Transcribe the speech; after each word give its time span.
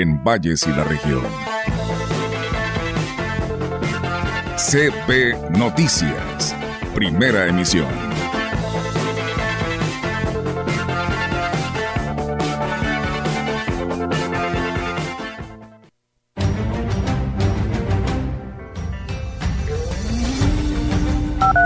en 0.00 0.22
Valles 0.22 0.66
y 0.66 0.70
la 0.72 0.84
región. 0.84 1.22
CP 4.56 5.50
Noticias, 5.50 6.54
primera 6.94 7.46
emisión. 7.46 7.88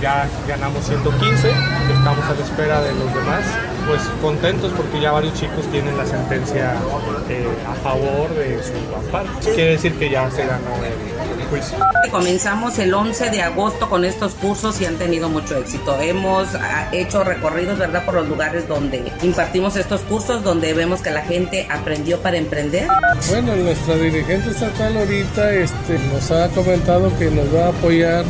ya 0.00 0.26
ganamos 0.48 0.86
115, 0.86 1.50
estamos 1.50 2.24
a 2.24 2.32
la 2.34 2.42
espera 2.42 2.80
de 2.80 2.92
los 2.94 3.14
demás, 3.14 3.44
pues 3.86 4.02
contentos 4.22 4.72
porque 4.76 5.00
ya 5.00 5.12
varios 5.12 5.34
chicos 5.34 5.66
tienen 5.70 5.96
la 5.96 6.06
sentencia 6.06 6.74
eh, 7.28 7.46
a 7.68 7.74
favor 7.74 8.34
de 8.34 8.62
su 8.62 8.96
amparo. 8.96 9.28
Quiere 9.42 9.72
decir 9.72 9.95
que 9.95 10.10
ya 10.10 10.30
se 10.30 10.46
ganó 10.46 10.76
el 10.84 11.46
juicio. 11.48 11.78
Comenzamos 12.10 12.78
el 12.78 12.92
11 12.92 13.30
de 13.30 13.42
agosto 13.42 13.88
con 13.88 14.04
estos 14.04 14.34
cursos 14.34 14.80
y 14.80 14.87
han 14.87 14.96
tenido 14.96 15.28
mucho 15.28 15.56
éxito. 15.56 16.00
Hemos 16.00 16.54
ah, 16.54 16.88
hecho 16.92 17.24
recorridos, 17.24 17.78
¿verdad?, 17.78 18.04
por 18.04 18.14
los 18.14 18.28
lugares 18.28 18.66
donde 18.68 19.12
impartimos 19.22 19.76
estos 19.76 20.00
cursos, 20.02 20.42
donde 20.42 20.72
vemos 20.72 21.02
que 21.02 21.10
la 21.10 21.22
gente 21.22 21.66
aprendió 21.70 22.20
para 22.20 22.37
emprender. 22.37 22.88
Bueno, 23.28 23.54
nuestra 23.56 23.94
dirigente 23.96 24.50
estatal 24.50 24.96
ahorita 24.96 25.52
este, 25.52 25.98
nos 26.12 26.30
ha 26.30 26.48
comentado 26.48 27.16
que 27.18 27.30
nos 27.30 27.54
va 27.54 27.66
a 27.66 27.68
apoyar 27.68 28.24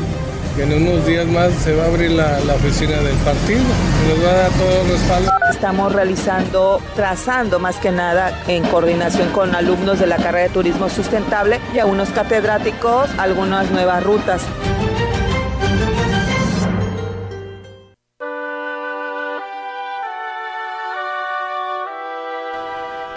que 0.56 0.62
en 0.62 0.72
unos 0.72 1.06
días 1.06 1.26
más 1.26 1.52
se 1.62 1.74
va 1.74 1.84
a 1.84 1.86
abrir 1.86 2.10
la, 2.10 2.40
la 2.40 2.54
oficina 2.54 2.96
del 2.98 3.16
partido, 3.18 3.60
nos 4.08 4.24
va 4.24 4.30
a 4.30 4.34
dar 4.34 4.50
todo 4.52 4.82
el 4.82 4.88
respaldo. 4.90 5.29
Estamos 5.60 5.92
realizando, 5.92 6.80
trazando 6.96 7.58
más 7.58 7.76
que 7.76 7.90
nada 7.90 8.32
en 8.48 8.64
coordinación 8.64 9.28
con 9.28 9.54
alumnos 9.54 9.98
de 9.98 10.06
la 10.06 10.16
carrera 10.16 10.48
de 10.48 10.54
turismo 10.54 10.88
sustentable 10.88 11.60
y 11.74 11.80
a 11.80 11.84
unos 11.84 12.08
catedráticos 12.08 13.10
algunas 13.18 13.70
nuevas 13.70 14.02
rutas. 14.02 14.42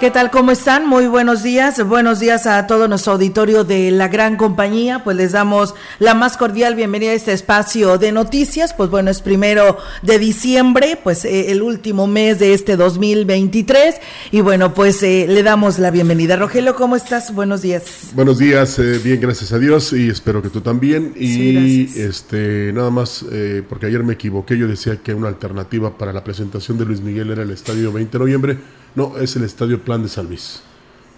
¿Qué 0.03 0.11
tal? 0.11 0.31
¿Cómo 0.31 0.51
están? 0.51 0.85
Muy 0.85 1.07
buenos 1.07 1.43
días. 1.43 1.81
Buenos 1.87 2.19
días 2.19 2.45
a 2.45 2.67
todo 2.67 2.89
nuestro 2.89 3.13
auditorio 3.13 3.63
de 3.63 3.89
la 3.89 4.09
gran 4.09 4.35
compañía. 4.35 5.01
Pues 5.01 5.15
les 5.15 5.31
damos 5.31 5.75
la 5.97 6.13
más 6.13 6.35
cordial 6.35 6.75
bienvenida 6.75 7.11
a 7.11 7.13
este 7.13 7.31
espacio 7.31 7.97
de 7.97 8.11
noticias. 8.11 8.73
Pues 8.73 8.89
bueno, 8.89 9.09
es 9.09 9.21
primero 9.21 9.77
de 10.01 10.19
diciembre, 10.19 10.99
pues 11.01 11.23
eh, 11.23 11.51
el 11.51 11.61
último 11.61 12.05
mes 12.05 12.37
de 12.39 12.53
este 12.53 12.75
2023. 12.75 13.95
Y 14.31 14.41
bueno, 14.41 14.73
pues 14.73 15.01
eh, 15.03 15.25
le 15.29 15.41
damos 15.41 15.79
la 15.79 15.89
bienvenida. 15.89 16.35
Rogelio, 16.35 16.75
¿cómo 16.75 16.97
estás? 16.97 17.33
Buenos 17.33 17.61
días. 17.61 18.09
Buenos 18.13 18.39
días, 18.39 18.77
eh, 18.79 18.99
bien, 19.01 19.21
gracias 19.21 19.53
a 19.53 19.57
Dios 19.57 19.93
y 19.93 20.09
espero 20.09 20.41
que 20.41 20.49
tú 20.49 20.59
también. 20.59 21.13
Y 21.15 21.27
Sí, 21.33 21.93
este, 21.95 22.73
nada 22.73 22.89
más, 22.89 23.23
eh, 23.31 23.63
porque 23.69 23.85
ayer 23.85 24.03
me 24.03 24.15
equivoqué, 24.15 24.57
yo 24.57 24.67
decía 24.67 24.97
que 24.97 25.13
una 25.13 25.29
alternativa 25.29 25.97
para 25.97 26.11
la 26.11 26.25
presentación 26.25 26.77
de 26.77 26.83
Luis 26.83 26.99
Miguel 26.99 27.31
era 27.31 27.43
el 27.43 27.51
estadio 27.51 27.93
20 27.93 28.11
de 28.11 28.19
noviembre. 28.19 28.57
No, 28.95 29.17
es 29.17 29.35
el 29.35 29.43
estadio 29.43 29.83
Plan 29.83 30.03
de 30.03 30.09
San 30.09 30.27
Luis. 30.27 30.61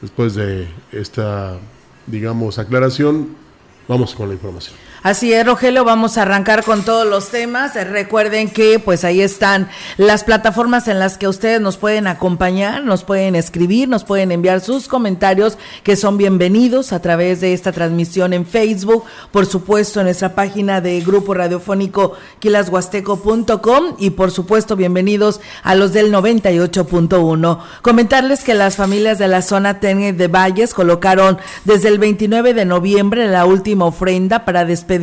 Después 0.01 0.35
de 0.35 0.67
esta, 0.91 1.57
digamos, 2.07 2.57
aclaración, 2.57 3.35
vamos 3.87 4.15
con 4.15 4.29
la 4.29 4.33
información. 4.33 4.84
Así 5.05 5.31
es, 5.31 5.45
Rogelio, 5.45 5.83
vamos 5.83 6.17
a 6.17 6.23
arrancar 6.23 6.63
con 6.63 6.81
todos 6.81 7.05
los 7.05 7.29
temas. 7.29 7.75
Recuerden 7.75 8.49
que 8.49 8.79
pues 8.79 9.03
ahí 9.03 9.21
están 9.21 9.69
las 9.97 10.23
plataformas 10.23 10.87
en 10.87 10.97
las 10.97 11.19
que 11.19 11.27
ustedes 11.27 11.61
nos 11.61 11.77
pueden 11.77 12.07
acompañar, 12.07 12.83
nos 12.83 13.03
pueden 13.03 13.35
escribir, 13.35 13.87
nos 13.87 14.03
pueden 14.03 14.31
enviar 14.31 14.61
sus 14.61 14.87
comentarios 14.87 15.59
que 15.83 15.95
son 15.95 16.17
bienvenidos 16.17 16.91
a 16.91 17.03
través 17.03 17.39
de 17.39 17.53
esta 17.53 17.71
transmisión 17.71 18.33
en 18.33 18.47
Facebook, 18.47 19.03
por 19.29 19.45
supuesto 19.45 19.99
en 19.99 20.07
nuestra 20.07 20.33
página 20.33 20.81
de 20.81 20.99
Grupo 21.01 21.35
Radiofónico 21.35 22.13
quilashuasteco.com 22.39 23.97
y 23.99 24.09
por 24.09 24.31
supuesto 24.31 24.75
bienvenidos 24.75 25.39
a 25.61 25.75
los 25.75 25.93
del 25.93 26.11
98.1. 26.11 27.59
Comentarles 27.83 28.43
que 28.43 28.55
las 28.55 28.75
familias 28.75 29.19
de 29.19 29.27
la 29.27 29.43
zona 29.43 29.79
Tene 29.79 30.13
de 30.13 30.27
Valles 30.29 30.73
colocaron 30.73 31.37
desde 31.63 31.89
el 31.89 31.99
29 31.99 32.55
de 32.55 32.65
noviembre 32.65 33.27
la 33.27 33.45
última 33.45 33.85
ofrenda 33.85 34.45
para 34.45 34.65
despedir 34.65 34.94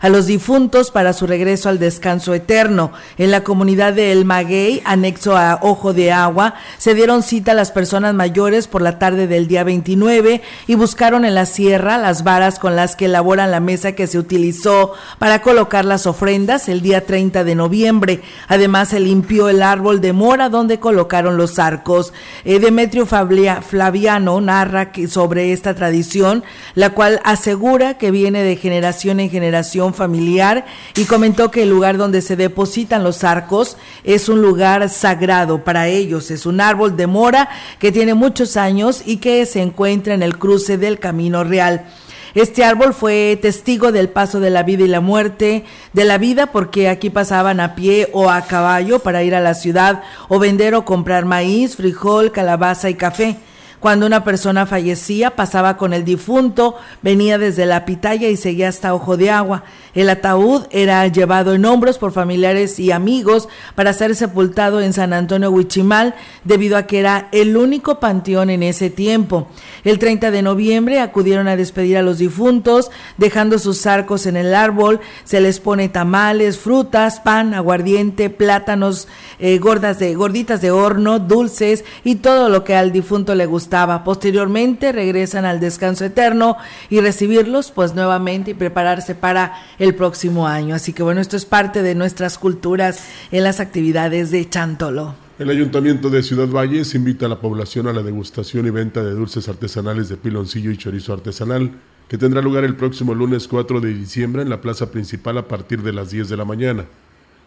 a 0.00 0.08
los 0.08 0.26
difuntos 0.26 0.90
para 0.90 1.12
su 1.12 1.26
regreso 1.26 1.68
al 1.68 1.78
descanso 1.78 2.34
eterno. 2.34 2.92
En 3.18 3.30
la 3.30 3.44
comunidad 3.44 3.92
de 3.92 4.12
El 4.12 4.24
Maguey, 4.24 4.82
anexo 4.84 5.36
a 5.36 5.58
Ojo 5.62 5.92
de 5.92 6.12
Agua, 6.12 6.54
se 6.78 6.94
dieron 6.94 7.22
cita 7.22 7.52
a 7.52 7.54
las 7.54 7.70
personas 7.70 8.14
mayores 8.14 8.66
por 8.66 8.82
la 8.82 8.98
tarde 8.98 9.26
del 9.26 9.46
día 9.48 9.64
29 9.64 10.42
y 10.66 10.74
buscaron 10.74 11.24
en 11.24 11.34
la 11.34 11.46
sierra 11.46 11.98
las 11.98 12.24
varas 12.24 12.58
con 12.58 12.76
las 12.76 12.96
que 12.96 13.04
elaboran 13.06 13.50
la 13.50 13.60
mesa 13.60 13.92
que 13.92 14.06
se 14.06 14.18
utilizó 14.18 14.92
para 15.18 15.42
colocar 15.42 15.84
las 15.84 16.06
ofrendas 16.06 16.68
el 16.68 16.82
día 16.82 17.06
30 17.06 17.44
de 17.44 17.54
noviembre. 17.54 18.20
Además, 18.48 18.88
se 18.88 19.00
limpió 19.00 19.48
el 19.48 19.62
árbol 19.62 20.00
de 20.00 20.12
mora 20.12 20.48
donde 20.48 20.78
colocaron 20.80 21.36
los 21.36 21.58
arcos. 21.58 22.12
Eh, 22.44 22.58
Demetrio 22.58 23.06
Fablia- 23.06 23.62
Flaviano 23.62 24.40
narra 24.40 24.92
que 24.92 25.08
sobre 25.08 25.52
esta 25.52 25.74
tradición, 25.74 26.44
la 26.74 26.90
cual 26.90 27.20
asegura 27.24 27.98
que 27.98 28.10
viene 28.10 28.42
de 28.42 28.56
generación 28.56 29.20
en 29.20 29.27
generación 29.28 29.94
familiar 29.94 30.66
y 30.96 31.04
comentó 31.04 31.50
que 31.50 31.62
el 31.62 31.70
lugar 31.70 31.96
donde 31.96 32.22
se 32.22 32.36
depositan 32.36 33.04
los 33.04 33.24
arcos 33.24 33.76
es 34.04 34.28
un 34.28 34.42
lugar 34.42 34.88
sagrado 34.88 35.64
para 35.64 35.88
ellos. 35.88 36.30
Es 36.30 36.46
un 36.46 36.60
árbol 36.60 36.96
de 36.96 37.06
mora 37.06 37.48
que 37.78 37.92
tiene 37.92 38.14
muchos 38.14 38.56
años 38.56 39.02
y 39.04 39.18
que 39.18 39.44
se 39.46 39.60
encuentra 39.60 40.14
en 40.14 40.22
el 40.22 40.38
cruce 40.38 40.78
del 40.78 40.98
Camino 40.98 41.44
Real. 41.44 41.86
Este 42.34 42.64
árbol 42.64 42.94
fue 42.94 43.38
testigo 43.40 43.90
del 43.90 44.10
paso 44.10 44.38
de 44.38 44.50
la 44.50 44.62
vida 44.62 44.84
y 44.84 44.88
la 44.88 45.00
muerte, 45.00 45.64
de 45.92 46.04
la 46.04 46.18
vida 46.18 46.46
porque 46.52 46.88
aquí 46.88 47.10
pasaban 47.10 47.58
a 47.58 47.74
pie 47.74 48.08
o 48.12 48.30
a 48.30 48.42
caballo 48.42 48.98
para 48.98 49.22
ir 49.22 49.34
a 49.34 49.40
la 49.40 49.54
ciudad 49.54 50.02
o 50.28 50.38
vender 50.38 50.74
o 50.74 50.84
comprar 50.84 51.24
maíz, 51.24 51.76
frijol, 51.76 52.30
calabaza 52.30 52.90
y 52.90 52.94
café. 52.94 53.38
Cuando 53.80 54.06
una 54.06 54.24
persona 54.24 54.66
fallecía, 54.66 55.36
pasaba 55.36 55.76
con 55.76 55.92
el 55.92 56.04
difunto, 56.04 56.74
venía 57.00 57.38
desde 57.38 57.64
la 57.64 57.84
pitaya 57.84 58.28
y 58.28 58.36
seguía 58.36 58.68
hasta 58.68 58.92
Ojo 58.92 59.16
de 59.16 59.30
Agua. 59.30 59.62
El 59.94 60.10
ataúd 60.10 60.64
era 60.70 61.06
llevado 61.06 61.54
en 61.54 61.64
hombros 61.64 61.96
por 61.96 62.10
familiares 62.10 62.80
y 62.80 62.90
amigos 62.90 63.48
para 63.76 63.92
ser 63.92 64.16
sepultado 64.16 64.80
en 64.80 64.92
San 64.92 65.12
Antonio 65.12 65.50
Huichimal, 65.50 66.16
debido 66.42 66.76
a 66.76 66.86
que 66.86 66.98
era 66.98 67.28
el 67.30 67.56
único 67.56 68.00
panteón 68.00 68.50
en 68.50 68.64
ese 68.64 68.90
tiempo. 68.90 69.46
El 69.84 70.00
30 70.00 70.32
de 70.32 70.42
noviembre 70.42 71.00
acudieron 71.00 71.46
a 71.46 71.56
despedir 71.56 71.98
a 71.98 72.02
los 72.02 72.18
difuntos, 72.18 72.90
dejando 73.16 73.60
sus 73.60 73.86
arcos 73.86 74.26
en 74.26 74.36
el 74.36 74.56
árbol, 74.56 75.00
se 75.22 75.40
les 75.40 75.60
pone 75.60 75.88
tamales, 75.88 76.58
frutas, 76.58 77.20
pan, 77.20 77.54
aguardiente, 77.54 78.28
plátanos, 78.28 79.06
eh, 79.38 79.58
gordas 79.58 80.00
de, 80.00 80.16
gorditas 80.16 80.60
de 80.60 80.72
horno, 80.72 81.20
dulces 81.20 81.84
y 82.02 82.16
todo 82.16 82.48
lo 82.48 82.64
que 82.64 82.74
al 82.74 82.90
difunto 82.90 83.36
le 83.36 83.46
gustaba. 83.46 83.67
Posteriormente 84.04 84.92
regresan 84.92 85.44
al 85.44 85.60
descanso 85.60 86.04
eterno 86.04 86.56
y 86.90 87.00
recibirlos 87.00 87.70
pues 87.70 87.94
nuevamente 87.94 88.52
y 88.52 88.54
prepararse 88.54 89.14
para 89.14 89.54
el 89.78 89.94
próximo 89.94 90.46
año. 90.46 90.74
Así 90.74 90.92
que 90.92 91.02
bueno, 91.02 91.20
esto 91.20 91.36
es 91.36 91.44
parte 91.44 91.82
de 91.82 91.94
nuestras 91.94 92.38
culturas 92.38 93.00
en 93.30 93.44
las 93.44 93.60
actividades 93.60 94.30
de 94.30 94.48
Chantolo. 94.48 95.14
El 95.38 95.50
Ayuntamiento 95.50 96.10
de 96.10 96.22
Ciudad 96.22 96.48
Valles 96.48 96.94
invita 96.94 97.26
a 97.26 97.28
la 97.28 97.40
población 97.40 97.86
a 97.86 97.92
la 97.92 98.02
degustación 98.02 98.66
y 98.66 98.70
venta 98.70 99.04
de 99.04 99.12
dulces 99.12 99.48
artesanales 99.48 100.08
de 100.08 100.16
piloncillo 100.16 100.72
y 100.72 100.76
chorizo 100.76 101.12
artesanal, 101.12 101.70
que 102.08 102.18
tendrá 102.18 102.42
lugar 102.42 102.64
el 102.64 102.74
próximo 102.74 103.14
lunes 103.14 103.46
4 103.46 103.80
de 103.80 103.94
diciembre 103.94 104.42
en 104.42 104.48
la 104.48 104.60
plaza 104.60 104.90
principal 104.90 105.38
a 105.38 105.46
partir 105.46 105.82
de 105.82 105.92
las 105.92 106.10
10 106.10 106.28
de 106.28 106.36
la 106.36 106.44
mañana. 106.44 106.86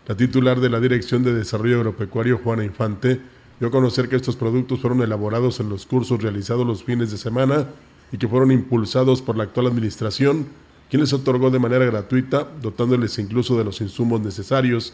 La 0.07 0.15
titular 0.15 0.59
de 0.61 0.69
la 0.69 0.79
Dirección 0.79 1.23
de 1.23 1.33
Desarrollo 1.33 1.77
Agropecuario, 1.77 2.39
Juana 2.41 2.63
Infante, 2.63 3.19
dio 3.61 3.67
a 3.67 3.71
conocer 3.71 4.09
que 4.09 4.15
estos 4.15 4.35
productos 4.35 4.79
fueron 4.79 5.03
elaborados 5.03 5.59
en 5.59 5.69
los 5.69 5.85
cursos 5.85 6.19
realizados 6.19 6.65
los 6.65 6.83
fines 6.83 7.11
de 7.11 7.19
semana 7.19 7.67
y 8.11 8.17
que 8.17 8.27
fueron 8.27 8.51
impulsados 8.51 9.21
por 9.21 9.37
la 9.37 9.43
actual 9.43 9.67
administración, 9.67 10.47
quien 10.89 11.01
les 11.01 11.13
otorgó 11.13 11.51
de 11.51 11.59
manera 11.59 11.85
gratuita, 11.85 12.47
dotándoles 12.59 13.19
incluso 13.19 13.55
de 13.59 13.63
los 13.63 13.79
insumos 13.79 14.19
necesarios, 14.19 14.93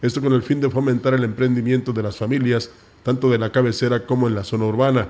esto 0.00 0.22
con 0.22 0.32
el 0.32 0.42
fin 0.42 0.62
de 0.62 0.70
fomentar 0.70 1.12
el 1.12 1.24
emprendimiento 1.24 1.92
de 1.92 2.04
las 2.04 2.16
familias, 2.16 2.70
tanto 3.02 3.28
de 3.28 3.36
la 3.36 3.52
cabecera 3.52 4.06
como 4.06 4.28
en 4.28 4.34
la 4.34 4.44
zona 4.44 4.64
urbana. 4.64 5.08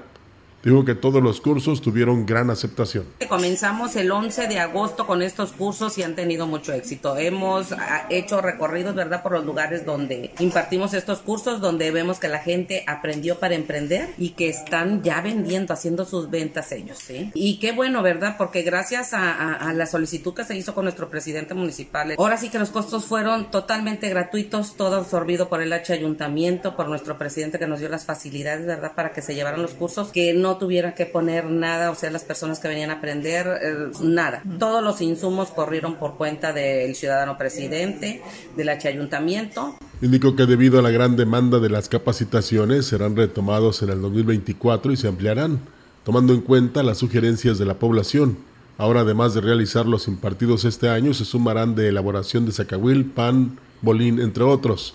Dijo 0.67 0.85
que 0.85 0.97
todos 0.97 1.23
los 1.23 1.41
cursos 1.41 1.81
tuvieron 1.81 2.27
gran 2.27 2.51
aceptación. 2.51 3.05
Comenzamos 3.29 3.95
el 3.95 4.11
11 4.11 4.49
de 4.49 4.59
agosto 4.59 5.07
con 5.07 5.23
estos 5.23 5.53
cursos 5.53 5.97
y 5.97 6.03
han 6.03 6.17
tenido 6.17 6.49
mucho 6.49 6.73
éxito. 6.73 7.17
Hemos 7.17 7.71
ah, 7.71 8.07
hecho 8.11 8.41
recorridos, 8.41 8.97
¿verdad?, 8.97 9.23
por 9.23 9.33
los 9.33 9.45
lugares 9.45 9.87
donde 9.87 10.33
impartimos 10.41 10.93
estos 10.93 11.21
cursos, 11.21 11.61
donde 11.61 11.93
vemos 11.93 12.19
que 12.19 12.27
la 12.27 12.41
gente 12.41 12.83
aprendió 12.89 13.39
para 13.39 13.55
emprender 13.55 14.09
y 14.19 14.31
que 14.31 14.49
están 14.49 15.05
ya 15.05 15.21
vendiendo, 15.21 15.73
haciendo 15.73 16.05
sus 16.05 16.31
ventas 16.31 16.73
ellos, 16.73 16.99
¿sí? 16.99 17.31
Y 17.35 17.61
qué 17.61 17.71
bueno, 17.71 18.03
¿verdad? 18.03 18.35
Porque 18.37 18.63
gracias 18.63 19.11
a, 19.13 19.73
la 19.73 19.87
solicitud 19.87 20.35
que 20.35 20.45
se 20.45 20.57
hizo 20.57 20.75
con 20.75 20.85
nuestro 20.85 21.09
presidente 21.09 21.55
municipal, 21.55 22.15
ahora 22.19 22.37
sí 22.39 22.49
que 22.49 22.59
los 22.59 22.71
costos 22.71 23.05
fueron 23.05 23.53
totalmente 23.53 24.09
gratuitos, 24.09 24.77
todo 24.77 24.97
absorbido 24.97 25.49
por 25.49 25.63
el 25.63 25.73
H 25.73 25.93
ayuntamiento, 25.93 26.75
por 26.75 26.89
nuestro 26.89 27.19
presidente 27.19 27.59
que 27.59 27.69
nos 27.69 27.79
dio 27.79 27.89
las 27.89 28.05
facilidades, 28.05 28.67
¿verdad?, 28.67 28.95
para 28.97 29.13
que 29.13 29.23
se 29.23 29.35
llevaran 29.35 29.63
los 29.63 29.75
cursos, 29.75 30.09
que 30.09 30.35
no 30.35 30.56
tuvieran 30.59 30.95
que 30.95 31.07
poner 31.07 31.45
nada, 31.47 31.91
o 31.91 31.95
sea, 31.95 32.11
las 32.11 32.25
personas 32.25 32.59
que 32.59 32.69
venían 32.69 32.91
a 32.91 32.95
aprender, 32.95 33.47
eh, 33.47 33.75
nada. 34.03 34.43
Todos 34.59 34.83
los 34.83 35.01
insumos 35.01 35.49
corrieron 35.49 35.97
por 35.97 36.17
cuenta 36.17 36.53
del 36.53 36.95
ciudadano 36.95 37.39
presidente, 37.39 38.23
del 38.57 38.69
H 38.69 38.89
ayuntamiento. 38.89 39.77
Indicó 40.03 40.37
que 40.37 40.47
debido 40.47 40.79
a 40.79 40.83
la 40.83 40.91
gran 40.91 41.17
demanda 41.17 41.59
de 41.59 41.71
las 41.71 41.89
capacitaciones 41.89 42.87
serán 42.87 43.17
retomados 43.17 43.83
en 43.83 43.91
el 43.91 44.01
2024 44.03 44.93
y 44.93 44.97
se 44.97 45.09
ampliarán, 45.09 45.61
tomando 46.05 46.33
en 46.35 46.41
cuenta 46.41 46.83
las 46.83 46.99
sugerencias 46.99 47.59
de 47.59 47.67
la 47.67 47.75
población. 47.75 48.39
Ahora, 48.79 49.01
además 49.01 49.33
de 49.33 49.41
realizar 49.41 49.87
los 49.87 50.07
impartidos 50.07 50.65
este 50.65 50.91
año, 50.91 51.15
se 51.15 51.25
sumarán 51.25 51.75
de 51.75 51.89
elaboración 51.89 52.45
de 52.45 52.53
zacahuil, 52.53 53.07
pan, 53.07 53.59
bolín, 53.81 54.21
entre 54.21 54.45
otros. 54.45 54.95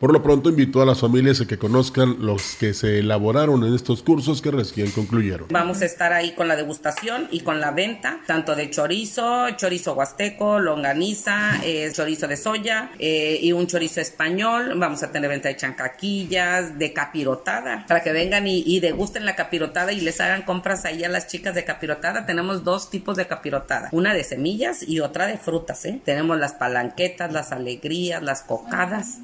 Por 0.00 0.14
lo 0.14 0.22
pronto 0.22 0.48
invitó 0.48 0.80
a 0.80 0.86
las 0.86 1.00
familias 1.00 1.42
a 1.42 1.46
que 1.46 1.58
conozcan 1.58 2.16
los 2.20 2.54
que 2.54 2.72
se 2.72 3.00
elaboraron 3.00 3.64
en 3.64 3.74
estos 3.74 4.02
cursos 4.02 4.40
que 4.40 4.50
recién 4.50 4.90
concluyeron. 4.92 5.48
Vamos 5.50 5.82
a 5.82 5.84
estar 5.84 6.14
ahí 6.14 6.32
con 6.32 6.48
la 6.48 6.56
degustación 6.56 7.28
y 7.30 7.40
con 7.40 7.60
la 7.60 7.70
venta, 7.70 8.20
tanto 8.26 8.56
de 8.56 8.70
chorizo, 8.70 9.50
chorizo 9.58 9.92
huasteco, 9.92 10.58
longaniza, 10.58 11.60
eh, 11.62 11.92
chorizo 11.92 12.28
de 12.28 12.38
soya 12.38 12.92
eh, 12.98 13.40
y 13.42 13.52
un 13.52 13.66
chorizo 13.66 14.00
español. 14.00 14.72
Vamos 14.78 15.02
a 15.02 15.12
tener 15.12 15.28
venta 15.28 15.50
de 15.50 15.56
chancaquillas, 15.56 16.78
de 16.78 16.94
capirotada, 16.94 17.84
para 17.86 18.02
que 18.02 18.12
vengan 18.12 18.46
y, 18.46 18.62
y 18.64 18.80
degusten 18.80 19.26
la 19.26 19.36
capirotada 19.36 19.92
y 19.92 20.00
les 20.00 20.18
hagan 20.22 20.44
compras 20.44 20.86
ahí 20.86 21.04
a 21.04 21.10
las 21.10 21.26
chicas 21.26 21.54
de 21.54 21.66
capirotada. 21.66 22.24
Tenemos 22.24 22.64
dos 22.64 22.88
tipos 22.88 23.18
de 23.18 23.26
capirotada, 23.26 23.90
una 23.92 24.14
de 24.14 24.24
semillas 24.24 24.82
y 24.82 25.00
otra 25.00 25.26
de 25.26 25.36
frutas. 25.36 25.84
¿eh? 25.84 26.00
Tenemos 26.02 26.38
las 26.38 26.54
palanquetas, 26.54 27.30
las 27.34 27.52
alegrías, 27.52 28.22
las 28.22 28.40
cocadas. 28.40 29.18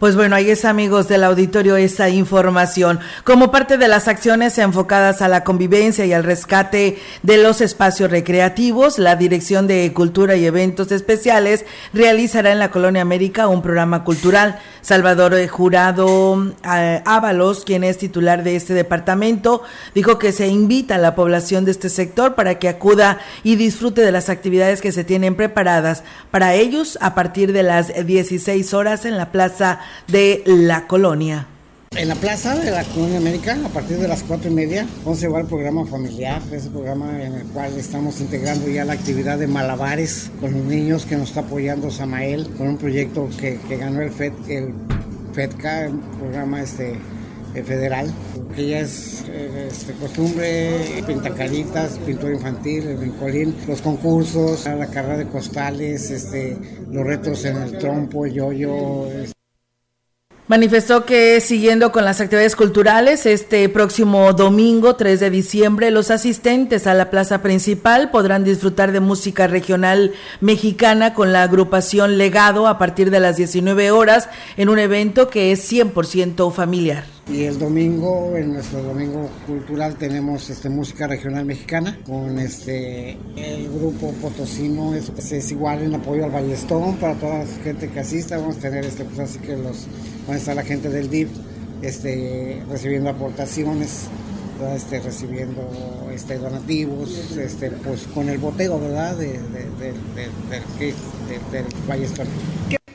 Pues 0.00 0.16
bueno, 0.16 0.34
ahí 0.34 0.50
es 0.50 0.64
amigos 0.64 1.06
del 1.06 1.22
auditorio 1.22 1.76
esa 1.76 2.08
información. 2.08 2.98
Como 3.22 3.52
parte 3.52 3.78
de 3.78 3.86
las 3.86 4.08
acciones 4.08 4.58
enfocadas 4.58 5.22
a 5.22 5.28
la 5.28 5.44
convivencia 5.44 6.04
y 6.04 6.12
al 6.12 6.24
rescate 6.24 6.98
de 7.22 7.36
los 7.38 7.60
espacios 7.60 8.10
recreativos, 8.10 8.98
la 8.98 9.14
Dirección 9.14 9.68
de 9.68 9.92
Cultura 9.94 10.34
y 10.34 10.46
Eventos 10.46 10.90
Especiales 10.90 11.64
realizará 11.92 12.50
en 12.50 12.58
la 12.58 12.72
Colonia 12.72 13.02
América 13.02 13.46
un 13.46 13.62
programa 13.62 14.02
cultural. 14.02 14.58
Salvador 14.82 15.34
Jurado 15.48 16.52
eh, 16.70 17.00
Ábalos, 17.06 17.64
quien 17.64 17.84
es 17.84 17.96
titular 17.96 18.42
de 18.42 18.56
este 18.56 18.74
departamento, 18.74 19.62
dijo 19.94 20.18
que 20.18 20.30
se 20.30 20.48
invita 20.48 20.96
a 20.96 20.98
la 20.98 21.14
población 21.14 21.64
de 21.64 21.70
este 21.70 21.88
sector 21.88 22.34
para 22.34 22.58
que 22.58 22.68
acuda 22.68 23.18
y 23.44 23.56
disfrute 23.56 24.02
de 24.02 24.12
las 24.12 24.28
actividades 24.28 24.82
que 24.82 24.92
se 24.92 25.04
tienen 25.04 25.36
preparadas 25.36 26.02
para 26.30 26.52
ellos 26.52 26.98
a 27.00 27.14
partir 27.14 27.54
de 27.54 27.62
las 27.62 28.04
16 28.04 28.74
horas 28.74 29.06
en 29.06 29.16
la 29.16 29.32
Plaza 29.32 29.80
de 30.08 30.42
la 30.46 30.86
colonia. 30.86 31.48
En 31.96 32.08
la 32.08 32.16
plaza 32.16 32.56
de 32.56 32.72
la 32.72 32.82
Colonia 32.82 33.18
América, 33.18 33.56
a 33.64 33.68
partir 33.68 33.98
de 33.98 34.08
las 34.08 34.24
cuatro 34.24 34.50
y 34.50 34.54
media, 34.54 34.84
vamos 35.04 35.18
a 35.18 35.20
llevar 35.22 35.42
el 35.42 35.46
programa 35.46 35.86
familiar, 35.86 36.42
ese 36.50 36.68
programa 36.68 37.22
en 37.22 37.34
el 37.34 37.44
cual 37.44 37.78
estamos 37.78 38.20
integrando 38.20 38.68
ya 38.68 38.84
la 38.84 38.94
actividad 38.94 39.38
de 39.38 39.46
malabares 39.46 40.32
con 40.40 40.52
los 40.52 40.64
niños 40.64 41.06
que 41.06 41.16
nos 41.16 41.28
está 41.28 41.40
apoyando 41.40 41.92
Samael, 41.92 42.48
con 42.58 42.66
un 42.66 42.78
proyecto 42.78 43.28
que, 43.38 43.60
ganó 43.78 44.02
el, 44.02 44.10
FED, 44.10 44.32
el 44.48 44.74
FEDCA, 45.34 45.88
un 45.88 46.00
programa 46.18 46.62
este, 46.62 46.94
eh, 47.54 47.62
federal, 47.62 48.12
que 48.56 48.70
ya 48.70 48.80
es 48.80 49.24
este, 49.28 49.92
costumbre, 49.92 51.00
pintacaritas, 51.06 52.00
pintura 52.04 52.32
infantil, 52.32 52.88
el 52.88 52.96
brincolín, 52.96 53.54
los 53.68 53.80
concursos, 53.80 54.64
la 54.64 54.88
carrera 54.88 55.18
de 55.18 55.28
costales, 55.28 56.10
este, 56.10 56.56
los 56.90 57.06
retos 57.06 57.44
en 57.44 57.58
el 57.58 57.78
trompo, 57.78 58.26
el 58.26 58.32
yoyo. 58.32 59.06
Manifestó 60.46 61.06
que 61.06 61.40
siguiendo 61.40 61.90
con 61.90 62.04
las 62.04 62.20
actividades 62.20 62.54
culturales, 62.54 63.24
este 63.24 63.66
próximo 63.70 64.34
domingo 64.34 64.94
3 64.94 65.18
de 65.18 65.30
diciembre, 65.30 65.90
los 65.90 66.10
asistentes 66.10 66.86
a 66.86 66.92
la 66.92 67.08
plaza 67.08 67.40
principal 67.40 68.10
podrán 68.10 68.44
disfrutar 68.44 68.92
de 68.92 69.00
música 69.00 69.46
regional 69.46 70.12
mexicana 70.42 71.14
con 71.14 71.32
la 71.32 71.44
agrupación 71.44 72.18
Legado 72.18 72.68
a 72.68 72.76
partir 72.76 73.10
de 73.10 73.20
las 73.20 73.38
19 73.38 73.90
horas 73.90 74.28
en 74.58 74.68
un 74.68 74.78
evento 74.78 75.30
que 75.30 75.50
es 75.50 75.72
100% 75.72 76.52
familiar. 76.52 77.04
Y 77.26 77.44
el 77.44 77.58
domingo, 77.58 78.36
en 78.36 78.52
nuestro 78.52 78.82
domingo 78.82 79.30
cultural, 79.46 79.96
tenemos 79.96 80.50
este, 80.50 80.68
música 80.68 81.06
regional 81.06 81.46
mexicana 81.46 81.98
con 82.04 82.38
este 82.38 83.16
el 83.36 83.70
grupo 83.72 84.12
Potosino, 84.20 84.94
es, 84.94 85.08
es 85.32 85.50
igual 85.50 85.84
en 85.84 85.94
apoyo 85.94 86.26
al 86.26 86.30
Ballestón 86.30 86.96
para 86.96 87.14
toda 87.14 87.38
la 87.38 87.46
gente 87.62 87.88
que 87.88 88.00
asista. 88.00 88.36
Vamos 88.36 88.58
a 88.58 88.60
tener 88.60 88.84
este, 88.84 89.04
pues 89.04 89.20
así 89.20 89.38
que 89.38 89.56
los 89.56 89.86
a 90.28 90.36
estar 90.36 90.56
la 90.56 90.64
gente 90.64 90.88
del 90.88 91.10
DIP 91.10 91.28
este, 91.82 92.62
recibiendo 92.68 93.10
aportaciones. 93.10 94.08
Este, 94.74 95.00
recibiendo 95.00 96.08
este, 96.12 96.38
donativos 96.38 97.36
este, 97.36 97.70
pues, 97.72 98.06
con 98.14 98.28
el 98.28 98.38
boteo 98.38 98.78
¿verdad? 98.78 99.16
De, 99.16 99.32
de, 99.32 99.92
de, 100.48 100.94
del 101.50 101.64
Ballestón 101.88 102.28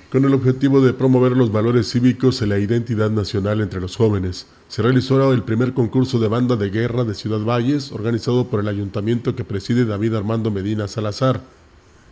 con 0.10 0.26
el 0.26 0.34
objetivo 0.34 0.81
de 0.81 0.94
promover 0.94 1.34
los 1.34 1.52
valores 1.52 1.92
cívicos 1.92 2.42
y 2.42 2.48
la 2.48 2.58
identidad 2.58 3.12
nacional 3.12 3.62
entre 3.62 3.80
los 3.80 3.96
jóvenes. 3.96 4.48
Se 4.68 4.81
realizó 4.81 5.31
el 5.31 5.44
primer 5.44 5.74
concurso 5.74 6.18
de 6.18 6.28
banda 6.28 6.56
de 6.56 6.72
guerra 6.72 7.04
de 7.04 7.14
Ciudad 7.14 7.42
Valles, 7.42 7.92
organizado 7.92 8.48
por 8.48 8.60
el 8.60 8.68
ayuntamiento 8.68 9.36
que 9.36 9.44
preside 9.44 9.86
David 9.86 10.16
Armando 10.16 10.50
Medina 10.50 10.88
Salazar. 10.88 11.42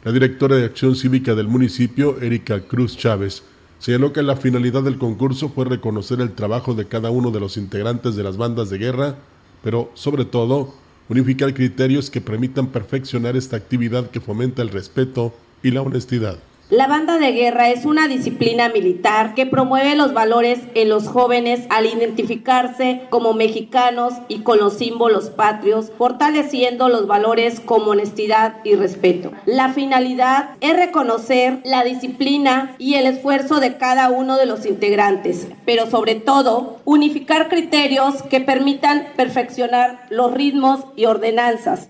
La 0.03 0.11
directora 0.11 0.57
de 0.57 0.65
Acción 0.65 0.95
Cívica 0.95 1.33
del 1.33 1.47
municipio, 1.47 2.21
Erika 2.21 2.61
Cruz 2.61 2.95
Chávez, 2.95 3.41
señaló 3.79 4.13
que 4.13 4.23
la 4.23 4.35
finalidad 4.35 4.83
del 4.83 4.97
concurso 4.97 5.49
fue 5.49 5.65
reconocer 5.65 6.21
el 6.21 6.33
trabajo 6.33 6.73
de 6.73 6.87
cada 6.87 7.09
uno 7.09 7.31
de 7.31 7.39
los 7.39 7.57
integrantes 7.57 8.15
de 8.15 8.23
las 8.23 8.37
bandas 8.37 8.69
de 8.69 8.77
guerra, 8.77 9.15
pero 9.63 9.91
sobre 9.93 10.25
todo 10.25 10.73
unificar 11.09 11.53
criterios 11.53 12.09
que 12.09 12.21
permitan 12.21 12.67
perfeccionar 12.67 13.35
esta 13.35 13.57
actividad 13.57 14.09
que 14.09 14.19
fomenta 14.19 14.61
el 14.61 14.69
respeto 14.69 15.33
y 15.63 15.71
la 15.71 15.81
honestidad. 15.81 16.37
La 16.69 16.85
banda 16.87 17.17
de 17.17 17.31
guerra 17.31 17.69
es 17.69 17.85
una 17.85 18.09
disciplina 18.09 18.67
militar 18.67 19.35
que 19.35 19.45
promueve 19.45 19.95
los 19.95 20.13
valores 20.13 20.59
en 20.75 20.89
los 20.89 21.07
jóvenes 21.07 21.65
al 21.69 21.85
identificarse 21.85 23.03
como 23.09 23.33
mexicanos 23.33 24.15
y 24.27 24.39
con 24.39 24.59
los 24.59 24.73
símbolos 24.73 25.29
patrios, 25.29 25.93
fortaleciendo 25.97 26.89
los 26.89 27.07
valores 27.07 27.61
como 27.61 27.91
honestidad 27.91 28.57
y 28.65 28.75
respeto. 28.75 29.31
La 29.45 29.69
finalidad 29.69 30.49
es 30.59 30.75
reconocer 30.75 31.61
la 31.63 31.85
disciplina 31.85 32.75
y 32.77 32.95
el 32.95 33.07
esfuerzo 33.07 33.61
de 33.61 33.77
cada 33.77 34.09
uno 34.09 34.35
de 34.35 34.45
los 34.45 34.65
integrantes, 34.65 35.47
pero 35.65 35.89
sobre 35.89 36.15
todo 36.15 36.79
unificar 36.83 37.47
criterios 37.47 38.23
que 38.23 38.41
permitan 38.41 39.07
perfeccionar 39.15 40.05
los 40.09 40.33
ritmos 40.33 40.83
y 40.97 41.05
ordenanzas. 41.05 41.87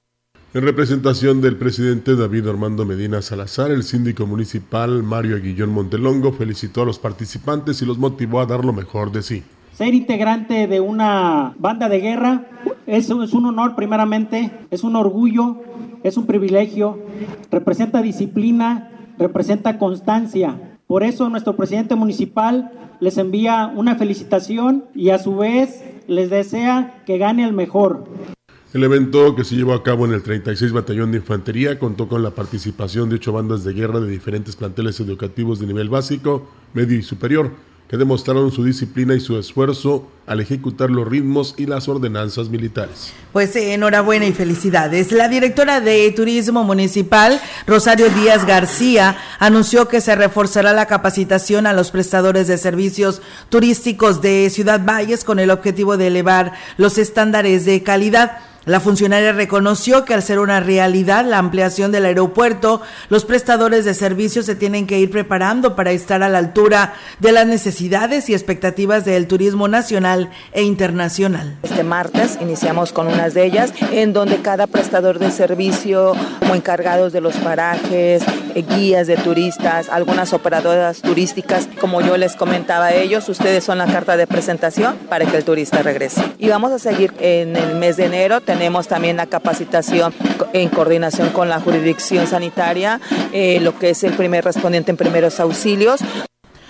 En 0.53 0.63
representación 0.63 1.41
del 1.41 1.57
presidente 1.57 2.15
David 2.15 2.47
Armando 2.47 2.85
Medina 2.85 3.21
Salazar, 3.21 3.69
el 3.69 3.83
síndico 3.83 4.25
municipal 4.25 5.03
Mario 5.03 5.35
Aguillón 5.35 5.71
Montelongo 5.71 6.31
felicitó 6.31 6.83
a 6.83 6.85
los 6.85 6.99
participantes 6.99 7.81
y 7.81 7.85
los 7.85 7.97
motivó 7.97 8.39
a 8.39 8.45
dar 8.45 8.63
lo 8.63 8.71
mejor 8.71 9.11
de 9.11 9.23
sí. 9.23 9.43
Ser 9.73 9.93
integrante 9.93 10.67
de 10.67 10.79
una 10.79 11.53
banda 11.59 11.89
de 11.89 11.99
guerra 11.99 12.45
es, 12.87 13.09
es 13.09 13.33
un 13.33 13.45
honor 13.45 13.75
primeramente, 13.75 14.51
es 14.71 14.85
un 14.85 14.95
orgullo, 14.95 15.57
es 16.03 16.15
un 16.15 16.25
privilegio, 16.25 16.97
representa 17.51 18.01
disciplina, 18.01 18.89
representa 19.19 19.77
constancia. 19.77 20.79
Por 20.87 21.03
eso 21.03 21.27
nuestro 21.27 21.57
presidente 21.57 21.95
municipal 21.95 22.71
les 23.01 23.17
envía 23.17 23.73
una 23.75 23.95
felicitación 23.95 24.85
y 24.95 25.09
a 25.09 25.19
su 25.19 25.35
vez 25.35 25.83
les 26.07 26.29
desea 26.29 27.03
que 27.05 27.17
gane 27.17 27.43
el 27.43 27.51
mejor. 27.51 28.05
El 28.73 28.83
evento 28.83 29.33
que 29.33 29.45
se 29.45 29.55
llevó 29.55 29.73
a 29.73 29.81
cabo 29.81 30.05
en 30.05 30.11
el 30.11 30.21
36 30.21 30.73
Batallón 30.73 31.11
de 31.11 31.19
Infantería 31.19 31.79
contó 31.79 32.09
con 32.09 32.21
la 32.21 32.31
participación 32.31 33.07
de 33.07 33.15
ocho 33.15 33.31
bandas 33.31 33.63
de 33.63 33.71
guerra 33.71 34.01
de 34.01 34.09
diferentes 34.09 34.57
planteles 34.57 34.99
educativos 34.99 35.59
de 35.59 35.67
nivel 35.67 35.87
básico, 35.87 36.49
medio 36.73 36.97
y 36.97 37.01
superior, 37.01 37.51
que 37.87 37.95
demostraron 37.95 38.51
su 38.51 38.65
disciplina 38.65 39.15
y 39.15 39.21
su 39.21 39.39
esfuerzo 39.39 40.09
al 40.25 40.41
ejecutar 40.41 40.89
los 40.89 41.07
ritmos 41.07 41.55
y 41.55 41.65
las 41.65 41.87
ordenanzas 41.87 42.49
militares. 42.49 43.13
Pues 43.31 43.55
eh, 43.55 43.73
enhorabuena 43.73 44.25
y 44.25 44.33
felicidades. 44.33 45.13
La 45.13 45.29
directora 45.29 45.79
de 45.79 46.11
Turismo 46.11 46.65
Municipal, 46.65 47.39
Rosario 47.65 48.09
Díaz 48.09 48.45
García, 48.45 49.17
anunció 49.39 49.87
que 49.87 50.01
se 50.01 50.17
reforzará 50.17 50.73
la 50.73 50.87
capacitación 50.87 51.67
a 51.67 51.71
los 51.71 51.91
prestadores 51.91 52.47
de 52.47 52.57
servicios 52.57 53.21
turísticos 53.47 54.21
de 54.21 54.49
Ciudad 54.49 54.83
Valles 54.85 55.23
con 55.23 55.39
el 55.39 55.51
objetivo 55.51 55.95
de 55.95 56.07
elevar 56.07 56.51
los 56.75 56.97
estándares 56.97 57.63
de 57.63 57.81
calidad. 57.83 58.39
La 58.67 58.81
funcionaria 58.81 59.31
reconoció 59.31 60.03
que 60.03 60.13
al 60.13 60.21
ser 60.21 60.39
una 60.39 60.59
realidad 60.59 61.23
la 61.23 61.37
ampliación 61.37 61.93
del 61.93 62.03
aeropuerto, 62.03 62.81
los 63.07 63.23
prestadores 63.23 63.85
de 63.85 63.93
servicios 63.93 64.45
se 64.45 64.55
tienen 64.55 64.87
que 64.87 64.99
ir 64.99 65.09
preparando 65.09 65.73
para 65.73 65.91
estar 65.91 66.21
a 66.21 66.27
la 66.27 66.39
altura 66.39 66.93
de 67.21 67.31
las 67.31 67.47
necesidades 67.47 68.29
y 68.29 68.33
expectativas 68.33 69.05
del 69.05 69.27
turismo 69.27 69.69
nacional 69.69 70.29
e 70.51 70.63
internacional. 70.63 71.55
Este 71.63 71.85
martes 71.85 72.37
iniciamos 72.41 72.91
con 72.91 73.07
unas 73.07 73.33
de 73.33 73.45
ellas, 73.45 73.71
en 73.93 74.11
donde 74.11 74.41
cada 74.41 74.67
prestador 74.67 75.17
de 75.17 75.31
servicio, 75.31 76.11
como 76.39 76.53
encargados 76.53 77.13
de 77.13 77.21
los 77.21 77.37
parajes, 77.37 78.21
eh, 78.53 78.65
guías 78.67 79.07
de 79.07 79.15
turistas, 79.15 79.87
algunas 79.87 80.33
operadoras 80.33 81.01
turísticas, 81.01 81.69
como 81.79 82.01
yo 82.01 82.17
les 82.17 82.35
comentaba 82.35 82.87
a 82.87 82.93
ellos, 82.95 83.29
ustedes 83.29 83.63
son 83.63 83.77
la 83.77 83.85
carta 83.85 84.17
de 84.17 84.27
presentación 84.27 84.97
para 85.07 85.25
que 85.25 85.37
el 85.37 85.45
turista 85.45 85.81
regrese. 85.83 86.21
Y 86.37 86.49
vamos 86.49 86.73
a 86.73 86.79
seguir 86.79 87.13
en 87.21 87.55
el 87.55 87.75
mes 87.75 87.95
de 87.95 88.07
enero 88.07 88.41
tenemos 88.57 88.87
también 88.87 89.17
la 89.17 89.27
capacitación 89.27 90.15
en 90.51 90.69
coordinación 90.69 91.29
con 91.29 91.47
la 91.47 91.59
jurisdicción 91.59 92.25
sanitaria, 92.25 92.99
eh, 93.31 93.59
lo 93.59 93.77
que 93.77 93.91
es 93.91 94.03
el 94.03 94.13
primer 94.13 94.43
respondiente 94.43 94.89
en 94.89 94.97
primeros 94.97 95.39
auxilios. 95.39 96.01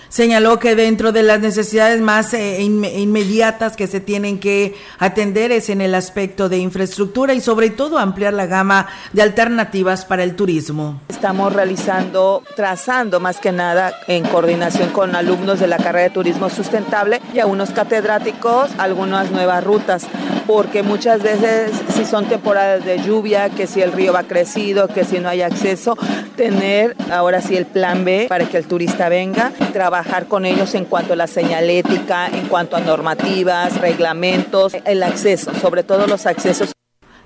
Señaló 0.08 0.58
que 0.58 0.74
dentro 0.74 1.12
de 1.12 1.22
las 1.22 1.40
necesidades 1.40 2.00
más 2.00 2.32
eh, 2.32 2.62
inmediatas 2.62 3.76
que 3.76 3.86
se 3.86 4.00
tienen 4.00 4.38
que 4.38 4.74
atender 4.98 5.52
es 5.52 5.68
en 5.68 5.82
el 5.82 5.94
aspecto 5.94 6.48
de 6.48 6.56
infraestructura 6.56 7.34
y 7.34 7.42
sobre 7.42 7.68
todo 7.68 7.98
ampliar 7.98 8.32
la 8.32 8.46
gama 8.46 8.86
de 9.12 9.20
alternativas 9.20 10.06
para 10.06 10.24
el 10.24 10.34
turismo. 10.34 10.98
Estamos 11.08 11.52
realizando, 11.52 12.42
trazando 12.56 13.20
más 13.20 13.38
que 13.38 13.52
nada 13.52 13.92
en 14.06 14.24
coordinación 14.24 14.88
con 14.90 15.14
alumnos 15.14 15.60
de 15.60 15.66
la 15.66 15.76
carrera 15.76 16.04
de 16.04 16.10
turismo 16.10 16.48
sustentable 16.48 17.20
y 17.34 17.40
a 17.40 17.46
unos 17.46 17.70
catedráticos 17.70 18.70
algunas 18.78 19.30
nuevas 19.30 19.62
rutas, 19.62 20.06
porque 20.46 20.82
muchas 20.82 21.22
veces 21.22 21.72
si 21.94 22.06
son 22.06 22.24
temporadas 22.26 22.82
de 22.82 23.02
lluvia, 23.02 23.50
que 23.50 23.66
si 23.66 23.82
el 23.82 23.92
río 23.92 24.14
va 24.14 24.22
crecido, 24.22 24.88
que 24.88 25.04
si 25.04 25.18
no 25.18 25.28
hay 25.28 25.42
acceso, 25.42 25.98
tener 26.34 26.96
ahora 27.10 27.42
sí 27.42 27.56
el 27.56 27.66
plan 27.66 28.06
B 28.06 28.24
para 28.28 28.46
que 28.46 28.56
el 28.56 28.66
turista 28.66 29.10
venga, 29.10 29.52
trabajar 29.72 29.97
trabajar 29.98 30.28
con 30.28 30.46
ellos 30.46 30.76
en 30.76 30.84
cuanto 30.84 31.14
a 31.14 31.16
la 31.16 31.26
señalética, 31.26 32.28
en 32.28 32.46
cuanto 32.46 32.76
a 32.76 32.80
normativas, 32.80 33.80
reglamentos, 33.80 34.76
el 34.84 35.02
acceso, 35.02 35.52
sobre 35.60 35.82
todo 35.82 36.06
los 36.06 36.24
accesos. 36.24 36.70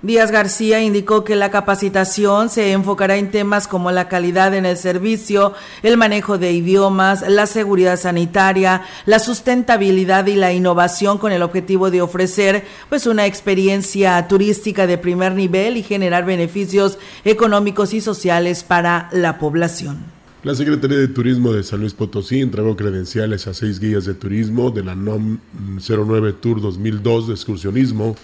Díaz 0.01 0.31
García 0.31 0.81
indicó 0.81 1.23
que 1.23 1.35
la 1.35 1.51
capacitación 1.51 2.49
se 2.49 2.71
enfocará 2.71 3.17
en 3.17 3.29
temas 3.29 3.67
como 3.67 3.91
la 3.91 4.07
calidad 4.09 4.55
en 4.55 4.65
el 4.65 4.75
servicio, 4.75 5.53
el 5.83 5.97
manejo 5.97 6.39
de 6.39 6.51
idiomas, 6.51 7.21
la 7.29 7.45
seguridad 7.45 7.97
sanitaria, 7.97 8.81
la 9.05 9.19
sustentabilidad 9.19 10.25
y 10.25 10.35
la 10.35 10.51
innovación 10.51 11.19
con 11.19 11.31
el 11.31 11.43
objetivo 11.43 11.91
de 11.91 12.01
ofrecer 12.01 12.65
pues 12.89 13.05
una 13.05 13.27
experiencia 13.27 14.27
turística 14.27 14.87
de 14.87 14.97
primer 14.97 15.33
nivel 15.33 15.77
y 15.77 15.83
generar 15.83 16.25
beneficios 16.25 16.97
económicos 17.23 17.93
y 17.93 18.01
sociales 18.01 18.63
para 18.63 19.09
la 19.11 19.37
población. 19.37 20.22
La 20.43 20.55
Secretaría 20.55 20.97
de 20.97 21.07
Turismo 21.07 21.53
de 21.53 21.63
San 21.63 21.79
Luis 21.79 21.93
Potosí 21.93 22.41
entregó 22.41 22.75
credenciales 22.75 23.47
a 23.47 23.53
seis 23.53 23.79
guías 23.79 24.03
de 24.03 24.13
turismo 24.13 24.71
de 24.71 24.83
la 24.83 24.93
NOM 24.93 25.37
09 25.79 26.33
Tour 26.33 26.59
2002 26.59 27.29
de 27.29 27.33
excursionismo, 27.33 28.17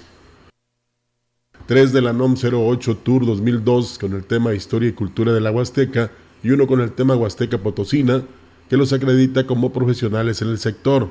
tres 1.65 1.93
de 1.93 2.01
la 2.01 2.11
NOM 2.11 2.35
08 2.35 2.97
Tour 2.97 3.25
2002 3.25 3.97
con 3.99 4.11
el 4.11 4.25
tema 4.25 4.53
Historia 4.53 4.89
y 4.89 4.91
Cultura 4.91 5.31
de 5.31 5.39
la 5.39 5.49
Huasteca 5.49 6.11
y 6.43 6.49
uno 6.49 6.67
con 6.67 6.81
el 6.81 6.91
tema 6.91 7.15
Huasteca 7.15 7.59
Potosina, 7.59 8.21
que 8.69 8.75
los 8.75 8.91
acredita 8.91 9.47
como 9.47 9.71
profesionales 9.71 10.41
en 10.41 10.49
el 10.49 10.57
sector. 10.57 11.09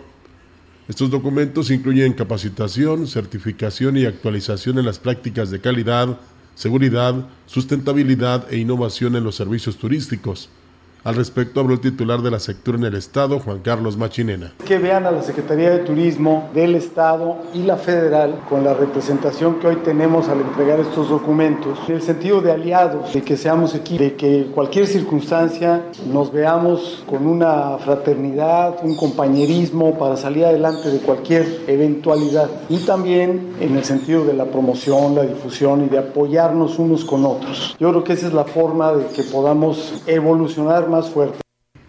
Estos 0.88 1.11
documentos 1.11 1.71
incluyen 1.71 2.12
capacitación, 2.12 3.07
certificación 3.07 3.97
y 3.97 4.05
actualización 4.05 4.79
en 4.79 4.85
las 4.85 4.99
prácticas 4.99 5.50
de 5.50 5.62
calidad, 5.62 6.21
seguridad, 6.55 7.31
sustentabilidad 7.47 8.53
e 8.53 8.59
innovación 8.59 9.17
en 9.17 9.25
los 9.25 9.37
servicios 9.37 9.79
turísticos 9.79 10.50
al 11.09 11.15
respecto 11.15 11.61
habló 11.61 11.73
el 11.73 11.81
titular 11.81 12.21
de 12.21 12.31
la 12.31 12.38
sectura 12.38 12.77
en 12.77 12.85
el 12.85 12.95
Estado, 12.95 13.41
Juan 13.41 13.61
Carlos 13.61 13.97
Machinena. 13.97 14.53
Que 14.67 14.77
vean 14.77 15.07
a 15.07 15.11
la 15.11 15.23
Secretaría 15.23 15.71
de 15.71 15.79
Turismo 15.79 16.50
del 16.53 16.75
Estado 16.75 17.38
y 17.55 17.62
la 17.62 17.79
Federal 17.79 18.41
con 18.47 18.62
la 18.62 18.75
representación 18.75 19.55
que 19.55 19.69
hoy 19.69 19.77
tenemos 19.77 20.29
al 20.29 20.43
entregar 20.43 20.81
estos 20.81 21.09
documentos, 21.09 21.79
en 21.88 21.95
el 21.95 22.03
sentido 22.03 22.43
de 22.43 22.53
aliados, 22.53 23.15
de 23.15 23.23
que 23.23 23.38
seamos 23.38 23.75
equipo, 23.75 24.05
de 24.05 24.17
que 24.17 24.50
cualquier 24.55 24.87
circunstancia 24.87 25.87
nos 26.12 26.31
veamos 26.31 27.03
con 27.09 27.27
una 27.27 27.79
fraternidad, 27.79 28.77
un 28.83 28.95
compañerismo 28.95 29.99
para 29.99 30.19
salir 30.19 30.45
adelante 30.45 30.91
de 30.91 30.99
cualquier 30.99 31.62
eventualidad. 31.69 32.50
Y 32.69 32.81
también 32.81 33.55
en 33.62 33.79
el 33.79 33.85
sentido 33.85 34.27
de 34.27 34.35
la 34.35 34.45
promoción, 34.45 35.15
la 35.15 35.23
difusión 35.23 35.87
y 35.87 35.88
de 35.88 36.00
apoyarnos 36.00 36.79
unos 36.79 37.07
con 37.07 37.25
otros. 37.25 37.77
Yo 37.81 37.88
creo 37.93 38.05
que 38.05 38.12
esa 38.12 38.27
es 38.27 38.35
la 38.35 38.45
forma 38.45 38.93
de 38.93 39.07
que 39.07 39.23
podamos 39.23 40.03
evolucionar 40.07 40.91
más 40.91 40.98
fuerte. 41.07 41.38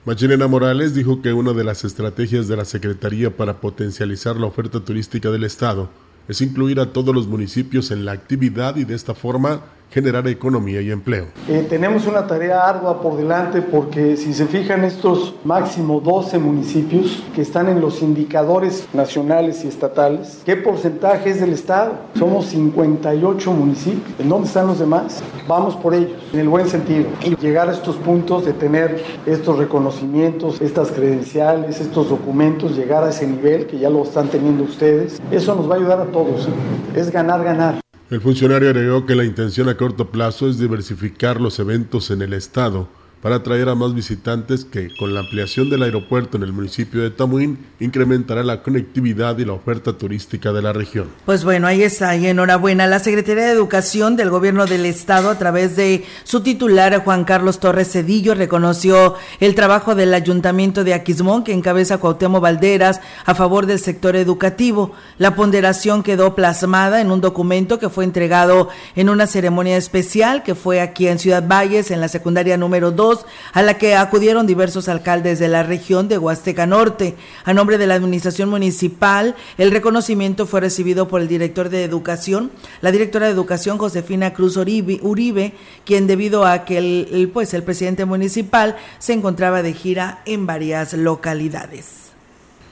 Machinena 0.05 0.47
Morales 0.47 0.95
dijo 0.95 1.21
que 1.21 1.33
una 1.33 1.53
de 1.53 1.63
las 1.63 1.83
estrategias 1.83 2.47
de 2.47 2.57
la 2.57 2.65
Secretaría 2.65 3.35
para 3.35 3.61
potencializar 3.61 4.37
la 4.37 4.47
oferta 4.47 4.79
turística 4.79 5.29
del 5.29 5.43
Estado 5.43 5.89
es 6.27 6.41
incluir 6.41 6.79
a 6.79 6.93
todos 6.93 7.13
los 7.13 7.27
municipios 7.27 7.91
en 7.91 8.05
la 8.05 8.11
actividad 8.13 8.75
y 8.77 8.85
de 8.85 8.95
esta 8.95 9.13
forma 9.13 9.61
generar 9.91 10.27
economía 10.27 10.81
y 10.81 10.91
empleo. 10.91 11.25
Eh, 11.47 11.65
tenemos 11.69 12.05
una 12.05 12.27
tarea 12.27 12.67
ardua 12.67 13.01
por 13.01 13.17
delante 13.17 13.61
porque 13.61 14.17
si 14.17 14.33
se 14.33 14.45
fijan 14.45 14.83
estos 14.83 15.35
máximo 15.43 15.99
12 15.99 16.37
municipios 16.39 17.23
que 17.33 17.41
están 17.41 17.69
en 17.69 17.81
los 17.81 18.01
indicadores 18.01 18.87
nacionales 18.93 19.63
y 19.63 19.67
estatales, 19.67 20.41
¿qué 20.45 20.55
porcentaje 20.55 21.31
es 21.31 21.41
del 21.41 21.53
Estado? 21.53 21.93
Somos 22.17 22.47
58 22.47 23.51
municipios. 23.51 24.19
¿En 24.19 24.29
dónde 24.29 24.47
están 24.47 24.67
los 24.67 24.79
demás? 24.79 25.21
Vamos 25.47 25.75
por 25.75 25.93
ellos, 25.93 26.19
en 26.33 26.39
el 26.39 26.49
buen 26.49 26.67
sentido. 26.67 27.05
Y 27.23 27.35
llegar 27.35 27.69
a 27.69 27.73
estos 27.73 27.95
puntos 27.95 28.45
de 28.45 28.53
tener 28.53 29.03
estos 29.25 29.57
reconocimientos, 29.57 30.61
estas 30.61 30.91
credenciales, 30.91 31.81
estos 31.81 32.09
documentos, 32.09 32.75
llegar 32.75 33.03
a 33.03 33.09
ese 33.09 33.25
nivel 33.25 33.65
que 33.65 33.79
ya 33.79 33.89
lo 33.89 34.03
están 34.03 34.27
teniendo 34.27 34.63
ustedes, 34.63 35.21
eso 35.31 35.55
nos 35.55 35.69
va 35.69 35.75
a 35.75 35.77
ayudar 35.77 36.01
a 36.01 36.05
todos. 36.05 36.47
¿eh? 36.47 36.51
Es 36.95 37.11
ganar, 37.11 37.43
ganar. 37.43 37.79
El 38.09 38.21
funcionario 38.21 38.69
agregó 38.69 39.05
que 39.05 39.15
la 39.15 39.23
intención 39.23 39.69
a 39.69 39.77
corto 39.77 40.09
plazo 40.09 40.49
es 40.49 40.57
diversificar 40.57 41.39
los 41.39 41.59
eventos 41.59 42.09
en 42.09 42.23
el 42.23 42.33
estado 42.33 42.87
para 43.21 43.37
atraer 43.37 43.67
a 43.67 43.75
más 43.75 43.93
visitantes 43.93 44.63
que, 44.63 44.89
con 44.97 45.13
la 45.13 45.21
ampliación 45.21 45.69
del 45.69 45.83
aeropuerto 45.83 46.37
en 46.37 46.43
el 46.43 46.53
municipio 46.53 47.01
de 47.01 47.09
Tamuín, 47.09 47.59
incrementará 47.79 48.43
la 48.43 48.63
conectividad 48.63 49.37
y 49.37 49.45
la 49.45 49.53
oferta 49.53 49.97
turística 49.97 50.53
de 50.53 50.61
la 50.61 50.71
región. 50.71 51.09
Pues 51.25 51.43
bueno, 51.43 51.67
ahí 51.67 51.83
está, 51.83 52.15
y 52.15 52.27
enhorabuena. 52.27 52.87
La 52.87 52.99
Secretaría 52.99 53.45
de 53.45 53.51
Educación 53.51 54.15
del 54.15 54.29
Gobierno 54.29 54.65
del 54.65 54.85
Estado, 54.85 55.29
a 55.29 55.37
través 55.37 55.75
de 55.75 56.05
su 56.23 56.41
titular, 56.41 57.03
Juan 57.03 57.25
Carlos 57.25 57.59
Torres 57.59 57.91
Cedillo, 57.91 58.35
reconoció 58.35 59.15
el 59.39 59.53
trabajo 59.53 59.95
del 59.95 60.13
Ayuntamiento 60.13 60.83
de 60.83 60.93
Aquismón, 60.93 61.43
que 61.43 61.53
encabeza 61.53 61.97
Cuauhtémoc 61.97 62.41
Valderas, 62.41 63.01
a 63.25 63.35
favor 63.35 63.65
del 63.65 63.79
sector 63.79 64.15
educativo. 64.15 64.93
La 65.17 65.35
ponderación 65.35 66.03
quedó 66.03 66.35
plasmada 66.35 67.01
en 67.01 67.11
un 67.11 67.19
documento 67.19 67.79
que 67.79 67.89
fue 67.89 68.05
entregado 68.05 68.69
en 68.95 69.09
una 69.09 69.27
ceremonia 69.27 69.75
especial 69.75 70.43
que 70.43 70.55
fue 70.55 70.79
aquí 70.79 71.07
en 71.07 71.19
Ciudad 71.19 71.45
Valles, 71.45 71.91
en 71.91 71.99
la 71.99 72.07
secundaria 72.07 72.57
número 72.57 72.91
2 72.91 73.08
a 73.53 73.61
la 73.61 73.77
que 73.77 73.95
acudieron 73.95 74.47
diversos 74.47 74.87
alcaldes 74.87 75.39
de 75.39 75.47
la 75.47 75.63
región 75.63 76.07
de 76.07 76.17
Huasteca 76.17 76.65
Norte. 76.65 77.15
A 77.43 77.53
nombre 77.53 77.77
de 77.77 77.87
la 77.87 77.95
administración 77.95 78.49
municipal, 78.49 79.35
el 79.57 79.71
reconocimiento 79.71 80.45
fue 80.45 80.61
recibido 80.61 81.07
por 81.07 81.21
el 81.21 81.27
director 81.27 81.69
de 81.69 81.83
Educación, 81.83 82.51
la 82.81 82.91
directora 82.91 83.25
de 83.25 83.33
Educación 83.33 83.77
Josefina 83.77 84.33
Cruz 84.33 84.57
Uribe, 84.57 85.53
quien 85.85 86.07
debido 86.07 86.45
a 86.45 86.65
que 86.65 86.77
el, 86.77 87.31
pues, 87.33 87.53
el 87.53 87.63
presidente 87.63 88.05
municipal 88.05 88.77
se 88.99 89.13
encontraba 89.13 89.61
de 89.61 89.73
gira 89.73 90.21
en 90.25 90.45
varias 90.45 90.93
localidades. 90.93 92.09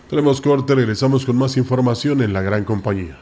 Tenemos 0.10 0.40
corte, 0.40 0.74
regresamos 0.76 1.26
con 1.26 1.36
más 1.36 1.58
información 1.58 2.22
en 2.22 2.32
la 2.32 2.42
gran 2.42 2.64
compañía. 2.64 3.18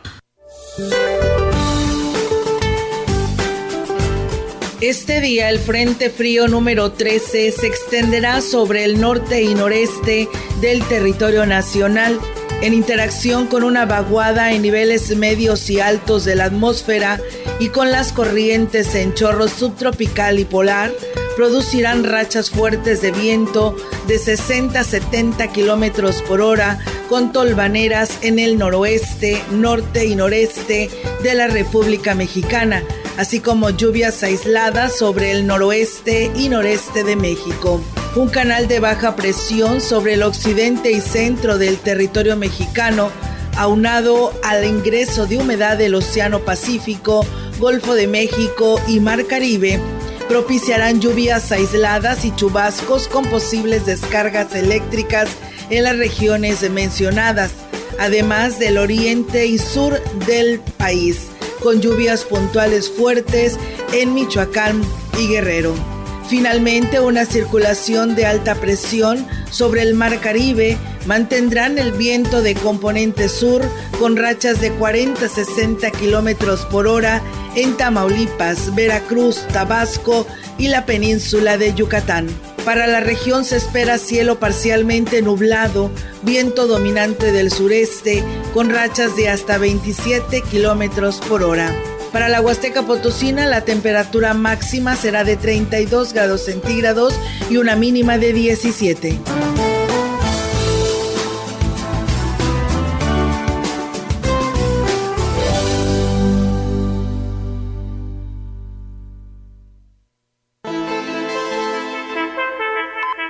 Este 4.82 5.22
día 5.22 5.50
el 5.50 5.60
Frente 5.60 6.10
Frío 6.10 6.50
número 6.50 6.92
13 6.92 7.50
se 7.52 7.66
extenderá 7.66 8.42
sobre 8.42 8.84
el 8.84 9.00
norte 9.00 9.42
y 9.42 9.56
noreste 9.56 10.28
del 10.60 10.84
territorio 10.84 11.46
nacional 11.46 12.20
en 12.62 12.74
interacción 12.74 13.48
con 13.48 13.64
una 13.64 13.86
vaguada 13.86 14.52
en 14.52 14.62
niveles 14.62 15.16
medios 15.16 15.70
y 15.70 15.80
altos 15.80 16.26
de 16.26 16.36
la 16.36 16.46
atmósfera 16.46 17.22
y 17.60 17.70
con 17.70 17.90
las 17.90 18.12
corrientes 18.12 18.96
en 18.96 19.14
chorro 19.14 19.48
subtropical 19.48 20.40
y 20.40 20.46
polar 20.46 20.92
producirán 21.38 22.04
rachas 22.04 22.50
fuertes 22.50 23.02
de 23.02 23.12
viento 23.12 23.78
de 24.08 24.20
60 24.20 24.78
a 24.78 24.84
70 24.84 25.54
kilómetros 25.54 26.22
por 26.22 26.42
hora 26.42 26.80
con 27.08 27.32
tolvaneras 27.32 28.18
en 28.22 28.40
el 28.40 28.58
noroeste, 28.58 29.42
norte 29.52 30.06
y 30.06 30.16
noreste 30.16 30.90
de 31.24 31.34
la 31.34 31.48
República 31.48 32.14
Mexicana, 32.14 32.84
así 33.18 33.40
como 33.40 33.70
lluvias 33.70 34.24
aisladas 34.24 34.98
sobre 34.98 35.32
el 35.32 35.48
noroeste 35.48 36.32
y 36.36 36.50
noreste 36.50 37.04
de 37.04 37.16
México. 37.16 37.82
Un 38.16 38.30
canal 38.30 38.68
de 38.68 38.80
baja 38.80 39.16
presión 39.16 39.82
sobre 39.82 40.14
el 40.14 40.24
occidente 40.24 40.92
y 40.92 41.02
centro 41.02 41.58
del 41.58 41.78
territorio 41.78 42.38
mexicano, 42.38 43.10
aunado 43.58 44.34
al 44.44 44.66
ingreso 44.66 45.28
de 45.28 45.38
humedad 45.38 45.78
del 45.78 45.96
Océano 45.96 46.40
Pacífico, 46.40 47.26
Golfo 47.60 47.94
de 47.94 48.08
México 48.08 48.80
y 48.88 49.00
Mar 49.00 49.26
Caribe, 49.28 49.80
propiciarán 50.28 51.00
lluvias 51.00 51.52
aisladas 51.52 52.26
y 52.26 52.36
chubascos 52.36 53.08
con 53.08 53.26
posibles 53.26 53.86
descargas 53.86 54.56
eléctricas 54.56 55.30
en 55.70 55.84
las 55.84 55.98
regiones 55.98 56.70
mencionadas, 56.70 57.52
además 58.00 58.60
del 58.60 58.78
oriente 58.78 59.46
y 59.46 59.58
sur 59.58 60.02
del 60.26 60.60
país, 60.78 61.28
con 61.66 61.82
lluvias 61.82 62.26
puntuales 62.26 62.92
fuertes 62.92 63.58
en 63.92 64.14
Michoacán 64.14 64.84
y 65.18 65.30
Guerrero. 65.30 65.74
Finalmente, 66.30 67.00
una 67.00 67.26
circulación 67.26 68.14
de 68.14 68.28
alta 68.28 68.54
presión 68.54 69.26
sobre 69.50 69.82
el 69.82 69.96
Mar 69.96 70.20
Caribe 70.20 70.78
mantendrán 71.08 71.80
el 71.80 71.92
viento 71.92 72.44
de 72.44 72.54
componente 72.54 73.30
sur 73.30 73.64
con 73.98 74.16
rachas 74.16 74.62
de 74.62 74.78
40-60 74.78 75.92
kilómetros 75.94 76.68
por 76.68 76.86
hora 76.86 77.24
en 77.56 77.76
Tamaulipas, 77.78 78.76
Veracruz, 78.76 79.40
Tabasco 79.52 80.28
y 80.60 80.68
la 80.68 80.86
península 80.86 81.58
de 81.58 81.74
Yucatán. 81.74 82.28
Para 82.66 82.88
la 82.88 83.00
región 83.00 83.46
se 83.46 83.58
espera 83.58 84.00
cielo 84.00 84.40
parcialmente 84.40 85.22
nublado, 85.22 85.92
viento 86.24 86.66
dominante 86.66 87.32
del 87.32 87.52
sureste 87.52 88.24
con 88.56 88.72
rachas 88.72 89.16
de 89.16 89.30
hasta 89.30 89.60
27 89.60 90.42
kilómetros 90.42 91.22
por 91.30 91.44
hora. 91.44 91.72
Para 92.12 92.28
la 92.28 92.42
Huasteca 92.42 92.82
Potosina 92.82 93.46
la 93.46 93.66
temperatura 93.66 94.34
máxima 94.34 94.96
será 94.96 95.24
de 95.24 95.38
32 95.38 96.14
grados 96.14 96.46
centígrados 96.46 97.14
y 97.52 97.58
una 97.58 97.76
mínima 97.76 98.18
de 98.18 98.34
17. 98.34 99.20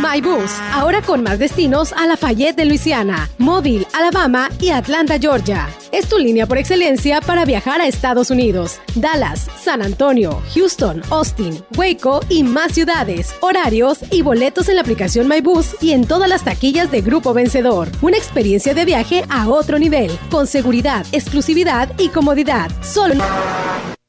MyBus, 0.00 0.50
ahora 0.72 1.02
con 1.02 1.22
más 1.22 1.38
destinos 1.38 1.92
a 1.92 2.06
Lafayette 2.06 2.56
de 2.56 2.64
Luisiana, 2.64 3.28
Mobile, 3.36 3.86
Alabama 3.92 4.48
y 4.58 4.70
Atlanta, 4.70 5.18
Georgia. 5.18 5.68
Es 5.92 6.08
tu 6.08 6.18
línea 6.18 6.46
por 6.46 6.56
excelencia 6.56 7.20
para 7.20 7.44
viajar 7.44 7.82
a 7.82 7.86
Estados 7.86 8.30
Unidos, 8.30 8.80
Dallas, 8.94 9.48
San 9.62 9.82
Antonio, 9.82 10.42
Houston, 10.54 11.02
Austin, 11.10 11.62
Waco 11.76 12.20
y 12.30 12.42
más 12.44 12.72
ciudades, 12.72 13.34
horarios 13.40 13.98
y 14.10 14.22
boletos 14.22 14.70
en 14.70 14.76
la 14.76 14.82
aplicación 14.82 15.28
MyBus 15.28 15.76
y 15.82 15.92
en 15.92 16.06
todas 16.06 16.30
las 16.30 16.44
taquillas 16.44 16.90
de 16.90 17.02
Grupo 17.02 17.34
Vencedor. 17.34 17.88
Una 18.00 18.16
experiencia 18.16 18.72
de 18.72 18.86
viaje 18.86 19.24
a 19.28 19.48
otro 19.48 19.78
nivel, 19.78 20.10
con 20.30 20.46
seguridad, 20.46 21.04
exclusividad 21.12 21.92
y 21.98 22.08
comodidad. 22.08 22.70
Solo 22.82 23.16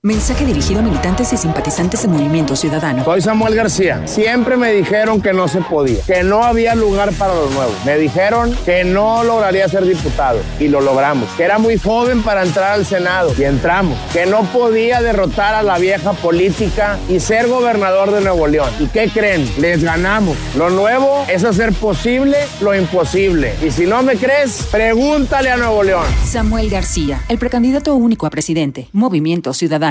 Mensaje 0.03 0.47
dirigido 0.47 0.79
a 0.79 0.81
militantes 0.81 1.31
y 1.31 1.37
simpatizantes 1.37 2.01
del 2.01 2.09
Movimiento 2.09 2.55
Ciudadano. 2.55 3.05
Soy 3.05 3.21
Samuel 3.21 3.53
García. 3.53 4.07
Siempre 4.07 4.57
me 4.57 4.71
dijeron 4.71 5.21
que 5.21 5.31
no 5.31 5.47
se 5.47 5.61
podía, 5.61 6.01
que 6.07 6.23
no 6.23 6.43
había 6.43 6.73
lugar 6.73 7.13
para 7.13 7.35
los 7.35 7.51
nuevos. 7.51 7.75
Me 7.85 7.99
dijeron 7.99 8.51
que 8.65 8.83
no 8.83 9.23
lograría 9.23 9.69
ser 9.69 9.85
diputado 9.85 10.39
y 10.59 10.69
lo 10.69 10.81
logramos. 10.81 11.29
Que 11.37 11.43
era 11.43 11.59
muy 11.59 11.77
joven 11.77 12.23
para 12.23 12.41
entrar 12.41 12.71
al 12.71 12.83
Senado 12.87 13.31
y 13.37 13.43
entramos. 13.43 13.95
Que 14.11 14.25
no 14.25 14.41
podía 14.45 15.03
derrotar 15.03 15.53
a 15.53 15.61
la 15.61 15.77
vieja 15.77 16.13
política 16.13 16.97
y 17.07 17.19
ser 17.19 17.47
gobernador 17.47 18.09
de 18.09 18.21
Nuevo 18.21 18.47
León. 18.47 18.71
¿Y 18.79 18.87
qué 18.87 19.07
creen? 19.07 19.47
Les 19.59 19.83
ganamos. 19.83 20.35
Lo 20.57 20.71
nuevo 20.71 21.27
es 21.29 21.43
hacer 21.43 21.73
posible 21.73 22.37
lo 22.59 22.73
imposible. 22.73 23.53
Y 23.63 23.69
si 23.69 23.85
no 23.85 24.01
me 24.01 24.15
crees, 24.15 24.67
pregúntale 24.71 25.51
a 25.51 25.57
Nuevo 25.57 25.83
León. 25.83 26.07
Samuel 26.25 26.71
García, 26.71 27.21
el 27.29 27.37
precandidato 27.37 27.93
único 27.93 28.25
a 28.25 28.31
presidente. 28.31 28.89
Movimiento 28.93 29.53
Ciudadano. 29.53 29.90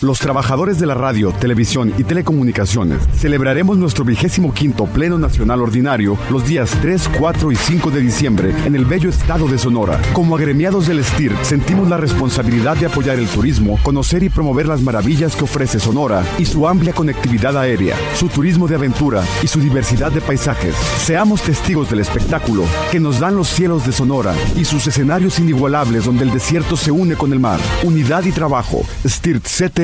Los 0.00 0.18
trabajadores 0.18 0.80
de 0.80 0.86
la 0.86 0.94
radio, 0.94 1.32
televisión 1.32 1.94
y 1.96 2.04
telecomunicaciones 2.04 2.98
celebraremos 3.16 3.78
nuestro 3.78 4.04
vigésimo 4.04 4.52
quinto 4.52 4.86
Pleno 4.86 5.18
Nacional 5.18 5.62
Ordinario 5.62 6.18
los 6.30 6.46
días 6.46 6.76
3, 6.82 7.10
4 7.18 7.52
y 7.52 7.56
5 7.56 7.90
de 7.90 8.00
diciembre 8.00 8.54
en 8.66 8.74
el 8.74 8.84
bello 8.84 9.08
estado 9.08 9.46
de 9.46 9.56
Sonora. 9.56 10.00
Como 10.12 10.36
agremiados 10.36 10.88
del 10.88 11.02
STIR, 11.02 11.32
sentimos 11.42 11.88
la 11.88 11.96
responsabilidad 11.96 12.76
de 12.76 12.86
apoyar 12.86 13.18
el 13.18 13.28
turismo, 13.28 13.78
conocer 13.82 14.24
y 14.24 14.28
promover 14.28 14.66
las 14.66 14.82
maravillas 14.82 15.36
que 15.36 15.44
ofrece 15.44 15.78
Sonora 15.78 16.24
y 16.38 16.44
su 16.44 16.66
amplia 16.66 16.92
conectividad 16.92 17.56
aérea, 17.56 17.96
su 18.16 18.28
turismo 18.28 18.66
de 18.66 18.74
aventura 18.74 19.22
y 19.42 19.46
su 19.46 19.60
diversidad 19.60 20.10
de 20.10 20.20
paisajes. 20.20 20.74
Seamos 20.98 21.40
testigos 21.42 21.88
del 21.88 22.00
espectáculo 22.00 22.64
que 22.90 23.00
nos 23.00 23.20
dan 23.20 23.36
los 23.36 23.48
cielos 23.48 23.86
de 23.86 23.92
Sonora 23.92 24.34
y 24.56 24.64
sus 24.64 24.86
escenarios 24.86 25.38
inigualables 25.38 26.04
donde 26.04 26.24
el 26.24 26.32
desierto 26.32 26.76
se 26.76 26.90
une 26.90 27.14
con 27.14 27.32
el 27.32 27.38
mar. 27.38 27.60
Unidad 27.84 28.24
y 28.24 28.32
trabajo. 28.32 28.82
STIR 29.06 29.40
CT 29.40 29.83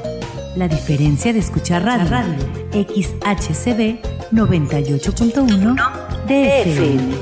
La 0.55 0.67
diferencia 0.67 1.31
de 1.31 1.39
escuchar 1.39 1.85
radio, 1.85 2.09
radio 2.09 2.35
XHCB 2.73 4.01
98.1 4.31 5.75
DFM. 6.27 7.15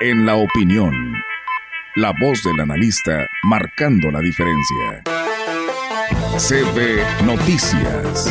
En 0.00 0.24
la 0.24 0.36
opinión, 0.36 0.94
la 1.96 2.14
voz 2.18 2.42
del 2.42 2.58
analista 2.60 3.26
marcando 3.44 4.10
la 4.10 4.20
diferencia. 4.20 5.02
CB 6.38 7.24
Noticias. 7.26 8.30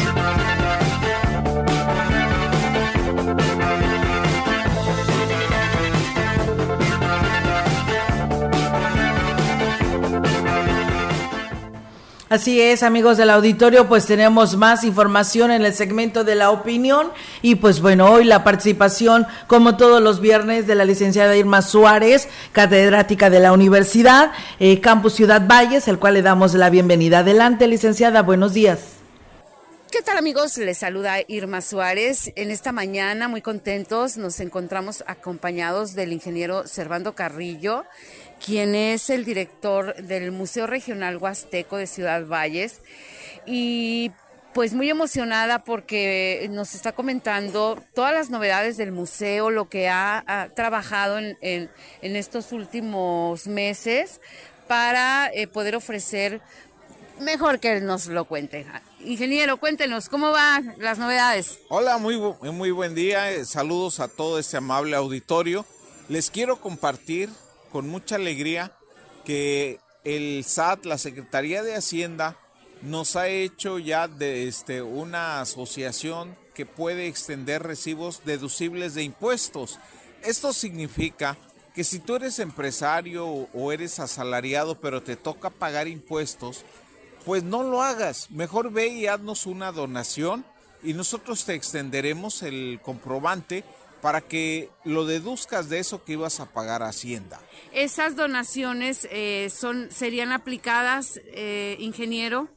Así 12.35 12.59
es, 12.59 12.83
amigos 12.83 13.15
del 13.15 13.29
auditorio, 13.29 13.87
pues 13.87 14.07
tenemos 14.07 14.57
más 14.57 14.83
información 14.83 15.51
en 15.51 15.63
el 15.63 15.73
segmento 15.73 16.25
de 16.25 16.35
la 16.35 16.51
opinión 16.51 17.07
y 17.41 17.55
pues 17.55 17.79
bueno, 17.79 18.11
hoy 18.11 18.25
la 18.25 18.43
participación, 18.43 19.25
como 19.47 19.77
todos 19.77 20.01
los 20.01 20.19
viernes, 20.19 20.67
de 20.67 20.75
la 20.75 20.83
licenciada 20.83 21.37
Irma 21.37 21.61
Suárez, 21.61 22.27
catedrática 22.51 23.29
de 23.29 23.39
la 23.39 23.53
Universidad 23.53 24.33
eh, 24.59 24.81
Campus 24.81 25.13
Ciudad 25.13 25.47
Valles, 25.47 25.87
el 25.87 25.97
cual 25.97 26.15
le 26.15 26.23
damos 26.23 26.53
la 26.55 26.69
bienvenida. 26.69 27.19
Adelante, 27.19 27.69
licenciada, 27.69 28.21
buenos 28.21 28.53
días. 28.53 29.04
¿Qué 29.95 30.01
tal 30.01 30.17
amigos? 30.17 30.57
Les 30.57 30.79
saluda 30.79 31.21
Irma 31.25 31.61
Suárez. 31.61 32.33
En 32.35 32.51
esta 32.51 32.73
mañana, 32.73 33.29
muy 33.29 33.41
contentos, 33.41 34.17
nos 34.17 34.41
encontramos 34.41 35.05
acompañados 35.07 35.93
del 35.93 36.11
ingeniero 36.11 36.67
Servando 36.67 37.15
Carrillo 37.15 37.85
quien 38.45 38.75
es 38.75 39.09
el 39.09 39.23
director 39.23 39.95
del 39.95 40.33
Museo 40.33 40.67
Regional 40.67 41.15
Huasteco 41.15 41.77
de 41.77 41.87
Ciudad 41.87 42.25
Valles. 42.27 42.81
Y 43.45 44.11
pues 44.53 44.73
muy 44.73 44.89
emocionada 44.89 45.63
porque 45.63 46.45
nos 46.51 46.75
está 46.75 46.91
comentando 46.91 47.81
todas 47.93 48.13
las 48.13 48.29
novedades 48.29 48.75
del 48.75 48.91
museo, 48.91 49.49
lo 49.49 49.69
que 49.69 49.87
ha, 49.87 50.49
trabajado 50.57 51.19
en, 51.19 51.69
estos 52.01 52.51
últimos 52.51 53.47
meses 53.47 54.19
para 54.67 55.31
eh, 55.33 55.47
poder 55.47 55.77
ofrecer 55.77 56.41
mejor 57.19 57.59
que 57.59 57.79
nos 57.81 58.07
lo 58.07 58.25
cuente. 58.25 58.65
Ingeniero, 58.99 59.57
cuéntenos, 59.57 60.09
¿cómo 60.09 60.31
van 60.31 60.75
las 60.79 60.97
novedades? 60.97 61.59
Hola, 61.69 61.97
muy, 61.97 62.17
muy 62.17 62.71
buen 62.71 62.95
día. 62.95 63.31
Eh, 63.31 63.45
saludos 63.45 63.99
a 63.99 64.07
todo 64.07 64.39
este 64.39 64.57
amable 64.57 64.95
auditorio. 64.95 65.65
Les 66.09 66.29
quiero 66.29 66.59
compartir 66.59 67.29
con 67.71 67.87
mucha 67.87 68.15
alegría 68.15 68.71
que 69.23 69.79
el 70.03 70.43
SAT, 70.45 70.85
la 70.85 70.97
Secretaría 70.97 71.63
de 71.63 71.75
Hacienda, 71.75 72.37
nos 72.81 73.15
ha 73.15 73.27
hecho 73.27 73.79
ya 73.79 74.07
de 74.07 74.47
este, 74.47 74.81
una 74.81 75.41
asociación 75.41 76.35
que 76.53 76.65
puede 76.65 77.07
extender 77.07 77.63
recibos 77.63 78.21
deducibles 78.25 78.93
de 78.93 79.03
impuestos. 79.03 79.79
Esto 80.23 80.53
significa 80.53 81.37
que 81.73 81.83
si 81.83 81.99
tú 81.99 82.15
eres 82.15 82.39
empresario 82.39 83.27
o 83.27 83.71
eres 83.71 83.99
asalariado 83.99 84.79
pero 84.79 85.03
te 85.03 85.15
toca 85.17 85.49
pagar 85.49 85.87
impuestos, 85.87 86.63
pues 87.25 87.43
no 87.43 87.63
lo 87.63 87.81
hagas. 87.81 88.29
Mejor 88.31 88.71
ve 88.71 88.87
y 88.87 89.07
haznos 89.07 89.45
una 89.45 89.71
donación 89.71 90.45
y 90.83 90.93
nosotros 90.93 91.45
te 91.45 91.55
extenderemos 91.55 92.43
el 92.43 92.79
comprobante 92.81 93.63
para 94.01 94.21
que 94.21 94.69
lo 94.83 95.05
deduzcas 95.05 95.67
de 95.67 95.79
eso 95.79 96.03
que 96.03 96.13
ibas 96.13 96.39
a 96.39 96.45
pagar 96.45 96.83
a 96.83 96.89
Hacienda. 96.89 97.39
¿Esas 97.73 98.15
donaciones 98.15 99.07
eh, 99.11 99.49
son, 99.49 99.89
serían 99.91 100.31
aplicadas, 100.31 101.19
eh, 101.25 101.75
ingeniero, 101.79 102.49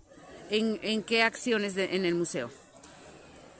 ¿En, 0.50 1.02
qué 1.02 1.22
acciones 1.22 1.76
en 1.76 2.04
el 2.04 2.14
museo? 2.14 2.50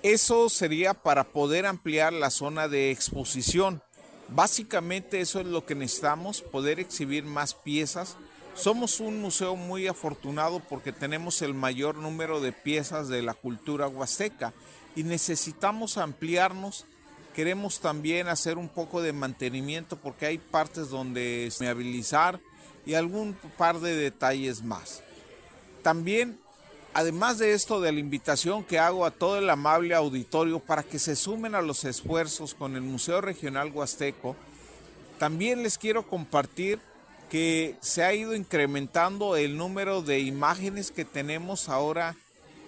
Eso 0.03 0.49
sería 0.49 0.95
para 0.95 1.25
poder 1.25 1.67
ampliar 1.67 2.13
la 2.13 2.31
zona 2.31 2.69
de 2.69 2.91
exposición. 2.91 3.83
Básicamente 4.29 5.21
eso 5.21 5.41
es 5.41 5.47
lo 5.47 5.67
que 5.67 5.75
necesitamos, 5.75 6.43
poder 6.43 6.81
exhibir 6.81 7.25
más 7.25 7.55
piezas. 7.55 8.17
Somos 8.59 9.01
un 9.01 9.21
museo 9.21 9.57
muy 9.57 9.87
afortunado 9.87 10.61
porque 10.61 10.93
tenemos 10.93 11.43
el 11.43 11.55
mayor 11.55 11.97
número 11.97 12.41
de 12.41 12.53
piezas 12.53 13.09
de 13.09 13.23
la 13.23 13.35
cultura 13.35 13.89
huasteca 13.89 14.53
y 14.97 15.05
necesitamos 15.05 15.97
ampliarnos 15.97 16.85
Queremos 17.39 17.79
también 17.79 18.27
hacer 18.27 18.59
un 18.59 18.69
poco 18.69 19.01
de 19.01 19.13
mantenimiento 19.13 19.95
porque 19.95 20.27
hay 20.27 20.39
partes 20.39 20.89
donde 20.89 21.53
habilitar 21.71 22.41
y 22.85 22.95
algún 22.95 23.37
par 23.57 23.79
de 23.79 23.95
detalles 23.95 24.65
más. 24.65 25.05
También, 25.85 26.41
además 26.95 27.39
de 27.39 27.53
esto, 27.53 27.81
de 27.81 27.93
la 27.93 28.01
invitación 28.01 28.65
que 28.65 28.81
hago 28.81 29.07
a 29.07 29.13
todo 29.13 29.39
el 29.39 29.49
amable 29.51 29.95
auditorio 29.95 30.59
para 30.59 30.83
que 30.83 30.99
se 30.99 31.15
sumen 31.15 31.55
a 31.55 31.63
los 31.63 31.85
esfuerzos 31.85 32.55
con 32.55 32.75
el 32.75 32.83
Museo 32.83 33.21
Regional 33.21 33.71
Huasteco, 33.71 34.35
también 35.21 35.63
les 35.63 35.79
quiero 35.79 36.09
compartir 36.09 36.81
que 37.31 37.77
se 37.81 38.03
ha 38.03 38.15
ido 38.15 38.35
incrementando 38.35 39.37
el 39.37 39.57
número 39.57 40.03
de 40.03 40.21
imágenes 40.21 40.91
que 40.91 41.05
tenemos 41.05 41.69
ahora 41.69 42.17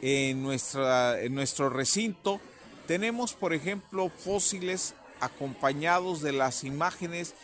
en, 0.03 0.42
nuestra, 0.42 1.20
en 1.20 1.35
nuestro 1.35 1.70
recinto 1.70 2.40
tenemos, 2.90 3.35
por 3.35 3.55
ejemplo, 3.55 4.09
fósiles 4.09 4.94
acompañados 5.20 6.23
de 6.23 6.33
las 6.33 6.64
imágenes 6.64 7.35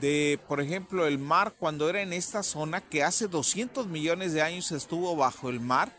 de, 0.00 0.40
por 0.48 0.62
ejemplo, 0.62 1.06
el 1.06 1.18
mar 1.18 1.52
cuando 1.58 1.90
era 1.90 2.00
en 2.00 2.14
esta 2.14 2.42
zona 2.42 2.80
que 2.80 3.04
hace 3.04 3.28
200 3.28 3.86
millones 3.86 4.32
de 4.32 4.40
años 4.40 4.72
estuvo 4.72 5.14
bajo 5.14 5.50
el 5.50 5.60
mar. 5.60 5.92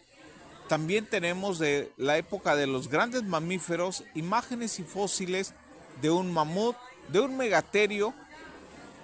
También 0.68 1.06
tenemos 1.06 1.60
de 1.60 1.92
la 1.98 2.18
época 2.18 2.56
de 2.56 2.66
los 2.66 2.88
grandes 2.88 3.22
mamíferos 3.22 4.04
imágenes 4.16 4.80
y 4.80 4.84
fósiles 4.84 5.54
de 6.02 6.10
un 6.10 6.34
mamut, 6.34 6.76
de 7.10 7.20
un 7.20 7.38
megaterio. 7.38 8.12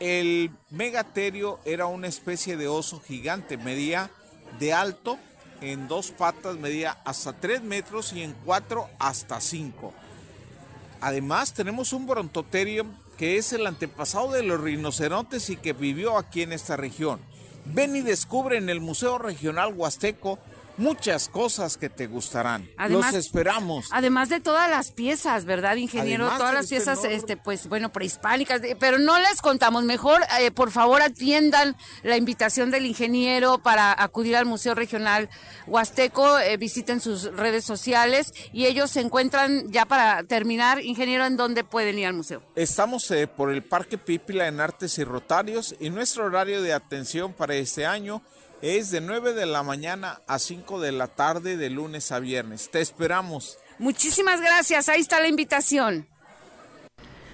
El 0.02 0.52
megaterio 0.70 1.60
era 1.64 1.86
una 1.86 2.08
especie 2.08 2.58
de 2.58 2.68
oso 2.68 3.00
gigante, 3.00 3.56
medía 3.56 4.12
de 4.60 4.74
alto 4.74 5.18
en 5.62 5.88
dos 5.88 6.10
patas 6.10 6.58
medía 6.58 6.98
hasta 7.06 7.34
3 7.34 7.62
metros 7.62 8.14
y 8.14 8.24
en 8.24 8.34
cuatro 8.46 8.90
hasta 8.98 9.40
5. 9.40 9.94
Además 11.02 11.54
tenemos 11.54 11.94
un 11.94 12.08
brontoterio 12.08 12.86
que 13.18 13.38
es 13.38 13.54
el 13.54 13.68
antepasado 13.68 14.32
de 14.32 14.42
los 14.42 14.60
rinocerontes 14.60 15.52
y 15.52 15.58
que 15.58 15.74
vivió 15.74 16.18
aquí 16.18 16.42
en 16.42 16.52
esta 16.52 16.78
región. 16.78 17.20
Ven 17.66 17.96
y 17.96 18.02
descubre 18.02 18.58
en 18.58 18.70
el 18.70 18.82
Museo 18.82 19.20
Regional 19.20 19.74
Huasteco 19.76 20.40
muchas 20.78 21.30
cosas 21.30 21.78
que 21.78 21.90
te 21.90 22.08
gustarán. 22.08 22.70
Los 22.90 23.14
esperamos. 23.14 23.90
Además 23.92 24.30
de 24.30 24.40
todas 24.40 24.70
las 24.70 24.92
piezas, 24.92 25.46
¿verdad, 25.46 25.76
ingeniero? 25.76 26.30
todas 26.30 26.54
las 26.54 26.64
este 26.66 26.76
piezas, 26.76 27.04
este, 27.06 27.38
pues, 27.38 27.68
bueno, 27.68 27.92
prehispánicas, 27.92 28.62
pero 28.80 28.98
no 28.98 29.20
les 29.20 29.42
contamos. 29.42 29.84
Mejor, 29.84 30.22
eh, 30.40 30.52
por 30.52 30.72
favor, 30.72 31.02
atiendan 31.02 31.76
la 32.04 32.18
invitación 32.18 32.72
del 32.72 32.86
ingeniero 32.86 33.60
para 33.60 33.92
acudir 34.02 34.36
al 34.36 34.46
Museo 34.46 34.76
Regional 34.76 35.30
Huasteco, 35.68 36.40
eh, 36.40 36.58
visiten 36.58 37.02
sus 37.02 37.24
redes 37.36 37.66
sociales 37.66 38.34
y 38.54 38.66
ellos 38.66 38.92
se 38.92 39.02
encuentran, 39.02 39.72
ya 39.72 39.86
para 39.86 40.24
terminar, 40.24 40.84
ingeniero, 40.84 41.26
¿en 41.26 41.38
dónde 41.38 41.64
pueden 41.64 42.00
ir 42.00 42.08
al 42.08 42.14
museo? 42.14 42.42
Estamos 42.56 43.10
eh, 43.12 43.28
por 43.28 43.52
el 43.52 43.64
Parque 43.64 43.98
Pípila 43.98 44.48
en 44.48 44.60
Artes 44.60 44.98
y 44.98 45.04
Rotarios 45.04 45.76
y 45.80 45.90
nuestro 45.90 46.26
horario 46.26 46.62
de 46.62 46.74
atención 46.74 47.34
para 47.34 47.56
este 47.56 47.86
año 47.86 48.22
es 48.62 48.91
de 48.91 49.02
9 49.02 49.34
de 49.34 49.45
la 49.45 49.63
mañana 49.63 50.21
a 50.28 50.39
5 50.39 50.80
de 50.80 50.91
la 50.91 51.08
tarde 51.08 51.58
de 51.58 51.69
lunes 51.69 52.12
a 52.12 52.19
viernes. 52.19 52.69
Te 52.71 52.82
esperamos. 52.82 53.58
Muchísimas 53.80 54.39
gracias. 54.39 54.89
Ahí 54.89 55.02
está 55.02 55.19
la 55.19 55.28
invitación. 55.28 56.06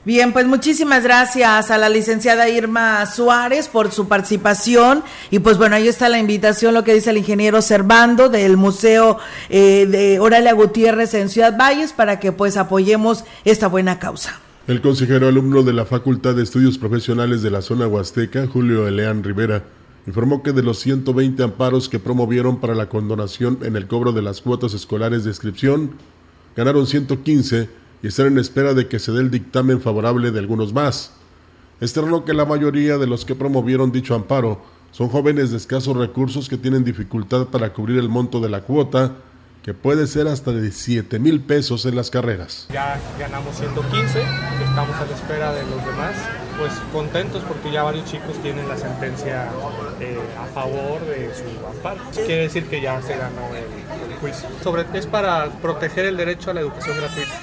Bien, 0.05 0.31
pues 0.31 0.47
muchísimas 0.47 1.03
gracias 1.03 1.69
a 1.69 1.77
la 1.77 1.89
licenciada 1.89 2.47
Irma 2.47 3.05
Suárez 3.05 3.67
por 3.67 3.91
su 3.91 4.07
participación 4.07 5.03
y 5.31 5.39
pues 5.39 5.57
bueno, 5.57 5.75
ahí 5.75 5.89
está 5.89 6.07
la 6.07 6.17
invitación, 6.17 6.73
lo 6.73 6.85
que 6.85 6.93
dice 6.93 7.09
el 7.09 7.17
ingeniero 7.17 7.61
Servando 7.61 8.29
del 8.29 8.55
Museo 8.55 9.17
eh, 9.49 9.85
de 9.85 10.21
Oralia 10.21 10.53
Gutiérrez 10.53 11.13
en 11.13 11.27
Ciudad 11.27 11.57
Valles 11.57 11.91
para 11.91 12.21
que 12.21 12.31
pues 12.31 12.55
apoyemos 12.55 13.25
esta 13.43 13.67
buena 13.67 13.99
causa. 13.99 14.39
El 14.67 14.81
consejero 14.81 15.27
alumno 15.27 15.63
de 15.63 15.73
la 15.73 15.85
Facultad 15.85 16.35
de 16.35 16.43
Estudios 16.43 16.77
Profesionales 16.77 17.41
de 17.41 17.51
la 17.51 17.61
zona 17.61 17.85
Huasteca, 17.85 18.47
Julio 18.47 18.87
Eleán 18.87 19.25
Rivera, 19.25 19.63
informó 20.07 20.41
que 20.41 20.53
de 20.53 20.63
los 20.63 20.79
120 20.79 21.43
amparos 21.43 21.89
que 21.89 21.99
promovieron 21.99 22.59
para 22.59 22.73
la 22.73 22.87
condonación 22.87 23.59
en 23.61 23.75
el 23.75 23.87
cobro 23.87 24.13
de 24.13 24.21
las 24.21 24.41
cuotas 24.41 24.73
escolares 24.73 25.25
de 25.25 25.31
inscripción, 25.31 25.91
ganaron 26.55 26.87
115 26.87 27.69
y 28.01 28.07
están 28.07 28.27
en 28.27 28.37
espera 28.37 28.73
de 28.73 28.87
que 28.87 28.99
se 28.99 29.11
dé 29.11 29.19
el 29.19 29.29
dictamen 29.29 29.81
favorable 29.81 30.31
de 30.31 30.39
algunos 30.39 30.73
más. 30.73 31.13
Externó 31.81 32.23
que 32.23 32.33
la 32.33 32.45
mayoría 32.45 32.97
de 32.97 33.05
los 33.05 33.25
que 33.25 33.35
promovieron 33.35 33.91
dicho 33.91 34.15
amparo 34.15 34.61
son 34.91 35.09
jóvenes 35.09 35.51
de 35.51 35.57
escasos 35.57 35.95
recursos 35.95 36.47
que 36.47 36.57
tienen 36.57 36.85
dificultad 36.85 37.47
para 37.47 37.73
cubrir 37.73 37.99
el 37.99 38.09
monto 38.09 38.39
de 38.39 38.49
la 38.49 38.61
cuota, 38.61 39.17
que 39.67 39.73
puede 39.73 40.07
ser 40.07 40.29
hasta 40.29 40.53
de 40.53 40.71
7 40.71 41.19
mil 41.19 41.41
pesos 41.41 41.85
en 41.85 41.97
las 41.97 42.09
carreras. 42.09 42.67
Ya 42.69 42.97
ganamos 43.19 43.53
115, 43.57 44.21
estamos 44.63 44.95
a 44.95 45.05
la 45.05 45.13
espera 45.13 45.51
de 45.51 45.63
los 45.63 45.85
demás, 45.85 46.15
pues 46.57 46.71
contentos 46.93 47.43
porque 47.45 47.69
ya 47.69 47.83
varios 47.83 48.05
chicos 48.05 48.41
tienen 48.41 48.69
la 48.69 48.77
sentencia 48.77 49.49
eh, 49.99 50.17
a 50.39 50.45
favor 50.53 51.05
de 51.07 51.33
su 51.35 51.67
amparo. 51.67 51.99
Quiere 52.13 52.43
decir 52.43 52.67
que 52.67 52.79
ya 52.79 53.01
se 53.01 53.17
ganó 53.17 53.41
el, 53.57 54.15
juicio. 54.21 54.47
Es 54.93 55.05
para 55.05 55.49
proteger 55.61 56.05
el 56.05 56.15
derecho 56.15 56.51
a 56.51 56.53
la 56.53 56.61
educación 56.61 56.95
gratuita 56.95 57.33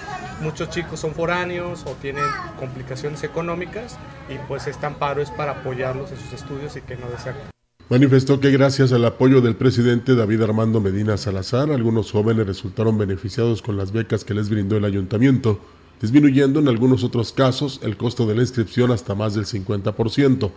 muchos 0.40 0.68
chicos 0.70 1.00
son 1.00 1.14
foráneos 1.14 1.84
o 1.86 1.92
tienen 1.92 2.24
complicaciones 2.58 3.22
económicas 3.22 3.96
y 4.28 4.36
pues 4.48 4.66
este 4.66 4.84
amparo 4.84 5.22
es 5.22 5.30
para 5.30 5.52
apoyarlos 5.52 6.10
en 6.10 6.18
sus 6.18 6.32
estudios 6.32 6.76
y 6.76 6.80
que 6.80 6.96
no 6.96 7.08
deserten. 7.08 7.53
Manifestó 7.90 8.40
que 8.40 8.50
gracias 8.50 8.92
al 8.92 9.04
apoyo 9.04 9.42
del 9.42 9.56
presidente 9.56 10.14
David 10.14 10.40
Armando 10.40 10.80
Medina 10.80 11.18
Salazar, 11.18 11.70
algunos 11.70 12.10
jóvenes 12.10 12.46
resultaron 12.46 12.96
beneficiados 12.96 13.60
con 13.60 13.76
las 13.76 13.92
becas 13.92 14.24
que 14.24 14.32
les 14.32 14.48
brindó 14.48 14.78
el 14.78 14.86
ayuntamiento, 14.86 15.60
disminuyendo 16.00 16.60
en 16.60 16.68
algunos 16.68 17.04
otros 17.04 17.32
casos 17.32 17.80
el 17.82 17.98
costo 17.98 18.26
de 18.26 18.36
la 18.36 18.40
inscripción 18.40 18.90
hasta 18.90 19.14
más 19.14 19.34
del 19.34 19.44
50%. 19.44 20.50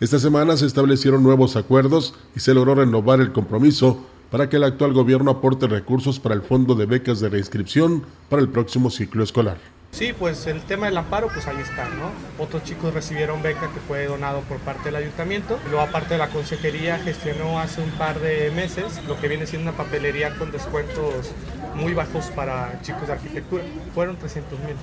Esta 0.00 0.18
semana 0.18 0.56
se 0.56 0.66
establecieron 0.66 1.22
nuevos 1.22 1.54
acuerdos 1.54 2.14
y 2.34 2.40
se 2.40 2.52
logró 2.52 2.74
renovar 2.74 3.20
el 3.20 3.30
compromiso 3.30 4.04
para 4.32 4.48
que 4.48 4.56
el 4.56 4.64
actual 4.64 4.92
gobierno 4.92 5.30
aporte 5.30 5.68
recursos 5.68 6.18
para 6.18 6.34
el 6.34 6.42
fondo 6.42 6.74
de 6.74 6.86
becas 6.86 7.20
de 7.20 7.28
reinscripción 7.28 8.02
para 8.28 8.42
el 8.42 8.48
próximo 8.48 8.90
ciclo 8.90 9.22
escolar. 9.22 9.75
Sí, 9.96 10.12
pues 10.12 10.46
el 10.46 10.60
tema 10.60 10.88
del 10.88 10.98
amparo, 10.98 11.28
pues 11.32 11.46
ahí 11.46 11.56
está, 11.58 11.88
¿no? 11.88 12.10
Otros 12.38 12.64
chicos 12.64 12.92
recibieron 12.92 13.42
beca 13.42 13.72
que 13.72 13.80
fue 13.80 14.04
donado 14.04 14.42
por 14.42 14.58
parte 14.58 14.84
del 14.84 14.96
ayuntamiento. 14.96 15.58
Luego, 15.70 15.80
aparte 15.80 16.12
de 16.12 16.18
la 16.18 16.28
consejería, 16.28 16.98
gestionó 16.98 17.58
hace 17.58 17.80
un 17.80 17.88
par 17.92 18.20
de 18.20 18.50
meses 18.50 19.02
lo 19.08 19.18
que 19.18 19.26
viene 19.26 19.46
siendo 19.46 19.70
una 19.70 19.78
papelería 19.78 20.36
con 20.36 20.52
descuentos 20.52 21.32
muy 21.74 21.94
bajos 21.94 22.26
para 22.26 22.78
chicos 22.82 23.06
de 23.06 23.14
arquitectura. 23.14 23.64
Fueron 23.94 24.16
300 24.16 24.58
mil 24.58 24.76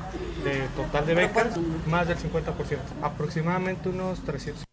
de 0.45 0.61
total 0.75 1.05
de 1.05 1.13
becas, 1.13 1.59
más 1.85 2.07
del 2.07 2.17
50%, 2.17 2.79
aproximadamente 3.03 3.89
unos 3.89 4.19
300. 4.21 4.72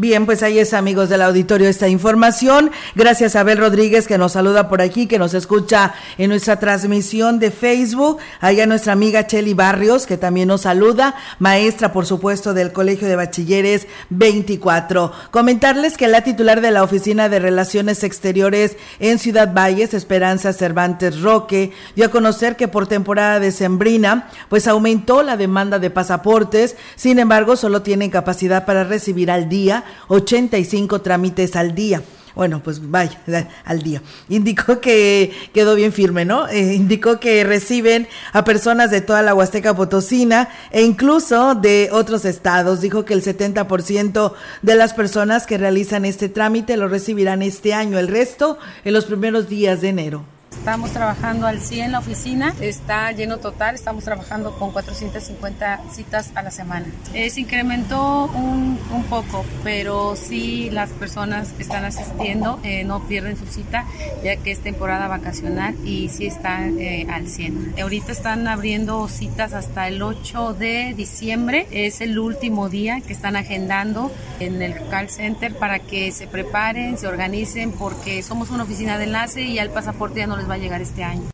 Bien, 0.00 0.26
pues 0.26 0.44
ahí 0.44 0.60
es, 0.60 0.74
amigos 0.74 1.08
del 1.08 1.22
auditorio, 1.22 1.68
esta 1.68 1.88
información. 1.88 2.70
Gracias 2.94 3.34
a 3.34 3.40
Abel 3.40 3.58
Rodríguez 3.58 4.06
que 4.06 4.16
nos 4.16 4.30
saluda 4.30 4.68
por 4.68 4.80
aquí, 4.80 5.08
que 5.08 5.18
nos 5.18 5.34
escucha 5.34 5.92
en 6.18 6.30
nuestra 6.30 6.60
transmisión 6.60 7.40
de 7.40 7.50
Facebook. 7.50 8.18
Allá 8.40 8.64
nuestra 8.66 8.92
amiga 8.92 9.26
Cheli 9.26 9.54
Barrios, 9.54 10.06
que 10.06 10.16
también 10.16 10.46
nos 10.46 10.60
saluda, 10.60 11.16
maestra, 11.40 11.92
por 11.92 12.06
supuesto, 12.06 12.54
del 12.54 12.72
Colegio 12.72 13.08
de 13.08 13.16
Bachilleres 13.16 13.88
24. 14.10 15.10
Comentarles 15.32 15.96
que 15.96 16.06
la 16.06 16.22
titular 16.22 16.60
de 16.60 16.70
la 16.70 16.84
Oficina 16.84 17.28
de 17.28 17.40
Relaciones 17.40 18.04
Exteriores 18.04 18.76
en 19.00 19.18
Ciudad 19.18 19.52
Valles, 19.52 19.94
Esperanza 19.94 20.52
Cervantes 20.52 21.22
Roque, 21.22 21.72
dio 21.96 22.06
a 22.06 22.10
conocer 22.10 22.54
que 22.54 22.68
por 22.68 22.86
temporada 22.86 23.40
de 23.40 23.50
sembrina, 23.50 24.28
pues 24.48 24.68
aumentó 24.68 25.24
la 25.24 25.36
demanda 25.36 25.80
de 25.80 25.90
pasaportes. 25.90 26.76
Sin 26.94 27.18
embargo, 27.18 27.56
solo 27.56 27.82
tienen 27.82 28.10
capacidad 28.10 28.64
para 28.64 28.84
recibir 28.84 29.32
al 29.32 29.48
día 29.48 29.86
85 30.08 31.00
trámites 31.00 31.56
al 31.56 31.74
día. 31.74 32.02
Bueno, 32.38 32.62
pues 32.62 32.88
vaya, 32.88 33.20
al 33.64 33.82
día. 33.82 34.00
Indicó 34.28 34.80
que 34.80 35.32
quedó 35.52 35.74
bien 35.74 35.92
firme, 35.92 36.24
¿no? 36.24 36.46
Eh, 36.46 36.74
indicó 36.74 37.18
que 37.18 37.42
reciben 37.42 38.06
a 38.32 38.44
personas 38.44 38.92
de 38.92 39.00
toda 39.00 39.22
la 39.22 39.34
Huasteca 39.34 39.74
Potosina 39.74 40.48
e 40.70 40.82
incluso 40.82 41.56
de 41.56 41.88
otros 41.90 42.24
estados. 42.24 42.80
Dijo 42.80 43.04
que 43.04 43.14
el 43.14 43.24
70% 43.24 44.34
de 44.62 44.74
las 44.76 44.94
personas 44.94 45.48
que 45.48 45.58
realizan 45.58 46.04
este 46.04 46.28
trámite 46.28 46.76
lo 46.76 46.86
recibirán 46.86 47.42
este 47.42 47.74
año, 47.74 47.98
el 47.98 48.06
resto 48.06 48.56
en 48.84 48.92
los 48.92 49.06
primeros 49.06 49.48
días 49.48 49.80
de 49.80 49.88
enero. 49.88 50.37
Estamos 50.50 50.92
trabajando 50.92 51.46
al 51.46 51.60
100 51.60 51.86
en 51.86 51.92
la 51.92 51.98
oficina, 51.98 52.54
está 52.60 53.12
lleno 53.12 53.38
total, 53.38 53.74
estamos 53.74 54.04
trabajando 54.04 54.52
con 54.58 54.70
450 54.70 55.80
citas 55.92 56.30
a 56.34 56.42
la 56.42 56.50
semana. 56.50 56.86
Eh, 57.14 57.30
se 57.30 57.40
incrementó 57.40 58.26
un, 58.26 58.78
un, 58.92 59.04
poco, 59.04 59.44
pero 59.62 60.16
sí 60.16 60.68
las 60.70 60.90
personas 60.90 61.52
que 61.52 61.62
están 61.62 61.84
asistiendo 61.84 62.60
eh, 62.64 62.84
no 62.84 63.06
pierden 63.06 63.36
su 63.36 63.46
cita, 63.46 63.86
ya 64.22 64.36
que 64.36 64.50
es 64.50 64.60
temporada 64.60 65.08
vacacional 65.08 65.74
y 65.86 66.08
sí 66.08 66.26
están 66.26 66.78
eh, 66.78 67.06
al 67.10 67.28
100. 67.28 67.74
Ahorita 67.80 68.12
están 68.12 68.46
abriendo 68.48 69.08
citas 69.08 69.54
hasta 69.54 69.88
el 69.88 70.02
8 70.02 70.54
de 70.54 70.94
diciembre, 70.94 71.66
es 71.70 72.00
el 72.00 72.18
último 72.18 72.68
día 72.68 73.00
que 73.00 73.12
están 73.12 73.36
agendando 73.36 74.12
en 74.40 74.60
el 74.60 74.74
call 74.88 75.08
center 75.08 75.54
para 75.54 75.78
que 75.78 76.12
se 76.12 76.26
preparen, 76.26 76.98
se 76.98 77.06
organicen, 77.06 77.72
porque 77.72 78.22
somos 78.22 78.50
una 78.50 78.64
oficina 78.64 78.98
de 78.98 79.04
enlace 79.04 79.42
y 79.42 79.54
ya 79.54 79.62
el 79.62 79.70
pasaporte 79.70 80.20
ya 80.20 80.26
no 80.26 80.37
les 80.38 80.48
va 80.48 80.54
a 80.54 80.58
llegar 80.58 80.80
este 80.80 81.04
año. 81.04 81.28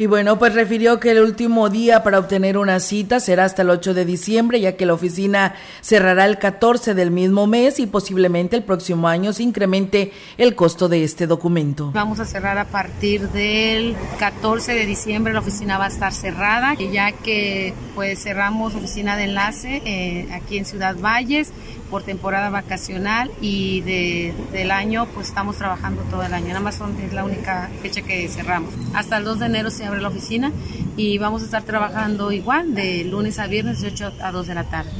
Y 0.00 0.06
bueno, 0.06 0.38
pues 0.38 0.54
refirió 0.54 0.98
que 0.98 1.10
el 1.10 1.20
último 1.20 1.68
día 1.68 2.02
para 2.02 2.18
obtener 2.18 2.56
una 2.56 2.80
cita 2.80 3.20
será 3.20 3.44
hasta 3.44 3.60
el 3.60 3.68
8 3.68 3.92
de 3.92 4.06
diciembre, 4.06 4.58
ya 4.58 4.74
que 4.74 4.86
la 4.86 4.94
oficina 4.94 5.54
cerrará 5.82 6.24
el 6.24 6.38
14 6.38 6.94
del 6.94 7.10
mismo 7.10 7.46
mes 7.46 7.78
y 7.78 7.86
posiblemente 7.86 8.56
el 8.56 8.62
próximo 8.62 9.08
año 9.08 9.34
se 9.34 9.42
incremente 9.42 10.12
el 10.38 10.54
costo 10.54 10.88
de 10.88 11.04
este 11.04 11.26
documento. 11.26 11.90
Vamos 11.92 12.18
a 12.18 12.24
cerrar 12.24 12.56
a 12.56 12.64
partir 12.64 13.28
del 13.28 13.94
14 14.18 14.72
de 14.72 14.86
diciembre, 14.86 15.34
la 15.34 15.40
oficina 15.40 15.76
va 15.76 15.84
a 15.84 15.88
estar 15.88 16.14
cerrada, 16.14 16.72
ya 16.76 17.12
que 17.12 17.74
pues 17.94 18.22
cerramos 18.22 18.74
oficina 18.74 19.18
de 19.18 19.24
enlace 19.24 19.82
eh, 19.84 20.32
aquí 20.32 20.56
en 20.56 20.64
Ciudad 20.64 20.96
Valles 20.96 21.52
por 21.90 22.02
temporada 22.02 22.50
vacacional 22.50 23.30
y 23.40 23.80
de, 23.82 24.34
del 24.52 24.70
año 24.70 25.06
pues 25.12 25.28
estamos 25.28 25.56
trabajando 25.56 26.02
todo 26.02 26.22
el 26.22 26.32
año. 26.32 26.48
En 26.48 26.56
Amazon 26.56 26.96
es 27.00 27.12
la 27.12 27.24
única 27.24 27.68
fecha 27.82 28.02
que 28.02 28.28
cerramos. 28.28 28.72
Hasta 28.94 29.18
el 29.18 29.24
2 29.24 29.40
de 29.40 29.46
enero 29.46 29.70
se 29.70 29.84
abre 29.84 30.00
la 30.00 30.08
oficina 30.08 30.52
y 30.96 31.18
vamos 31.18 31.42
a 31.42 31.44
estar 31.46 31.62
trabajando 31.64 32.32
igual 32.32 32.74
de 32.74 33.04
lunes 33.04 33.38
a 33.38 33.46
viernes 33.46 33.80
de 33.80 33.88
8 33.88 34.12
a 34.22 34.32
2 34.32 34.46
de 34.46 34.54
la 34.54 34.64
tarde. 34.64 34.90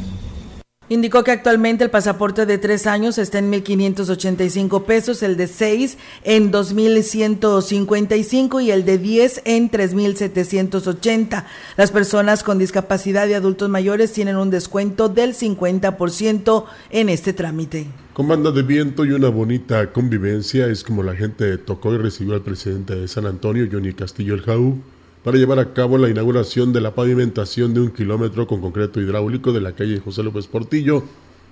Indicó 0.90 1.22
que 1.22 1.30
actualmente 1.30 1.84
el 1.84 1.90
pasaporte 1.90 2.46
de 2.46 2.58
tres 2.58 2.88
años 2.88 3.16
está 3.16 3.38
en 3.38 3.52
1.585 3.52 4.86
pesos, 4.86 5.22
el 5.22 5.36
de 5.36 5.46
seis 5.46 5.98
en 6.24 6.50
2.155 6.50 8.60
y 8.60 8.72
el 8.72 8.84
de 8.84 8.98
10 8.98 9.42
en 9.44 9.70
3.780. 9.70 11.44
Las 11.76 11.92
personas 11.92 12.42
con 12.42 12.58
discapacidad 12.58 13.28
y 13.28 13.34
adultos 13.34 13.68
mayores 13.68 14.12
tienen 14.12 14.36
un 14.36 14.50
descuento 14.50 15.08
del 15.08 15.34
50% 15.34 16.64
en 16.90 17.08
este 17.08 17.34
trámite. 17.34 17.86
Con 18.12 18.52
de 18.52 18.62
viento 18.62 19.04
y 19.04 19.12
una 19.12 19.28
bonita 19.28 19.92
convivencia 19.92 20.66
es 20.66 20.82
como 20.82 21.04
la 21.04 21.14
gente 21.14 21.56
tocó 21.56 21.94
y 21.94 21.98
recibió 21.98 22.34
al 22.34 22.42
presidente 22.42 22.96
de 22.96 23.06
San 23.06 23.26
Antonio, 23.26 23.68
Johnny 23.70 23.92
Castillo 23.92 24.34
el 24.34 24.42
Jaú, 24.42 24.80
para 25.22 25.36
llevar 25.36 25.58
a 25.58 25.72
cabo 25.74 25.98
la 25.98 26.08
inauguración 26.08 26.72
de 26.72 26.80
la 26.80 26.94
pavimentación 26.94 27.74
de 27.74 27.80
un 27.80 27.90
kilómetro 27.90 28.46
con 28.46 28.60
concreto 28.60 29.00
hidráulico 29.00 29.52
de 29.52 29.60
la 29.60 29.72
calle 29.72 30.00
José 30.00 30.22
López 30.22 30.46
Portillo, 30.46 31.02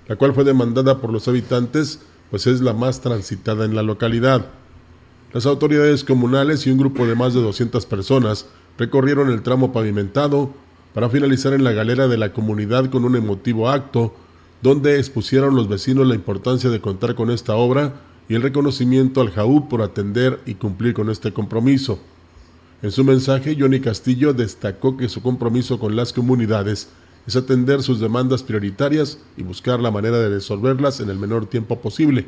la 0.07 0.15
cual 0.15 0.33
fue 0.33 0.43
demandada 0.43 0.99
por 0.99 1.13
los 1.13 1.27
habitantes, 1.27 2.01
pues 2.31 2.47
es 2.47 2.61
la 2.61 2.73
más 2.73 3.01
transitada 3.01 3.65
en 3.65 3.75
la 3.75 3.83
localidad. 3.83 4.47
Las 5.33 5.45
autoridades 5.45 6.03
comunales 6.03 6.65
y 6.65 6.71
un 6.71 6.79
grupo 6.79 7.05
de 7.05 7.13
más 7.13 7.35
de 7.35 7.41
200 7.41 7.85
personas 7.85 8.47
recorrieron 8.79 9.29
el 9.29 9.43
tramo 9.43 9.71
pavimentado 9.71 10.51
para 10.95 11.09
finalizar 11.09 11.53
en 11.53 11.63
la 11.63 11.71
galera 11.71 12.07
de 12.07 12.17
la 12.17 12.33
comunidad 12.33 12.89
con 12.89 13.05
un 13.05 13.15
emotivo 13.15 13.69
acto 13.69 14.15
donde 14.63 14.97
expusieron 14.97 15.55
los 15.55 15.69
vecinos 15.69 16.07
la 16.07 16.15
importancia 16.15 16.71
de 16.71 16.81
contar 16.81 17.13
con 17.13 17.29
esta 17.29 17.55
obra 17.55 18.01
y 18.27 18.33
el 18.33 18.41
reconocimiento 18.41 19.21
al 19.21 19.29
JAU 19.29 19.69
por 19.69 19.83
atender 19.83 20.39
y 20.47 20.55
cumplir 20.55 20.95
con 20.95 21.09
este 21.11 21.31
compromiso. 21.31 21.99
En 22.81 22.91
su 22.91 23.03
mensaje, 23.03 23.57
Johnny 23.59 23.81
Castillo 23.81 24.33
destacó 24.33 24.95
que 24.95 25.09
su 25.09 25.21
compromiso 25.21 25.79
con 25.79 25.97
las 25.97 26.13
comunidades 26.13 26.87
es 27.27 27.35
atender 27.35 27.83
sus 27.83 27.99
demandas 27.99 28.41
prioritarias 28.41 29.19
y 29.35 29.43
buscar 29.43 29.81
la 29.81 29.91
manera 29.91 30.17
de 30.17 30.29
resolverlas 30.29 31.01
en 31.01 31.09
el 31.09 31.19
menor 31.19 31.45
tiempo 31.45 31.81
posible. 31.81 32.25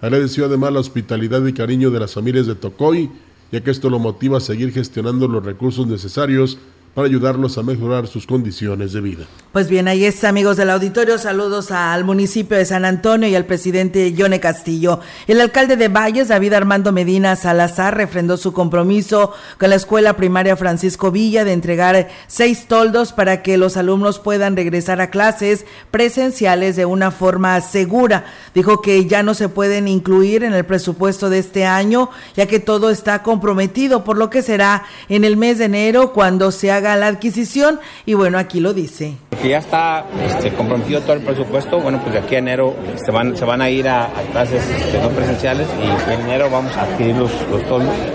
Agradeció 0.00 0.46
además 0.46 0.72
la 0.72 0.80
hospitalidad 0.80 1.44
y 1.46 1.52
cariño 1.52 1.90
de 1.90 1.98
las 1.98 2.14
familias 2.14 2.46
de 2.46 2.54
Tocoy, 2.54 3.10
ya 3.50 3.62
que 3.62 3.72
esto 3.72 3.90
lo 3.90 3.98
motiva 3.98 4.38
a 4.38 4.40
seguir 4.40 4.72
gestionando 4.72 5.26
los 5.26 5.44
recursos 5.44 5.86
necesarios 5.88 6.58
para 6.94 7.08
ayudarlos 7.08 7.56
a 7.56 7.62
mejorar 7.62 8.06
sus 8.06 8.26
condiciones 8.26 8.92
de 8.92 9.00
vida. 9.00 9.24
Pues 9.52 9.68
bien, 9.68 9.88
ahí 9.88 10.04
está, 10.04 10.28
amigos 10.28 10.56
del 10.56 10.70
auditorio. 10.70 11.18
Saludos 11.18 11.70
al 11.70 12.04
municipio 12.04 12.56
de 12.56 12.64
San 12.64 12.84
Antonio 12.84 13.28
y 13.28 13.34
al 13.34 13.46
presidente 13.46 14.12
Yone 14.12 14.40
Castillo. 14.40 15.00
El 15.26 15.40
alcalde 15.40 15.76
de 15.76 15.88
Valles, 15.88 16.28
David 16.28 16.54
Armando 16.54 16.92
Medina 16.92 17.36
Salazar, 17.36 17.96
refrendó 17.96 18.36
su 18.36 18.52
compromiso 18.52 19.32
con 19.58 19.70
la 19.70 19.76
escuela 19.76 20.16
primaria 20.16 20.56
Francisco 20.56 21.10
Villa 21.10 21.44
de 21.44 21.52
entregar 21.52 22.08
seis 22.26 22.66
toldos 22.66 23.12
para 23.12 23.42
que 23.42 23.56
los 23.56 23.76
alumnos 23.76 24.18
puedan 24.18 24.56
regresar 24.56 25.00
a 25.00 25.10
clases 25.10 25.64
presenciales 25.90 26.76
de 26.76 26.86
una 26.86 27.10
forma 27.10 27.60
segura. 27.60 28.24
Dijo 28.54 28.82
que 28.82 29.06
ya 29.06 29.22
no 29.22 29.34
se 29.34 29.48
pueden 29.48 29.88
incluir 29.88 30.44
en 30.44 30.54
el 30.54 30.64
presupuesto 30.64 31.30
de 31.30 31.38
este 31.38 31.66
año, 31.66 32.10
ya 32.36 32.46
que 32.46 32.58
todo 32.58 32.90
está 32.90 33.22
comprometido, 33.22 34.04
por 34.04 34.16
lo 34.16 34.30
que 34.30 34.42
será 34.42 34.84
en 35.08 35.24
el 35.24 35.36
mes 35.36 35.58
de 35.58 35.66
enero 35.66 36.12
cuando 36.12 36.50
se 36.50 36.70
haga 36.70 36.81
la 36.82 37.06
adquisición 37.06 37.80
y 38.06 38.14
bueno, 38.14 38.38
aquí 38.38 38.60
lo 38.60 38.72
dice. 38.74 39.14
Que 39.40 39.48
ya 39.48 39.58
está 39.58 40.04
este, 40.26 40.52
comprometido 40.52 41.00
todo 41.00 41.14
el 41.14 41.22
presupuesto, 41.22 41.80
bueno, 41.80 42.00
pues 42.00 42.12
de 42.14 42.20
aquí 42.20 42.36
a 42.36 42.38
enero 42.38 42.74
se 42.84 42.94
este, 42.94 43.10
van, 43.10 43.36
se 43.36 43.44
van 43.44 43.60
a 43.60 43.70
ir 43.70 43.88
a, 43.88 44.08
clases 44.30 44.62
este, 44.68 45.00
no 45.00 45.08
presenciales 45.10 45.66
y 45.80 46.12
en 46.12 46.20
enero 46.20 46.48
vamos 46.50 46.76
a 46.76 46.82
adquirir 46.82 47.16
los, 47.16 47.30
los 47.50 47.62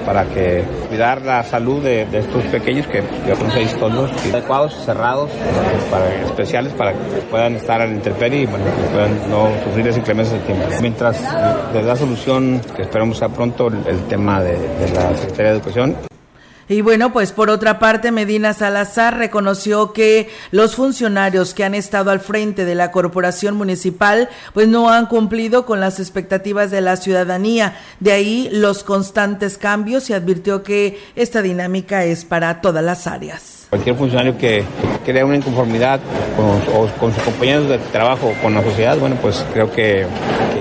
para 0.06 0.26
que 0.26 0.64
cuidar 0.88 1.22
la 1.22 1.44
salud 1.44 1.84
de, 1.84 2.04
estos 2.18 2.44
pequeños 2.46 2.88
que 2.88 3.04
ya 3.28 3.36
son 3.36 3.52
seis 3.52 3.76
toldos 3.78 4.12
adecuados, 4.32 4.74
cerrados, 4.86 5.32
para, 5.90 6.24
especiales 6.26 6.74
para 6.74 6.94
que 6.94 7.00
puedan 7.30 7.56
estar 7.56 7.82
al 7.82 7.92
intemperie 7.92 8.42
y 8.42 8.46
bueno, 8.46 8.66
que 8.66 8.94
puedan 8.94 9.30
no 9.30 9.50
sufrir 9.64 9.86
las 9.86 9.98
inclemencias 9.98 10.38
del 10.38 10.46
tiempo. 10.46 10.66
Mientras 10.82 11.22
les 11.74 11.86
da 11.86 11.96
solución, 11.96 12.62
que 12.76 12.84
esperamos 12.84 13.18
sea 13.18 13.30
pronto, 13.30 13.68
el, 13.68 14.08
tema 14.08 14.42
de, 14.42 14.54
de 14.54 14.94
la 14.94 15.16
Secretaría 15.16 15.52
de 15.52 15.58
Educación 15.58 16.08
y 16.70 16.82
bueno, 16.82 17.14
pues 17.14 17.32
por 17.32 17.50
otra 17.50 17.80
parte, 17.80 18.12
Medina 18.12 18.54
Salazar 18.54 19.18
reconoció 19.18 19.94
que 19.94 20.30
los 20.52 20.76
funcionarios 20.76 21.54
que 21.54 21.64
han 21.64 21.74
estado 21.74 22.12
al 22.12 22.20
frente 22.20 22.66
de 22.66 22.76
la 22.76 22.92
corporación 22.92 23.56
municipal 23.56 24.30
pues 24.54 24.68
no 24.68 24.90
han 24.90 25.06
cumplido 25.06 25.66
con 25.66 25.80
las 25.80 26.00
expectativas 26.00 26.70
de 26.70 26.82
la 26.82 26.98
ciudadanía. 26.98 27.78
De 28.00 28.12
ahí 28.12 28.50
los 28.52 28.84
constantes 28.84 29.58
cambios 29.58 30.10
y 30.10 30.14
advirtió 30.14 30.64
que 30.64 31.00
esta 31.16 31.42
dinámica 31.42 32.04
es 32.04 32.26
para 32.26 32.60
todas 32.60 32.84
las 32.84 33.08
áreas. 33.08 33.57
Cualquier 33.70 33.96
funcionario 33.98 34.38
que 34.38 34.64
crea 35.06 35.26
una 35.26 35.36
inconformidad 35.36 36.00
con, 36.38 36.62
con 37.00 37.14
sus 37.14 37.24
compañeros 37.24 37.68
de 37.68 37.78
trabajo 37.78 38.28
o 38.28 38.42
con 38.42 38.54
la 38.54 38.64
sociedad, 38.64 38.98
bueno, 38.98 39.18
pues 39.22 39.46
creo 39.54 39.70
que, 39.70 40.06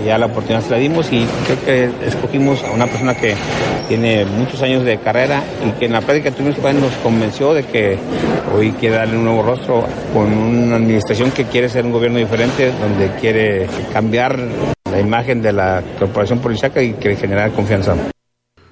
ya 0.04 0.18
la 0.18 0.26
oportunidad 0.26 0.62
se 0.62 0.70
la 0.70 0.76
dimos 0.76 1.12
y 1.12 1.26
creo 1.46 1.64
que 1.64 2.06
escogimos 2.06 2.62
a 2.64 2.70
una 2.70 2.86
persona 2.86 3.14
que 3.14 3.34
tiene 3.88 4.24
muchos 4.24 4.60
años 4.62 4.84
de 4.84 4.98
carrera 4.98 5.42
y 5.66 5.70
que 5.78 5.86
en 5.86 5.92
la 5.92 6.00
práctica 6.00 6.30
tuvimos 6.30 6.58
nos 6.74 6.92
convenció 7.02 7.54
de 7.54 7.64
que 7.64 7.98
hoy 8.54 8.72
quiere 8.72 8.96
darle 8.96 9.16
un 9.16 9.24
nuevo 9.24 9.42
rostro 9.42 9.84
con 10.12 10.32
una 10.32 10.76
administración 10.76 11.30
que 11.30 11.44
quiere 11.44 11.68
ser 11.68 11.84
un 11.84 11.92
gobierno 11.92 12.18
diferente, 12.18 12.72
donde 12.72 13.10
quiere 13.20 13.66
cambiar 13.92 14.38
la 14.90 15.00
imagen 15.00 15.42
de 15.42 15.52
la 15.52 15.82
corporación 15.98 16.40
policiaca 16.40 16.82
y 16.82 16.92
quiere 16.94 17.16
generar 17.16 17.50
confianza. 17.52 17.96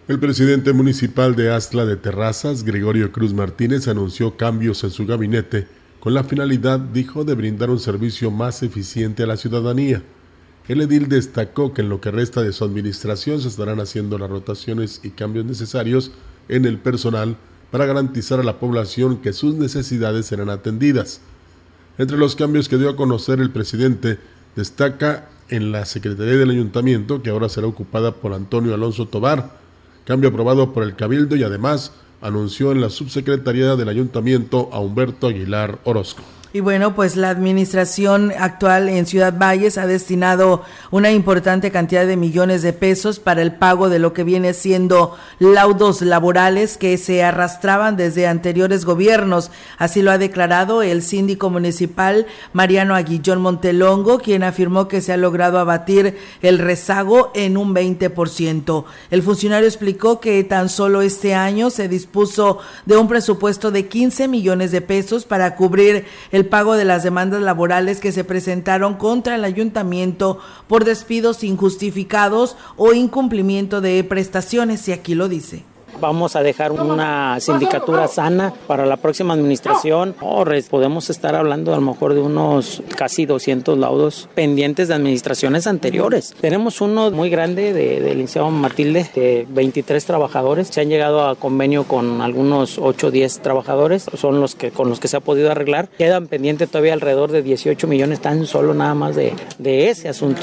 El 0.07 0.19
presidente 0.19 0.75
municipal 0.75 1.35
de 1.35 1.51
Astla 1.51 1.87
de 1.87 1.97
Terrazas, 1.97 2.63
Gregorio 2.63 3.11
Cruz 3.11 3.33
Martínez, 3.33 3.89
anunció 3.89 4.37
cambios 4.37 4.85
en 4.85 4.91
su 4.91 5.07
gabinete 5.07 5.67
con 5.99 6.13
la 6.13 6.25
finalidad, 6.25 6.79
dijo, 6.79 7.25
de 7.25 7.35
brindar 7.35 7.71
un 7.71 7.79
servicio 7.79 8.31
más 8.31 8.63
eficiente 8.63 9.23
a 9.23 9.27
la 9.27 9.39
ciudadanía. 9.39 10.03
El 10.69 10.83
edil 10.83 11.09
destacó 11.09 11.73
que 11.73 11.81
en 11.81 11.89
lo 11.89 12.03
que 12.03 12.11
resta 12.11 12.43
de 12.43 12.53
su 12.53 12.65
administración 12.65 13.41
se 13.41 13.49
estarán 13.49 13.81
haciendo 13.81 14.19
las 14.19 14.29
rotaciones 14.29 15.01
y 15.03 15.09
cambios 15.09 15.47
necesarios 15.47 16.11
en 16.51 16.67
el 16.67 16.77
personal 16.77 17.39
para 17.71 17.87
garantizar 17.87 18.39
a 18.39 18.45
la 18.45 18.59
población 18.59 19.23
que 19.23 19.33
sus 19.33 19.55
necesidades 19.55 20.27
serán 20.27 20.51
atendidas. 20.51 21.23
Entre 21.97 22.19
los 22.19 22.37
cambios 22.37 22.69
que 22.69 22.77
dio 22.77 22.91
a 22.91 22.97
conocer 22.97 23.41
el 23.41 23.49
presidente, 23.49 24.19
destaca 24.55 25.31
en 25.49 25.73
la 25.73 25.87
Secretaría 25.87 26.37
del 26.37 26.51
Ayuntamiento, 26.51 27.23
que 27.23 27.31
ahora 27.31 27.49
será 27.49 27.69
ocupada 27.69 28.13
por 28.13 28.35
Antonio 28.35 28.75
Alonso 28.75 29.09
Tobar, 29.09 29.64
cambio 30.05 30.31
aprobado 30.31 30.73
por 30.73 30.83
el 30.83 30.97
Cabildo 30.97 31.37
y 31.37 31.43
además 31.43 31.93
anunció 32.21 32.73
en 32.73 32.81
la 32.81 32.91
subsecretaría 32.91 33.77
del 33.77 33.89
Ayuntamiento 33.89 34.71
a 34.73 34.81
Humberto 34.81 35.29
Aguilar 35.29 35.79
Orozco. 35.85 36.23
Y 36.57 36.61
bueno, 36.61 36.95
pues 36.95 37.17
la 37.17 37.31
administración 37.31 38.33
actual 38.39 38.89
en 38.89 39.07
Ciudad 39.07 39.37
Valles 39.37 39.77
ha 39.77 39.89
destinado 39.89 40.63
una 40.93 41.11
importante 41.11 41.73
cantidad 41.73 42.07
de 42.07 42.17
millones 42.17 42.63
de 42.63 42.73
pesos 42.73 43.19
para 43.19 43.43
el 43.43 43.57
pago 43.57 43.89
de 43.89 43.99
lo 43.99 44.13
que 44.13 44.23
viene 44.23 44.55
siendo 44.55 45.17
laudos 45.41 46.01
laborales 46.01 46.77
que 46.77 46.97
se 46.97 47.25
arrastraban 47.25 47.97
desde 47.97 48.29
anteriores 48.29 48.85
gobiernos. 48.85 49.51
Así 49.79 50.01
lo 50.01 50.13
ha 50.13 50.19
declarado 50.19 50.83
el 50.83 51.03
síndico 51.03 51.51
municipal 51.51 52.25
Mariano 52.53 52.95
Aguillón 52.95 53.43
Montelongo, 53.43 54.21
quien 54.21 54.45
afirmó 54.45 54.87
que 54.87 55.01
se 55.01 55.13
ha 55.13 55.17
logrado 55.17 55.59
abatir 55.59 56.17
el 56.41 56.61
rezago 56.61 57.33
en 57.35 57.57
un 57.57 57.75
20%. 57.75 58.85
El 59.11 59.23
funcionario 59.25 59.67
explicó 59.67 60.21
que 60.21 60.45
tan 60.45 60.69
solo 60.69 61.03
este 61.03 61.35
año 61.35 61.71
se 61.71 61.89
dispuso 61.89 62.61
de 62.87 62.97
un 62.97 63.09
presupuesto 63.09 63.73
de 63.73 63.89
15 63.89 64.29
millones 64.29 64.71
de 64.71 64.83
pesos 64.83 65.25
para 65.25 65.57
cubrir 65.57 66.05
el 66.31 66.44
pago 66.45 66.75
de 66.75 66.85
las 66.85 67.03
demandas 67.03 67.43
laborales 67.43 68.01
que 68.01 68.13
se 68.13 68.25
presentaron 68.25 68.95
contra 68.95 69.35
el 69.35 69.45
ayuntamiento 69.45 70.39
por 70.69 70.85
despidos 70.85 71.45
injustificados 71.45 72.57
o 72.77 72.93
incumplimiento 72.93 73.81
de 73.81 74.03
prestaciones, 74.05 74.87
y 74.89 74.93
aquí 74.93 75.15
lo 75.15 75.29
dice. 75.29 75.65
Vamos 76.01 76.37
a 76.37 76.43
dejar 76.43 76.73
una 76.73 77.39
sindicatura 77.41 78.09
sana 78.09 78.53
para 78.67 78.87
la 78.87 78.97
próxima 78.97 79.35
administración. 79.35 80.15
Oh, 80.21 80.45
podemos 80.71 81.11
estar 81.11 81.35
hablando 81.35 81.73
a 81.73 81.77
lo 81.77 81.83
mejor 81.83 82.15
de 82.15 82.21
unos 82.21 82.83
casi 82.97 83.27
200 83.27 83.79
laudos 83.79 84.29
pendientes 84.35 84.89
de 84.89 84.95
administraciones 84.95 85.67
anteriores. 85.67 86.35
Tenemos 86.41 86.81
uno 86.81 87.11
muy 87.11 87.31
grande 87.31 87.73
del 87.73 88.05
de, 88.05 88.15
Liceo 88.15 88.51
Matilde 88.51 89.09
de 89.15 89.47
23 89.49 90.05
trabajadores. 90.05 90.69
Se 90.69 90.81
han 90.81 90.89
llegado 90.89 91.27
a 91.27 91.37
convenio 91.37 91.85
con 91.85 92.21
algunos 92.21 92.79
8 92.79 93.07
o 93.07 93.11
10 93.11 93.41
trabajadores. 93.41 94.07
Son 94.15 94.41
los 94.41 94.55
que 94.55 94.71
con 94.71 94.89
los 94.89 95.01
que 95.01 95.09
se 95.09 95.17
ha 95.17 95.21
podido 95.21 95.51
arreglar. 95.51 95.89
Quedan 95.99 96.27
pendientes 96.27 96.69
todavía 96.69 96.93
alrededor 96.93 97.31
de 97.31 97.43
18 97.43 97.87
millones 97.87 98.21
tan 98.21 98.47
solo 98.47 98.75
nada 98.75 98.95
más 98.95 99.17
de, 99.17 99.35
de 99.59 99.91
ese 99.91 100.09
asunto. 100.09 100.43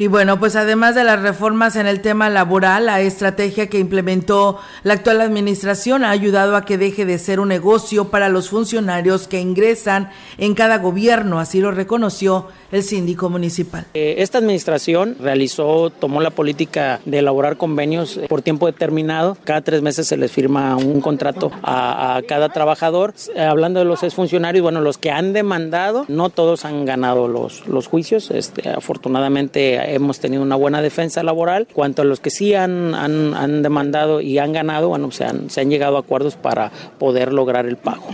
Y 0.00 0.06
bueno, 0.06 0.38
pues 0.38 0.54
además 0.54 0.94
de 0.94 1.02
las 1.02 1.20
reformas 1.20 1.74
en 1.74 1.88
el 1.88 2.00
tema 2.00 2.30
laboral, 2.30 2.86
la 2.86 3.00
estrategia 3.00 3.68
que 3.68 3.80
implementó 3.80 4.58
la 4.84 4.94
actual 4.94 5.20
administración 5.20 6.04
ha 6.04 6.10
ayudado 6.10 6.54
a 6.54 6.64
que 6.64 6.78
deje 6.78 7.04
de 7.04 7.18
ser 7.18 7.40
un 7.40 7.48
negocio 7.48 8.08
para 8.08 8.28
los 8.28 8.48
funcionarios 8.48 9.26
que 9.26 9.40
ingresan 9.40 10.10
en 10.38 10.54
cada 10.54 10.78
gobierno, 10.78 11.40
así 11.40 11.60
lo 11.60 11.72
reconoció 11.72 12.46
el 12.70 12.84
síndico 12.84 13.28
municipal. 13.28 13.86
Eh, 13.94 14.16
esta 14.18 14.38
administración 14.38 15.16
realizó, 15.18 15.90
tomó 15.90 16.20
la 16.20 16.30
política 16.30 17.00
de 17.04 17.18
elaborar 17.18 17.56
convenios 17.56 18.20
por 18.28 18.42
tiempo 18.42 18.66
determinado. 18.66 19.36
Cada 19.42 19.62
tres 19.62 19.82
meses 19.82 20.06
se 20.06 20.16
les 20.16 20.30
firma 20.30 20.76
un 20.76 21.00
contrato 21.00 21.50
a, 21.62 22.20
cada 22.28 22.50
trabajador. 22.50 23.14
Eh, 23.34 23.40
hablando 23.40 23.80
de 23.80 23.86
los 23.86 24.04
exfuncionarios, 24.04 24.62
bueno, 24.62 24.80
los 24.80 24.96
que 24.96 25.10
han 25.10 25.32
demandado, 25.32 26.04
no 26.06 26.28
todos 26.28 26.64
han 26.64 26.84
ganado 26.84 27.26
los, 27.26 27.66
los 27.66 27.88
juicios. 27.88 28.30
Este, 28.30 28.68
afortunadamente 28.68 29.87
hemos 29.94 30.20
tenido 30.20 30.42
una 30.42 30.56
buena 30.56 30.82
defensa 30.82 31.22
laboral. 31.22 31.66
Cuanto 31.72 32.02
a 32.02 32.04
los 32.04 32.20
que 32.20 32.30
sí 32.30 32.54
han, 32.54 32.94
han, 32.94 33.62
demandado 33.62 34.20
y 34.20 34.38
han 34.38 34.52
ganado, 34.52 34.88
bueno, 34.88 35.10
se 35.10 35.24
han, 35.24 35.50
se 35.50 35.60
han 35.60 35.70
llegado 35.70 35.96
a 35.96 36.00
acuerdos 36.00 36.36
para 36.36 36.70
poder 36.98 37.32
lograr 37.32 37.66
el 37.66 37.76
pago. 37.76 38.08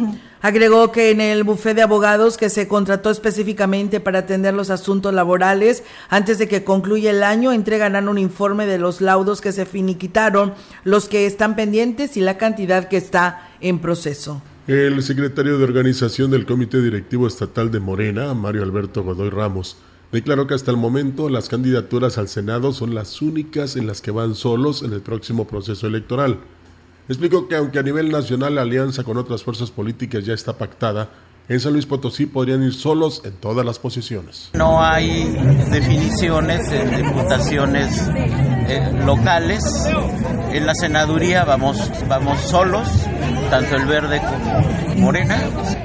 Agregó 0.45 0.93
que 0.93 1.11
en 1.11 1.23
el 1.23 1.43
bufé 1.43 1.73
de 1.73 1.81
abogados 1.81 2.37
que 2.37 2.51
se 2.51 2.69
contrató 2.69 3.11
específicamente 3.11 3.99
para 3.99 4.19
atender 4.21 4.53
los 4.53 4.69
asuntos 4.69 5.15
laborales, 5.15 5.85
antes 6.11 6.39
de 6.39 6.49
que 6.49 6.65
concluya 6.65 7.13
el 7.13 7.23
año, 7.23 7.51
entregarán 7.51 8.11
un 8.11 8.19
informe 8.19 8.67
de 8.67 8.77
los 8.77 9.01
laudos 9.01 9.41
que 9.41 9.53
se 9.53 9.65
finiquitaron, 9.65 10.53
los 10.85 11.09
que 11.09 11.25
están 11.25 11.57
pendientes 11.57 12.19
y 12.19 12.21
la 12.21 12.37
cantidad 12.37 12.89
que 12.89 12.99
está 12.99 13.49
en 13.63 13.79
proceso. 13.79 14.43
El 14.67 15.03
secretario 15.03 15.59
de 15.59 15.65
organización 15.65 16.31
del 16.31 16.47
Comité 16.47 16.81
Directivo 16.81 17.27
Estatal 17.27 17.71
de 17.71 17.81
Morena, 17.81 18.33
Mario 18.35 18.63
Alberto 18.63 19.03
Godoy 19.03 19.31
Ramos, 19.31 19.79
declaró 20.15 20.47
que 20.47 20.55
hasta 20.55 20.71
el 20.71 20.77
momento 20.77 21.29
las 21.29 21.49
candidaturas 21.49 22.19
al 22.19 22.29
Senado 22.29 22.73
son 22.73 22.95
las 22.95 23.21
únicas 23.21 23.75
en 23.75 23.89
las 23.89 24.01
que 24.01 24.13
van 24.13 24.37
solos 24.37 24.83
en 24.83 24.93
el 24.93 25.01
próximo 25.01 25.45
proceso 25.45 25.89
electoral. 25.89 26.39
Explicó 27.09 27.49
que 27.49 27.57
aunque 27.57 27.81
a 27.81 27.83
nivel 27.83 28.13
nacional 28.13 28.55
la 28.55 28.63
alianza 28.63 29.03
con 29.03 29.17
otras 29.17 29.43
fuerzas 29.43 29.73
políticas 29.73 30.25
ya 30.25 30.33
está 30.33 30.57
pactada, 30.57 31.11
en 31.49 31.59
San 31.59 31.73
Luis 31.73 31.85
Potosí 31.85 32.27
podrían 32.27 32.63
ir 32.63 32.75
solos 32.75 33.23
en 33.25 33.33
todas 33.33 33.67
las 33.67 33.81
posiciones. 33.81 34.51
No 34.55 34.81
hay 34.81 35.25
definiciones 35.71 36.71
en 36.71 37.05
diputaciones 37.05 38.09
eh, 38.69 38.93
locales. 39.05 39.65
En 40.53 40.65
la 40.65 40.75
senaduría 40.77 41.45
vamos, 41.45 41.91
vamos 42.09 42.41
solos, 42.41 42.89
tanto 43.51 43.75
el 43.75 43.85
verde 43.87 44.21
como 44.21 44.84
Morena, 44.97 45.39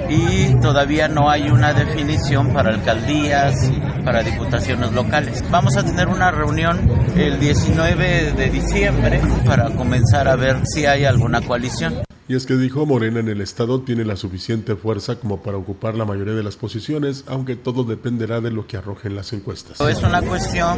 y 0.09 0.55
todavía 0.61 1.07
no 1.07 1.29
hay 1.29 1.49
una 1.49 1.73
definición 1.73 2.53
para 2.53 2.71
alcaldías 2.71 3.69
y 3.69 4.01
para 4.03 4.23
diputaciones 4.23 4.91
locales. 4.91 5.43
Vamos 5.49 5.77
a 5.77 5.83
tener 5.83 6.07
una 6.07 6.31
reunión 6.31 6.79
el 7.15 7.39
19 7.39 8.33
de 8.33 8.49
diciembre 8.49 9.21
para 9.45 9.69
comenzar 9.71 10.27
a 10.27 10.35
ver 10.35 10.61
si 10.65 10.85
hay 10.85 11.05
alguna 11.05 11.41
coalición. 11.41 11.95
Y 12.29 12.35
es 12.35 12.45
que 12.45 12.53
dijo, 12.57 12.85
Morena 12.85 13.21
en 13.21 13.27
el 13.27 13.41
Estado 13.41 13.81
tiene 13.81 14.05
la 14.05 14.15
suficiente 14.15 14.75
fuerza 14.75 15.15
como 15.15 15.41
para 15.41 15.57
ocupar 15.57 15.95
la 15.95 16.05
mayoría 16.05 16.35
de 16.35 16.43
las 16.43 16.57
posiciones, 16.57 17.23
aunque 17.25 17.55
todo 17.55 17.83
dependerá 17.83 18.39
de 18.39 18.51
lo 18.51 18.67
que 18.67 18.77
arrojen 18.77 19.15
las 19.15 19.33
encuestas. 19.33 19.81
Es 19.81 20.03
una 20.03 20.21
cuestión 20.21 20.77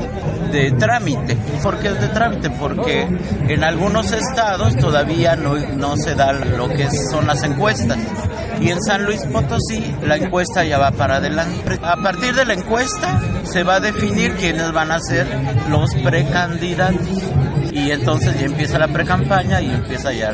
de 0.49 0.71
trámite. 0.71 1.35
¿Por 1.61 1.77
qué 1.79 1.89
es 1.89 1.99
de 1.99 2.07
trámite? 2.07 2.51
Porque 2.51 3.01
en 3.49 3.63
algunos 3.65 4.13
estados 4.13 4.77
todavía 4.77 5.35
no, 5.35 5.97
se 5.97 6.15
da 6.15 6.31
lo 6.31 6.69
que 6.69 6.89
son 6.89 7.27
las 7.27 7.43
encuestas. 7.43 7.99
Y 8.61 8.69
en 8.69 8.81
San 8.81 9.03
Luis 9.03 9.19
Potosí 9.25 9.93
la 10.03 10.15
encuesta 10.15 10.63
ya 10.63 10.77
va 10.77 10.91
para 10.91 11.17
adelante. 11.17 11.77
A 11.83 11.97
partir 11.97 12.33
de 12.33 12.45
la 12.45 12.53
encuesta 12.53 13.21
se 13.43 13.63
va 13.63 13.75
a 13.75 13.79
definir 13.81 14.35
quiénes 14.35 14.71
van 14.71 14.91
a 14.91 15.01
ser 15.01 15.27
los 15.69 15.93
precandidatos 15.95 17.50
y 17.71 17.91
entonces 17.91 18.39
ya 18.39 18.45
empieza 18.45 18.77
la 18.77 18.87
pre-campaña 18.87 19.61
y 19.61 19.71
empieza 19.71 20.11
ya 20.13 20.33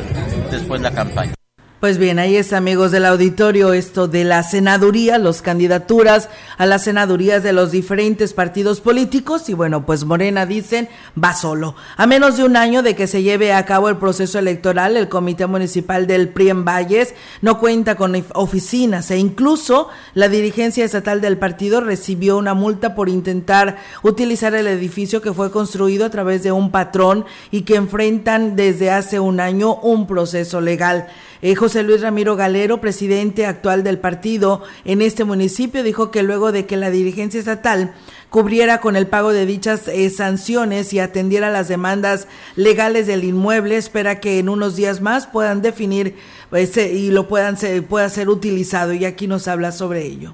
después 0.52 0.82
la 0.82 0.92
campaña. 0.92 1.37
Pues 1.80 1.99
bien, 1.99 2.17
ahí 2.17 2.38
es 2.38 2.53
amigos 2.53 2.91
del 2.91 3.05
auditorio 3.05 3.71
esto 3.71 4.07
de 4.07 4.23
la 4.23 4.41
senaduría, 4.41 5.19
las 5.19 5.43
candidaturas 5.43 6.28
a 6.57 6.65
las 6.65 6.86
senadurías 6.86 7.43
de 7.43 7.53
los 7.53 7.69
diferentes 7.69 8.34
partidos 8.34 8.82
políticos 8.82 9.47
y 9.47 9.53
bueno, 9.53 9.86
pues 9.86 10.03
Morena 10.03 10.47
dicen 10.47 10.89
va 11.23 11.36
solo. 11.36 11.75
A 11.95 12.07
menos 12.07 12.36
de 12.36 12.45
un 12.45 12.57
año 12.57 12.82
de 12.82 12.95
que 12.95 13.05
se 13.05 13.21
lleve 13.21 13.53
a 13.53 13.63
cabo 13.67 13.89
el 13.89 13.97
proceso 13.97 14.39
electoral, 14.39 14.97
el 14.97 15.07
Comité 15.07 15.45
Municipal 15.45 16.07
del 16.07 16.30
PRI 16.30 16.49
en 16.49 16.65
Valles 16.65 17.13
no 17.43 17.59
cuenta 17.59 17.93
con 17.93 18.15
oficinas 18.34 19.11
e 19.11 19.19
incluso 19.19 19.89
la 20.15 20.30
dirigencia 20.30 20.84
estatal 20.84 21.21
del 21.21 21.38
partido 21.38 21.82
recibió 21.82 22.39
una 22.39 22.55
multa 22.55 22.95
por 22.95 23.07
intentar 23.07 23.78
utilizar 24.01 24.55
el 24.55 24.65
edificio 24.65 25.21
que 25.21 25.32
fue 25.32 25.51
construido 25.51 26.07
a 26.07 26.09
través 26.09 26.41
de 26.41 26.51
un 26.51 26.71
patrón 26.71 27.25
y 27.51 27.61
que 27.61 27.75
enfrentan 27.75 28.55
desde 28.55 28.89
hace 28.89 29.19
un 29.19 29.39
año 29.39 29.75
un 29.75 30.07
proceso 30.07 30.59
legal. 30.59 31.07
Eh, 31.42 31.56
José 31.56 31.84
Luis 31.84 32.02
Ramiro 32.02 32.36
Galero, 32.36 32.82
presidente 32.82 33.46
actual 33.46 33.84
del 33.84 34.00
partido 34.00 34.64
en 34.86 35.02
este 35.02 35.24
municipio, 35.24 35.84
dijo 35.84 36.12
que 36.12 36.24
luego 36.24 36.52
de 36.52 36.66
que 36.66 36.78
la 36.78 36.90
dirigencia 36.90 37.40
estatal 37.40 37.94
cubriera 38.30 38.82
con 38.82 38.96
el 38.96 39.08
pago 39.08 39.32
de 39.32 39.46
dichas 39.46 39.88
eh, 39.88 40.10
sanciones 40.10 40.94
y 40.94 41.00
atendiera 41.00 41.50
las 41.50 41.68
demandas 41.68 42.28
legales 42.56 43.08
del 43.08 43.24
inmueble, 43.24 43.78
espera 43.78 44.20
que 44.20 44.40
en 44.40 44.50
unos 44.50 44.76
días 44.76 45.02
más 45.02 45.28
puedan 45.28 45.62
definir 45.62 46.16
pues, 46.50 46.76
eh, 46.78 46.92
y 46.92 47.12
lo 47.12 47.28
puedan 47.28 47.58
ser, 47.58 47.86
pueda 47.86 48.10
ser 48.10 48.30
utilizado 48.30 48.94
y 48.94 49.06
aquí 49.06 49.28
nos 49.28 49.48
habla 49.48 49.72
sobre 49.72 50.06
ello. 50.06 50.34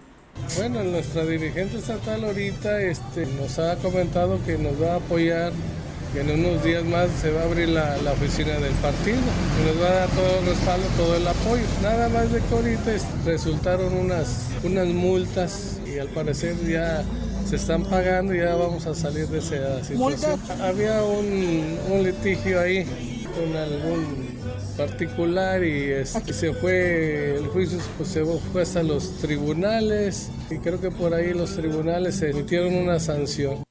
Bueno, 0.58 0.84
nuestra 0.84 1.26
dirigente 1.26 1.78
estatal 1.78 2.24
ahorita 2.24 2.82
este, 2.82 3.26
nos 3.26 3.60
ha 3.60 3.76
comentado 3.78 4.40
que 4.46 4.58
nos 4.58 4.82
va 4.82 4.94
a 4.94 4.96
apoyar 4.98 5.54
en 6.16 6.30
unos 6.32 6.64
días 6.64 6.84
más 6.84 7.10
se 7.22 7.32
va 7.32 7.42
a 7.42 7.46
abrir 7.46 7.70
la, 7.70 7.98
oficina 8.12 8.54
del 8.60 8.74
partido 8.74 9.18
y 9.18 9.68
nos 9.68 9.82
va 9.82 9.88
a 9.88 9.94
dar 9.94 10.10
todo 10.10 10.40
el 10.40 10.46
respaldo, 10.46 10.88
todo 10.98 11.16
el 11.16 11.28
apoyo. 11.28 11.64
Nada 11.82 12.10
más 12.10 12.32
de 12.32 12.40
que 12.40 12.56
ahorita 12.56 12.92
resultaron 13.26 13.94
unas, 13.94 14.50
unas 14.64 14.88
multas 14.88 15.80
y 15.86 15.98
al 15.98 16.10
parecer 16.10 16.56
ya 16.68 17.04
se 17.50 17.56
están 17.56 17.84
pagando 17.84 18.34
y 18.34 18.40
ya 18.40 18.56
vamos 18.56 18.86
a 18.86 18.96
salir 18.96 19.28
de 19.28 19.40
esa 19.40 19.84
situación. 19.84 20.40
Había 20.62 21.04
un, 21.04 21.78
un 21.92 22.04
litigio 22.04 22.60
ahí 22.60 22.86
con 23.36 23.56
algún 23.56 24.34
particular 24.78 25.64
y 25.64 25.92
este, 25.92 26.34
se 26.34 26.54
fue, 26.54 27.36
el 27.38 27.48
juicio 27.48 27.80
pues, 27.98 28.10
se 28.10 28.24
fue 28.26 28.62
hasta 28.62 28.84
los 28.84 29.18
tribunales 29.18 30.30
y 30.50 30.58
creo 30.58 30.80
que 30.80 30.92
por 30.92 31.14
ahí 31.14 31.34
los 31.34 31.56
tribunales 31.56 32.22
emitieron 32.22 32.76
una 32.76 33.00
sanción. 33.00 33.63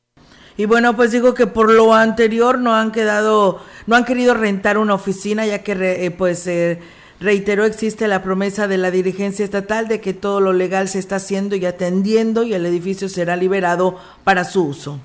Y 0.56 0.66
bueno, 0.66 0.94
pues 0.96 1.12
digo 1.12 1.34
que 1.34 1.46
por 1.46 1.70
lo 1.70 1.94
anterior 1.94 2.58
no 2.58 2.74
han 2.74 2.92
quedado, 2.92 3.60
no 3.86 3.96
han 3.96 4.04
querido 4.04 4.34
rentar 4.34 4.78
una 4.78 4.94
oficina, 4.94 5.46
ya 5.46 5.62
que 5.62 5.72
eh, 5.72 6.10
pues 6.10 6.46
eh, 6.46 6.78
reiteró 7.20 7.64
existe 7.64 8.06
la 8.08 8.22
promesa 8.22 8.68
de 8.68 8.78
la 8.78 8.90
dirigencia 8.90 9.44
estatal 9.44 9.88
de 9.88 10.00
que 10.00 10.12
todo 10.12 10.40
lo 10.40 10.52
legal 10.52 10.88
se 10.88 10.98
está 10.98 11.16
haciendo 11.16 11.56
y 11.56 11.64
atendiendo 11.64 12.42
y 12.42 12.52
el 12.54 12.66
edificio 12.66 13.08
será 13.08 13.36
liberado 13.36 13.98
para 14.24 14.44
su 14.44 14.64
uso. 14.64 14.98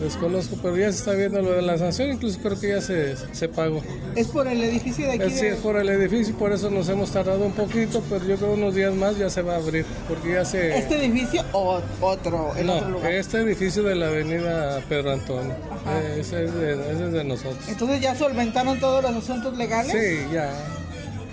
Desconozco, 0.00 0.56
pero 0.62 0.78
ya 0.78 0.90
se 0.92 0.98
está 0.98 1.12
viendo 1.12 1.42
lo 1.42 1.52
de 1.52 1.60
la 1.60 1.76
sanción, 1.76 2.10
incluso 2.10 2.38
creo 2.40 2.58
que 2.58 2.68
ya 2.68 2.80
se, 2.80 3.16
se 3.34 3.48
pagó. 3.48 3.82
¿Es 4.16 4.28
por 4.28 4.48
el 4.48 4.62
edificio 4.62 5.06
de 5.06 5.12
aquí? 5.12 5.30
Sí, 5.30 5.44
es 5.44 5.56
por 5.56 5.76
el 5.76 5.90
edificio, 5.90 6.34
por 6.36 6.52
eso 6.52 6.70
nos 6.70 6.88
hemos 6.88 7.10
tardado 7.10 7.44
un 7.44 7.52
poquito, 7.52 8.02
pero 8.08 8.24
yo 8.24 8.36
creo 8.36 8.54
unos 8.54 8.74
días 8.74 8.94
más 8.94 9.18
ya 9.18 9.28
se 9.28 9.42
va 9.42 9.54
a 9.54 9.56
abrir, 9.56 9.84
porque 10.08 10.32
ya 10.32 10.44
se... 10.46 10.78
¿Este 10.78 11.04
edificio 11.04 11.44
o 11.52 11.82
otro, 12.00 12.56
en 12.56 12.70
otro 12.70 12.88
lugar? 12.88 13.12
este 13.12 13.38
edificio 13.38 13.82
de 13.82 13.94
la 13.94 14.06
avenida 14.06 14.82
Pedro 14.88 15.12
Antonio, 15.12 15.52
eh, 15.86 16.16
ese 16.20 16.44
es, 16.44 16.54
de, 16.54 16.72
ese 16.72 17.04
es 17.04 17.12
de 17.12 17.24
nosotros. 17.24 17.68
Entonces 17.68 18.00
ya 18.00 18.14
solventaron 18.14 18.80
todos 18.80 19.02
los 19.02 19.14
asuntos 19.16 19.54
legales? 19.58 19.92
Sí, 19.92 20.32
ya. 20.32 20.50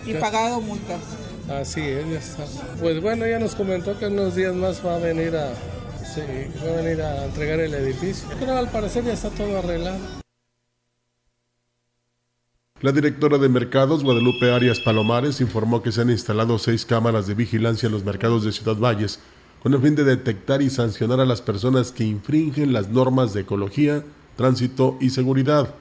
¿Y 0.06 0.14
pagado 0.16 0.60
multas? 0.60 1.00
Así 1.50 1.82
es, 1.82 2.06
ya 2.10 2.20
está. 2.20 2.44
Pues 2.82 3.02
bueno, 3.02 3.26
ya 3.26 3.40
nos 3.40 3.56
comentó 3.56 3.98
que 3.98 4.08
unos 4.08 4.36
días 4.36 4.54
más 4.54 4.86
va 4.86 4.96
a 4.96 5.00
venir 5.00 5.38
a 5.38 5.52
Sí, 6.18 6.24
va 6.66 6.74
a 6.74 6.82
venir 6.82 7.00
a 7.00 7.26
entregar 7.26 7.60
el 7.60 7.76
edificio. 7.76 8.28
Pero 8.40 8.58
al 8.58 8.72
parecer 8.72 9.04
ya 9.04 9.14
está 9.14 9.30
todo 9.30 9.60
arreglado. 9.60 10.00
La 12.82 12.92
directora 12.92 13.38
de 13.38 13.48
mercados, 13.48 14.04
Guadalupe 14.04 14.52
Arias 14.52 14.80
Palomares, 14.80 15.42
informó 15.42 15.84
que 15.84 15.92
se 15.92 16.02
han 16.02 16.10
instalado 16.10 16.58
seis 16.58 16.88
cámaras 16.88 17.28
de 17.28 17.36
vigilancia 17.36 17.86
en 17.86 17.94
los 17.94 18.04
mercados 18.04 18.44
de 18.44 18.52
Ciudad 18.52 18.78
Valles 18.78 19.20
con 19.62 19.76
el 19.76 19.82
fin 19.82 19.94
de 19.94 20.06
detectar 20.06 20.64
y 20.64 20.72
sancionar 20.72 21.20
a 21.20 21.26
las 21.26 21.44
personas 21.44 21.92
que 21.92 22.06
infringen 22.06 22.74
las 22.74 22.90
normas 22.90 23.36
de 23.36 23.42
ecología, 23.42 24.04
tránsito 24.38 24.98
y 25.00 25.12
seguridad. 25.12 25.76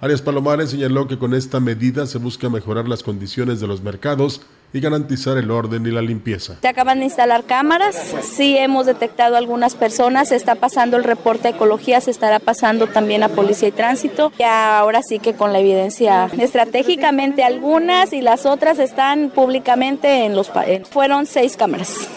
Arias 0.00 0.20
Palomares 0.20 0.70
señaló 0.70 1.06
que 1.06 1.18
con 1.18 1.32
esta 1.32 1.60
medida 1.60 2.06
se 2.06 2.18
busca 2.18 2.48
mejorar 2.48 2.88
las 2.88 3.04
condiciones 3.04 3.60
de 3.60 3.68
los 3.68 3.82
mercados 3.82 4.40
y 4.72 4.80
garantizar 4.80 5.36
el 5.38 5.50
orden 5.50 5.86
y 5.86 5.90
la 5.90 6.02
limpieza. 6.02 6.56
Se 6.60 6.68
acaban 6.68 7.00
de 7.00 7.06
instalar 7.06 7.44
cámaras, 7.44 7.96
sí 8.22 8.56
hemos 8.56 8.86
detectado 8.86 9.36
algunas 9.36 9.74
personas, 9.74 10.28
se 10.28 10.36
está 10.36 10.54
pasando 10.54 10.96
el 10.96 11.04
reporte 11.04 11.44
de 11.44 11.56
ecología, 11.56 12.00
se 12.00 12.10
estará 12.10 12.38
pasando 12.38 12.86
también 12.86 13.22
a 13.22 13.28
policía 13.28 13.68
y 13.68 13.72
tránsito. 13.72 14.32
Y 14.38 14.42
ahora 14.42 15.02
sí 15.02 15.18
que 15.18 15.34
con 15.34 15.52
la 15.52 15.60
evidencia 15.60 16.26
estratégicamente 16.38 17.42
algunas 17.42 18.12
y 18.12 18.20
las 18.20 18.46
otras 18.46 18.78
están 18.78 19.30
públicamente 19.30 20.24
en 20.24 20.34
los... 20.34 20.50
Fueron 20.90 21.26
seis 21.26 21.56
cámaras. 21.56 22.08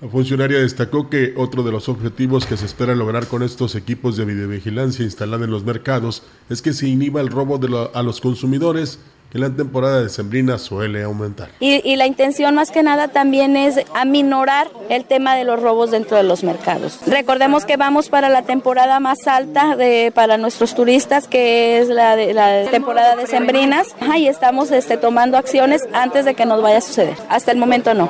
La 0.00 0.08
funcionaria 0.08 0.58
destacó 0.58 1.08
que 1.08 1.32
otro 1.38 1.62
de 1.62 1.72
los 1.72 1.88
objetivos 1.88 2.44
que 2.44 2.58
se 2.58 2.66
espera 2.66 2.94
lograr 2.94 3.28
con 3.28 3.42
estos 3.42 3.74
equipos 3.74 4.18
de 4.18 4.26
videovigilancia 4.26 5.04
instalados 5.04 5.46
en 5.46 5.50
los 5.50 5.64
mercados 5.64 6.22
es 6.50 6.60
que 6.60 6.74
se 6.74 6.86
inhiba 6.86 7.22
el 7.22 7.28
robo 7.28 7.56
de 7.56 7.88
a 7.94 8.02
los 8.02 8.20
consumidores 8.20 8.98
en 9.36 9.42
la 9.42 9.50
temporada 9.50 10.02
de 10.02 10.08
sembrina 10.08 10.58
suele 10.58 11.02
aumentar. 11.02 11.50
Y, 11.60 11.96
la 11.96 12.06
intención 12.06 12.54
más 12.54 12.70
que 12.70 12.82
nada 12.82 13.08
también 13.08 13.56
es 13.56 13.80
aminorar 13.94 14.68
el 14.88 15.04
tema 15.04 15.36
de 15.36 15.44
los 15.44 15.60
robos 15.62 15.90
dentro 15.90 16.16
de 16.16 16.22
los 16.22 16.42
mercados. 16.42 17.00
Recordemos 17.06 17.64
que 17.64 17.76
vamos 17.76 18.08
para 18.08 18.28
la 18.28 18.42
temporada 18.42 18.98
más 18.98 19.26
alta 19.26 19.76
de, 19.76 20.10
para 20.14 20.38
nuestros 20.38 20.74
turistas, 20.74 21.28
que 21.28 21.78
es 21.78 21.88
la, 21.88 22.16
de, 22.16 22.32
la 22.32 22.64
temporada 22.70 23.14
de 23.16 23.26
sembrinas, 23.26 23.94
y 24.16 24.26
estamos 24.26 24.70
este, 24.70 24.96
tomando 24.96 25.36
acciones 25.36 25.82
antes 25.92 26.24
de 26.24 26.34
que 26.34 26.46
nos 26.46 26.62
vaya 26.62 26.78
a 26.78 26.80
suceder. 26.80 27.16
Hasta 27.28 27.52
el 27.52 27.58
momento 27.58 27.92
no. 27.92 28.08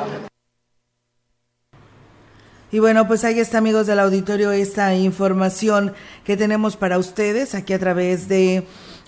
Y 2.71 2.79
bueno, 2.79 3.07
pues 3.09 3.25
ahí 3.25 3.41
está, 3.41 3.59
amigos 3.59 3.87
del 3.87 3.99
auditorio, 3.99 4.53
esta 4.53 4.95
información 4.95 5.95
que 6.25 6.37
tenemos 6.37 6.77
para 6.77 6.99
ustedes 6.99 7.55
aquí 7.55 7.73
a 7.73 7.79
través 7.79 8.29
de 8.29 8.65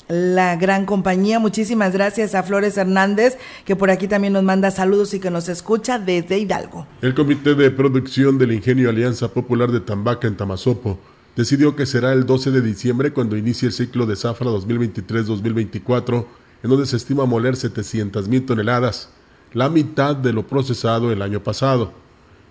la 0.08 0.56
gran 0.56 0.86
compañía. 0.86 1.38
Muchísimas 1.38 1.92
gracias 1.92 2.34
a 2.34 2.42
Flores 2.42 2.76
Hernández, 2.76 3.38
que 3.64 3.76
por 3.76 3.90
aquí 3.90 4.08
también 4.08 4.32
nos 4.32 4.42
manda 4.42 4.70
saludos 4.70 5.14
y 5.14 5.20
que 5.20 5.30
nos 5.30 5.48
escucha 5.48 5.98
desde 5.98 6.38
Hidalgo. 6.38 6.86
El 7.02 7.14
Comité 7.14 7.54
de 7.54 7.70
Producción 7.70 8.38
del 8.38 8.52
Ingenio 8.52 8.88
Alianza 8.88 9.28
Popular 9.28 9.70
de 9.70 9.80
Tambaca 9.80 10.26
en 10.26 10.36
Tamazopo 10.36 10.98
decidió 11.36 11.76
que 11.76 11.86
será 11.86 12.12
el 12.12 12.26
12 12.26 12.50
de 12.50 12.62
diciembre 12.62 13.12
cuando 13.12 13.36
inicie 13.36 13.68
el 13.68 13.72
ciclo 13.72 14.06
de 14.06 14.16
zafra 14.16 14.48
2023-2024, 14.48 16.26
en 16.64 16.70
donde 16.70 16.86
se 16.86 16.96
estima 16.96 17.26
moler 17.26 17.54
700 17.54 18.26
mil 18.28 18.44
toneladas, 18.44 19.10
la 19.52 19.68
mitad 19.68 20.16
de 20.16 20.32
lo 20.32 20.46
procesado 20.46 21.12
el 21.12 21.22
año 21.22 21.40
pasado. 21.40 21.92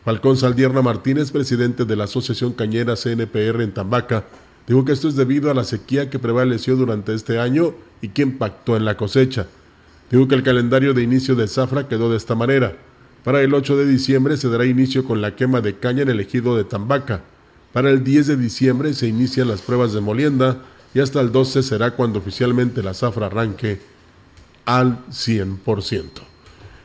Falcón 0.05 0.38
Saldierna 0.38 0.82
Martínez, 0.82 1.32
presidente 1.32 1.84
de 1.84 1.97
la 1.97 2.05
Asociación 2.05 2.53
Cañera 2.53 2.95
CNPR 2.95 3.62
en 3.62 3.74
Tambaca, 3.74 4.24
dijo 4.68 4.86
que 4.86 4.91
esto 4.91 5.07
es 5.07 5.15
debido 5.15 5.49
a 5.49 5.53
la 5.53 5.63
sequía 5.63 6.09
que 6.09 6.20
prevaleció 6.20 6.76
durante 6.76 7.13
este 7.13 7.39
año 7.39 7.74
y 8.01 8.09
que 8.09 8.22
impactó 8.22 8.76
en 8.76 8.86
la 8.86 8.97
cosecha. 8.97 9.47
Dijo 10.11 10.28
que 10.28 10.36
el 10.36 10.43
calendario 10.43 10.93
de 10.93 11.03
inicio 11.03 11.36
de 11.36 11.47
zafra 11.47 11.88
quedó 11.88 12.11
de 12.11 12.18
esta 12.18 12.36
manera. 12.36 12.78
Para 13.24 13.41
el 13.41 13.53
8 13.53 13.78
de 13.78 13.86
diciembre 13.86 14.38
se 14.38 14.49
dará 14.49 14.65
inicio 14.65 15.03
con 15.03 15.22
la 15.22 15.36
quema 15.36 15.61
de 15.61 15.76
caña 15.78 16.03
en 16.03 16.09
el 16.09 16.20
ejido 16.20 16.55
de 16.55 16.63
Tambaca. 16.63 17.22
Para 17.74 17.89
el 17.89 18.03
10 18.03 18.28
de 18.28 18.38
diciembre 18.38 18.93
se 18.93 19.07
inician 19.07 19.47
las 19.47 19.61
pruebas 19.61 19.93
de 19.93 20.01
molienda 20.01 20.63
y 20.93 20.99
hasta 20.99 21.22
el 21.22 21.32
12 21.32 21.63
será 21.63 21.91
cuando 21.91 22.20
oficialmente 22.20 22.84
la 22.84 22.93
zafra 22.93 23.28
arranque 23.28 23.80
al 24.65 25.05
100%. 25.09 26.03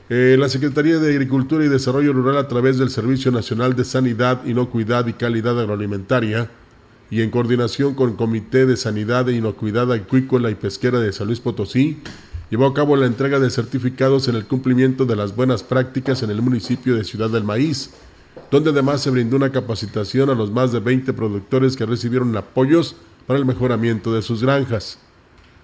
Eh, 0.09 0.37
la 0.39 0.49
Secretaría 0.49 0.99
de 0.99 1.13
Agricultura 1.13 1.65
y 1.65 1.69
Desarrollo 1.69 2.13
Rural 2.13 2.37
a 2.37 2.49
través 2.49 2.77
del 2.77 2.91
Servicio 2.91 3.31
Nacional 3.31 3.75
de 3.75 3.85
Sanidad, 3.85 4.45
Inocuidad 4.45 5.07
y 5.07 5.15
Calidad 5.15 5.59
Agroalimentaria 5.59 6.51
y 7.13 7.21
en 7.21 7.29
coordinación 7.29 7.93
con 7.93 8.09
el 8.09 8.17
Comité 8.17 8.65
de 8.65 8.75
Sanidad 8.75 9.29
e 9.29 9.37
Inocuidad 9.37 9.93
Acuícola 9.93 10.51
y 10.51 10.55
Pesquera 10.55 10.99
de 10.99 11.13
San 11.13 11.27
Luis 11.27 11.41
Potosí, 11.41 11.99
llevó 12.51 12.65
a 12.65 12.73
cabo 12.73 12.97
la 12.97 13.05
entrega 13.05 13.39
de 13.39 13.51
certificados 13.51 14.29
en 14.29 14.35
el 14.35 14.47
cumplimiento 14.47 15.05
de 15.05 15.15
las 15.15 15.37
buenas 15.37 15.63
prácticas 15.63 16.23
en 16.23 16.31
el 16.31 16.41
municipio 16.41 16.97
de 16.97 17.05
Ciudad 17.05 17.29
del 17.29 17.45
Maíz, 17.45 17.91
donde 18.51 18.71
además 18.71 19.03
se 19.03 19.11
brindó 19.11 19.37
una 19.37 19.53
capacitación 19.53 20.31
a 20.31 20.35
los 20.35 20.51
más 20.51 20.73
de 20.73 20.81
20 20.81 21.13
productores 21.13 21.77
que 21.77 21.85
recibieron 21.85 22.35
apoyos 22.35 22.97
para 23.27 23.39
el 23.39 23.45
mejoramiento 23.45 24.15
de 24.15 24.23
sus 24.23 24.41
granjas. 24.43 24.97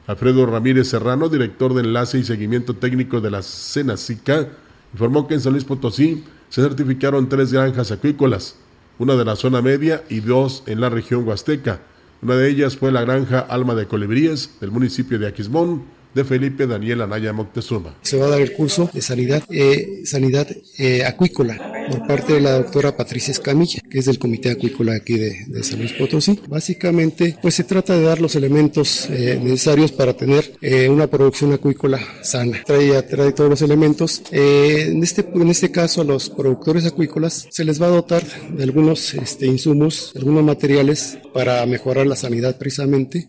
Alfredo 0.06 0.44
Ramírez 0.44 0.88
Serrano, 0.88 1.30
director 1.30 1.72
de 1.72 1.80
enlace 1.80 2.18
y 2.18 2.24
seguimiento 2.24 2.74
técnico 2.74 3.22
de 3.22 3.30
la 3.30 3.40
Senacica, 3.40 4.48
informó 4.92 5.26
que 5.26 5.32
en 5.32 5.40
San 5.40 5.52
Luis 5.54 5.64
Potosí 5.64 6.24
se 6.50 6.60
certificaron 6.60 7.26
tres 7.26 7.54
granjas 7.54 7.90
acuícolas, 7.90 8.56
una 8.98 9.14
de 9.14 9.24
la 9.24 9.36
zona 9.36 9.62
media 9.62 10.04
y 10.08 10.20
dos 10.20 10.62
en 10.66 10.80
la 10.80 10.88
región 10.88 11.26
huasteca. 11.26 11.80
Una 12.20 12.34
de 12.34 12.48
ellas 12.48 12.76
fue 12.76 12.90
la 12.90 13.02
granja 13.02 13.38
Alma 13.38 13.74
de 13.74 13.86
Colibríes 13.86 14.58
del 14.60 14.72
municipio 14.72 15.18
de 15.18 15.28
Aquismón, 15.28 15.84
de 16.14 16.24
Felipe 16.24 16.66
Daniel 16.66 17.02
Anaya 17.02 17.32
Moctezuma. 17.32 17.96
Se 18.02 18.16
va 18.16 18.26
a 18.26 18.30
dar 18.30 18.40
el 18.40 18.52
curso 18.52 18.90
de 18.92 19.02
sanidad, 19.02 19.42
eh, 19.50 20.02
sanidad 20.04 20.48
eh, 20.78 21.04
acuícola 21.04 21.78
por 21.88 22.06
parte 22.06 22.34
de 22.34 22.40
la 22.40 22.52
doctora 22.52 22.96
Patricia 22.96 23.32
Escamilla, 23.32 23.80
que 23.88 23.98
es 23.98 24.04
del 24.04 24.18
Comité 24.18 24.50
Acuícola 24.50 24.94
aquí 24.94 25.18
de, 25.18 25.36
de 25.46 25.62
San 25.62 25.78
Luis 25.78 25.92
Potosí. 25.92 26.38
Básicamente, 26.48 27.36
pues 27.40 27.54
se 27.54 27.64
trata 27.64 27.96
de 27.96 28.02
dar 28.02 28.20
los 28.20 28.36
elementos 28.36 29.08
eh, 29.10 29.40
necesarios 29.42 29.92
para 29.92 30.14
tener 30.14 30.54
eh, 30.60 30.88
una 30.88 31.06
producción 31.06 31.52
acuícola 31.52 31.98
sana. 32.22 32.62
Trae, 32.64 33.02
trae 33.02 33.32
todos 33.32 33.50
los 33.50 33.62
elementos. 33.62 34.22
Eh, 34.30 34.88
en, 34.88 35.02
este, 35.02 35.26
en 35.34 35.48
este 35.48 35.70
caso, 35.70 36.02
a 36.02 36.04
los 36.04 36.30
productores 36.30 36.84
acuícolas 36.86 37.46
se 37.50 37.64
les 37.64 37.80
va 37.80 37.86
a 37.86 37.90
dotar 37.90 38.22
de 38.50 38.62
algunos 38.62 39.14
este, 39.14 39.46
insumos, 39.46 40.12
algunos 40.16 40.44
materiales 40.44 41.18
para 41.32 41.64
mejorar 41.66 42.06
la 42.06 42.16
sanidad 42.16 42.58
precisamente 42.58 43.28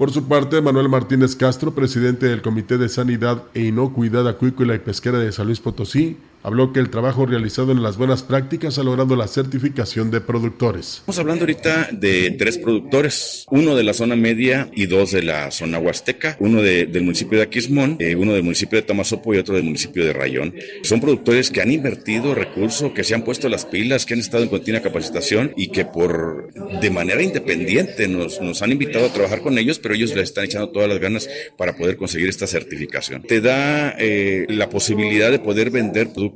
por 0.00 0.12
su 0.12 0.24
parte, 0.24 0.62
Manuel 0.62 0.88
Martínez 0.88 1.36
Castro, 1.36 1.74
presidente 1.74 2.24
del 2.24 2.40
Comité 2.40 2.78
de 2.78 2.88
Sanidad 2.88 3.42
e 3.52 3.66
Inocuidad 3.66 4.26
Acuícola 4.26 4.74
y 4.74 4.78
Pesquera 4.78 5.18
de 5.18 5.30
San 5.30 5.44
Luis 5.44 5.60
Potosí, 5.60 6.16
habló 6.42 6.72
que 6.72 6.80
el 6.80 6.90
trabajo 6.90 7.26
realizado 7.26 7.72
en 7.72 7.82
las 7.82 7.96
buenas 7.96 8.22
prácticas 8.22 8.78
ha 8.78 8.82
logrado 8.82 9.16
la 9.16 9.28
certificación 9.28 10.10
de 10.10 10.20
productores. 10.20 10.98
Estamos 10.98 11.18
hablando 11.18 11.42
ahorita 11.42 11.88
de 11.92 12.30
tres 12.32 12.58
productores, 12.58 13.44
uno 13.50 13.76
de 13.76 13.84
la 13.84 13.94
zona 13.94 14.16
media 14.16 14.68
y 14.74 14.86
dos 14.86 15.10
de 15.12 15.22
la 15.22 15.50
zona 15.50 15.78
huasteca, 15.78 16.36
uno 16.40 16.62
del 16.62 17.02
municipio 17.02 17.38
de 17.38 17.44
Aquismón, 17.44 17.96
eh, 17.98 18.14
uno 18.16 18.32
del 18.32 18.42
municipio 18.42 18.76
de 18.78 18.82
Tamazopo 18.82 19.34
y 19.34 19.38
otro 19.38 19.54
del 19.54 19.64
municipio 19.64 20.04
de 20.04 20.12
Rayón. 20.12 20.54
Son 20.82 21.00
productores 21.00 21.50
que 21.50 21.60
han 21.60 21.70
invertido 21.70 22.34
recursos, 22.34 22.92
que 22.92 23.04
se 23.04 23.14
han 23.14 23.22
puesto 23.22 23.48
las 23.48 23.66
pilas, 23.66 24.06
que 24.06 24.14
han 24.14 24.20
estado 24.20 24.42
en 24.42 24.48
continua 24.48 24.80
capacitación 24.80 25.52
y 25.56 25.68
que 25.68 25.84
por 25.84 26.52
de 26.80 26.90
manera 26.90 27.22
independiente 27.22 28.08
nos, 28.08 28.40
nos 28.40 28.62
han 28.62 28.72
invitado 28.72 29.06
a 29.06 29.12
trabajar 29.12 29.40
con 29.40 29.58
ellos, 29.58 29.78
pero 29.78 29.94
ellos 29.94 30.14
les 30.14 30.24
están 30.24 30.44
echando 30.44 30.70
todas 30.70 30.88
las 30.88 30.98
ganas 30.98 31.28
para 31.56 31.76
poder 31.76 31.96
conseguir 31.96 32.28
esta 32.28 32.46
certificación. 32.46 33.22
Te 33.22 33.40
da 33.40 33.94
eh, 33.98 34.46
la 34.48 34.68
posibilidad 34.68 35.30
de 35.30 35.38
poder 35.38 35.70
vender 35.70 36.08
productos 36.12 36.29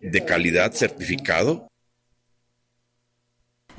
de 0.00 0.24
calidad 0.24 0.72
certificado 0.72 1.70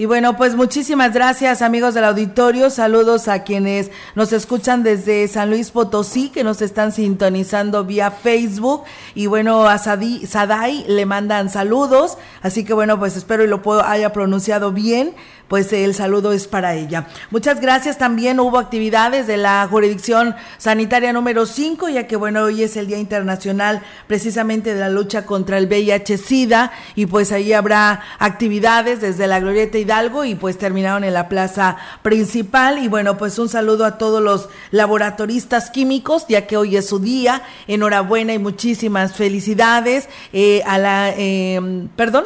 y 0.01 0.07
bueno, 0.07 0.35
pues 0.35 0.55
muchísimas 0.55 1.13
gracias 1.13 1.61
amigos 1.61 1.93
del 1.93 2.05
auditorio, 2.05 2.71
saludos 2.71 3.27
a 3.27 3.43
quienes 3.43 3.91
nos 4.15 4.33
escuchan 4.33 4.81
desde 4.81 5.27
San 5.27 5.51
Luis 5.51 5.69
Potosí, 5.69 6.29
que 6.29 6.43
nos 6.43 6.63
están 6.63 6.91
sintonizando 6.91 7.83
vía 7.85 8.09
Facebook. 8.09 8.83
Y 9.13 9.27
bueno, 9.27 9.67
a 9.67 9.77
Sadai 9.77 10.85
le 10.87 11.05
mandan 11.05 11.51
saludos, 11.51 12.17
así 12.41 12.63
que 12.63 12.73
bueno, 12.73 12.97
pues 12.97 13.15
espero 13.15 13.43
y 13.43 13.47
lo 13.47 13.61
puedo 13.61 13.83
haya 13.85 14.11
pronunciado 14.11 14.71
bien 14.71 15.13
pues 15.51 15.73
el 15.73 15.93
saludo 15.93 16.31
es 16.31 16.47
para 16.47 16.75
ella. 16.75 17.07
Muchas 17.29 17.59
gracias. 17.59 17.97
También 17.97 18.39
hubo 18.39 18.57
actividades 18.57 19.27
de 19.27 19.35
la 19.35 19.67
jurisdicción 19.69 20.33
sanitaria 20.57 21.11
número 21.11 21.45
5, 21.45 21.89
ya 21.89 22.07
que 22.07 22.15
bueno, 22.15 22.43
hoy 22.43 22.63
es 22.63 22.77
el 22.77 22.87
Día 22.87 22.97
Internacional 22.97 23.81
precisamente 24.07 24.73
de 24.73 24.79
la 24.79 24.87
lucha 24.87 25.25
contra 25.25 25.57
el 25.57 25.67
VIH-Sida 25.67 26.71
y 26.95 27.05
pues 27.05 27.33
ahí 27.33 27.51
habrá 27.51 27.99
actividades 28.17 29.01
desde 29.01 29.27
la 29.27 29.41
Glorieta 29.41 29.77
Hidalgo 29.77 30.23
y 30.23 30.35
pues 30.35 30.57
terminaron 30.57 31.03
en 31.03 31.13
la 31.13 31.27
plaza 31.27 31.75
principal 32.01 32.77
y 32.77 32.87
bueno, 32.87 33.17
pues 33.17 33.37
un 33.37 33.49
saludo 33.49 33.83
a 33.83 33.97
todos 33.97 34.23
los 34.23 34.47
laboratoristas 34.71 35.69
químicos, 35.69 36.27
ya 36.29 36.47
que 36.47 36.55
hoy 36.55 36.77
es 36.77 36.87
su 36.87 36.99
día. 36.99 37.41
Enhorabuena 37.67 38.33
y 38.33 38.39
muchísimas 38.39 39.17
felicidades 39.17 40.07
eh, 40.31 40.63
a 40.65 40.77
la, 40.77 41.09
eh, 41.09 41.89
perdón. 41.97 42.23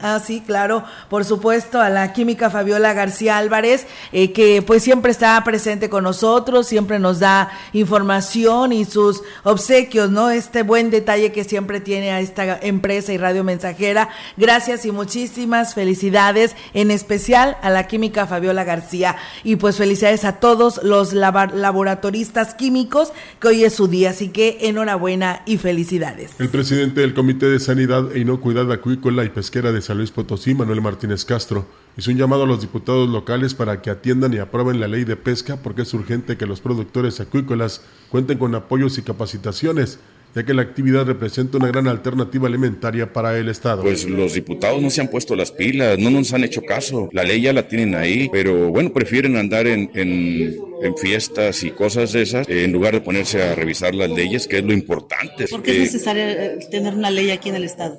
Ah, 0.00 0.20
sí, 0.24 0.42
claro, 0.46 0.84
por 1.08 1.24
supuesto, 1.24 1.80
a 1.80 1.90
la 1.90 2.12
química 2.12 2.50
Fabiola 2.50 2.92
García 2.92 3.38
Álvarez, 3.38 3.86
eh, 4.12 4.32
que 4.32 4.62
pues 4.62 4.82
siempre 4.82 5.10
está 5.10 5.42
presente 5.44 5.88
con 5.88 6.04
nosotros, 6.04 6.66
siempre 6.66 6.98
nos 6.98 7.20
da 7.20 7.50
información 7.72 8.72
y 8.72 8.84
sus 8.84 9.22
obsequios, 9.42 10.10
¿no? 10.10 10.30
Este 10.30 10.62
buen 10.62 10.90
detalle 10.90 11.32
que 11.32 11.44
siempre 11.44 11.80
tiene 11.80 12.12
a 12.12 12.20
esta 12.20 12.58
empresa 12.60 13.12
y 13.12 13.18
radio 13.18 13.44
mensajera. 13.44 14.08
Gracias 14.36 14.84
y 14.86 14.92
muchísimas 14.92 15.74
felicidades, 15.74 16.54
en 16.74 16.90
especial 16.90 17.56
a 17.62 17.70
la 17.70 17.86
química 17.86 18.26
Fabiola 18.26 18.64
García. 18.64 19.16
Y 19.42 19.56
pues 19.56 19.76
felicidades 19.76 20.24
a 20.24 20.40
todos 20.40 20.80
los 20.82 21.12
laboratoristas 21.12 22.54
químicos, 22.54 23.12
que 23.40 23.48
hoy 23.48 23.64
es 23.64 23.74
su 23.74 23.88
día, 23.88 24.10
así 24.10 24.28
que 24.28 24.58
enhorabuena 24.62 25.42
y 25.46 25.58
felicidades. 25.58 26.32
El 26.38 26.48
presidente 26.48 27.00
del 27.00 27.14
Comité 27.14 27.46
de 27.46 27.60
Sanidad 27.60 28.14
e 28.14 28.20
Inocuidad 28.20 28.70
Acuícola 28.72 29.24
y 29.24 29.28
Pesquera 29.28 29.72
de 29.74 29.82
San 29.82 29.98
Luis 29.98 30.10
Potosí, 30.10 30.54
Manuel 30.54 30.80
Martínez 30.80 31.24
Castro, 31.24 31.66
hizo 31.96 32.10
un 32.10 32.16
llamado 32.16 32.44
a 32.44 32.46
los 32.46 32.60
diputados 32.60 33.08
locales 33.08 33.54
para 33.54 33.82
que 33.82 33.90
atiendan 33.90 34.32
y 34.32 34.38
aprueben 34.38 34.80
la 34.80 34.88
ley 34.88 35.04
de 35.04 35.16
pesca 35.16 35.58
porque 35.62 35.82
es 35.82 35.92
urgente 35.92 36.36
que 36.36 36.46
los 36.46 36.60
productores 36.60 37.20
acuícolas 37.20 37.82
cuenten 38.08 38.38
con 38.38 38.54
apoyos 38.54 38.96
y 38.98 39.02
capacitaciones 39.02 39.98
ya 40.34 40.44
que 40.44 40.52
la 40.52 40.62
actividad 40.62 41.06
representa 41.06 41.58
una 41.58 41.68
gran 41.68 41.86
alternativa 41.86 42.48
alimentaria 42.48 43.12
para 43.12 43.38
el 43.38 43.48
Estado. 43.48 43.82
Pues 43.82 44.04
los 44.04 44.34
diputados 44.34 44.82
no 44.82 44.90
se 44.90 45.00
han 45.00 45.08
puesto 45.08 45.36
las 45.36 45.52
pilas, 45.52 45.98
no 45.98 46.10
nos 46.10 46.32
han 46.32 46.42
hecho 46.42 46.62
caso. 46.62 47.08
La 47.12 47.22
ley 47.22 47.42
ya 47.42 47.52
la 47.52 47.68
tienen 47.68 47.94
ahí, 47.94 48.28
pero 48.32 48.70
bueno, 48.70 48.92
prefieren 48.92 49.36
andar 49.36 49.66
en, 49.66 49.90
en, 49.94 50.56
en 50.82 50.96
fiestas 50.96 51.62
y 51.62 51.70
cosas 51.70 52.12
de 52.12 52.22
esas 52.22 52.48
en 52.48 52.72
lugar 52.72 52.94
de 52.94 53.00
ponerse 53.00 53.42
a 53.42 53.54
revisar 53.54 53.94
las 53.94 54.10
leyes, 54.10 54.48
que 54.48 54.58
es 54.58 54.64
lo 54.64 54.72
importante. 54.72 55.46
¿Por 55.46 55.62
qué 55.62 55.72
es 55.72 55.92
necesario 55.92 56.24
eh, 56.24 56.58
tener 56.70 56.94
una 56.94 57.10
ley 57.10 57.30
aquí 57.30 57.50
en 57.50 57.54
el 57.56 57.64
Estado? 57.64 57.96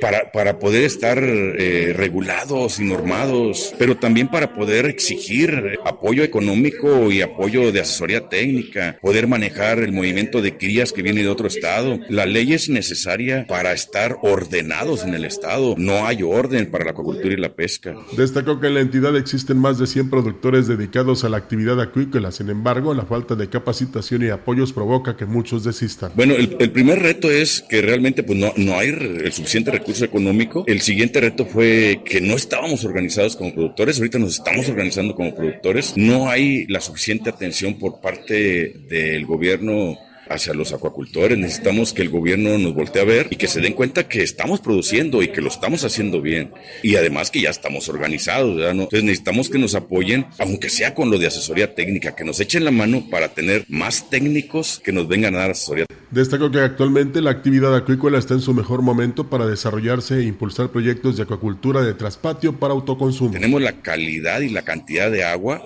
Para, 0.00 0.32
para 0.32 0.58
poder 0.58 0.84
estar 0.84 1.18
eh, 1.22 1.92
regulados 1.96 2.80
y 2.80 2.84
normados, 2.84 3.74
pero 3.78 3.96
también 3.96 4.28
para 4.28 4.54
poder 4.54 4.86
exigir 4.86 5.78
apoyo 5.84 6.22
económico 6.22 7.10
y 7.10 7.22
apoyo 7.22 7.72
de 7.72 7.80
asesoría 7.80 8.28
técnica, 8.28 8.98
poder 9.00 9.26
manejar 9.26 9.78
el 9.80 9.92
movimiento 9.92 10.42
de 10.42 10.56
crías 10.56 10.92
que 10.92 11.02
viene 11.02 11.22
de 11.22 11.28
otro 11.28 11.46
estado. 11.46 11.98
La 12.08 12.26
ley 12.26 12.52
es 12.52 12.68
necesaria 12.68 13.46
para 13.46 13.72
estar 13.72 14.18
ordenados 14.22 15.04
en 15.04 15.14
el 15.14 15.24
estado. 15.24 15.74
No 15.78 16.06
hay 16.06 16.22
orden 16.22 16.70
para 16.70 16.84
la 16.84 16.90
acuicultura 16.92 17.34
y 17.34 17.36
la 17.36 17.54
pesca. 17.54 17.94
Destacó 18.16 18.60
que 18.60 18.68
en 18.68 18.74
la 18.74 18.80
entidad 18.80 19.16
existen 19.16 19.58
más 19.58 19.78
de 19.78 19.86
100 19.86 20.10
productores 20.10 20.68
dedicados 20.68 21.24
a 21.24 21.28
la 21.28 21.36
actividad 21.36 21.80
acuícola. 21.80 22.32
Sin 22.32 22.50
embargo, 22.50 22.94
la 22.94 23.04
falta 23.04 23.34
de 23.34 23.48
capacitación 23.48 24.22
y 24.22 24.28
apoyos 24.28 24.72
provoca 24.72 25.16
que 25.16 25.26
muchos 25.26 25.64
desistan. 25.64 26.12
Bueno, 26.14 26.34
el, 26.34 26.56
el 26.58 26.70
primer 26.70 27.00
reto 27.00 27.30
es 27.30 27.64
que 27.68 27.82
realmente 27.82 28.22
pues, 28.22 28.38
no, 28.38 28.52
no 28.56 28.78
hay 28.78 28.88
el 28.88 29.32
suficiente 29.32 29.61
recurso 29.70 30.04
económico. 30.04 30.64
El 30.66 30.80
siguiente 30.80 31.20
reto 31.20 31.46
fue 31.46 32.00
que 32.04 32.20
no 32.20 32.34
estábamos 32.34 32.84
organizados 32.84 33.36
como 33.36 33.54
productores, 33.54 33.98
ahorita 33.98 34.18
nos 34.18 34.34
estamos 34.34 34.68
organizando 34.68 35.14
como 35.14 35.34
productores. 35.34 35.94
No 35.96 36.28
hay 36.28 36.66
la 36.66 36.80
suficiente 36.80 37.30
atención 37.30 37.78
por 37.78 38.00
parte 38.00 38.74
del 38.88 39.26
gobierno 39.26 39.98
hacia 40.32 40.54
los 40.54 40.72
acuacultores. 40.72 41.38
Necesitamos 41.38 41.92
que 41.92 42.02
el 42.02 42.10
gobierno 42.10 42.58
nos 42.58 42.74
voltee 42.74 43.02
a 43.02 43.04
ver 43.04 43.28
y 43.30 43.36
que 43.36 43.48
se 43.48 43.60
den 43.60 43.74
cuenta 43.74 44.08
que 44.08 44.22
estamos 44.22 44.60
produciendo 44.60 45.22
y 45.22 45.28
que 45.28 45.40
lo 45.40 45.48
estamos 45.48 45.84
haciendo 45.84 46.20
bien. 46.20 46.52
Y 46.82 46.96
además 46.96 47.30
que 47.30 47.40
ya 47.40 47.50
estamos 47.50 47.88
organizados, 47.88 48.56
¿verdad? 48.56 48.72
Entonces 48.72 49.04
necesitamos 49.04 49.48
que 49.48 49.58
nos 49.58 49.74
apoyen, 49.74 50.26
aunque 50.38 50.68
sea 50.68 50.94
con 50.94 51.10
lo 51.10 51.18
de 51.18 51.26
asesoría 51.26 51.74
técnica, 51.74 52.14
que 52.14 52.24
nos 52.24 52.40
echen 52.40 52.64
la 52.64 52.70
mano 52.70 53.04
para 53.10 53.28
tener 53.28 53.64
más 53.68 54.10
técnicos 54.10 54.80
que 54.82 54.92
nos 54.92 55.08
vengan 55.08 55.34
a 55.34 55.38
dar 55.38 55.50
asesoría. 55.52 55.86
Destaco 56.10 56.50
que 56.50 56.60
actualmente 56.60 57.20
la 57.22 57.30
actividad 57.30 57.74
acuícola 57.74 58.18
está 58.18 58.34
en 58.34 58.40
su 58.40 58.52
mejor 58.52 58.82
momento 58.82 59.30
para 59.30 59.46
desarrollarse 59.46 60.18
e 60.18 60.24
impulsar 60.24 60.70
proyectos 60.70 61.16
de 61.16 61.22
acuacultura 61.22 61.82
de 61.82 61.94
traspatio 61.94 62.58
para 62.58 62.74
autoconsumo. 62.74 63.30
Tenemos 63.32 63.62
la 63.62 63.80
calidad 63.80 64.40
y 64.40 64.50
la 64.50 64.62
cantidad 64.62 65.10
de 65.10 65.24
agua 65.24 65.62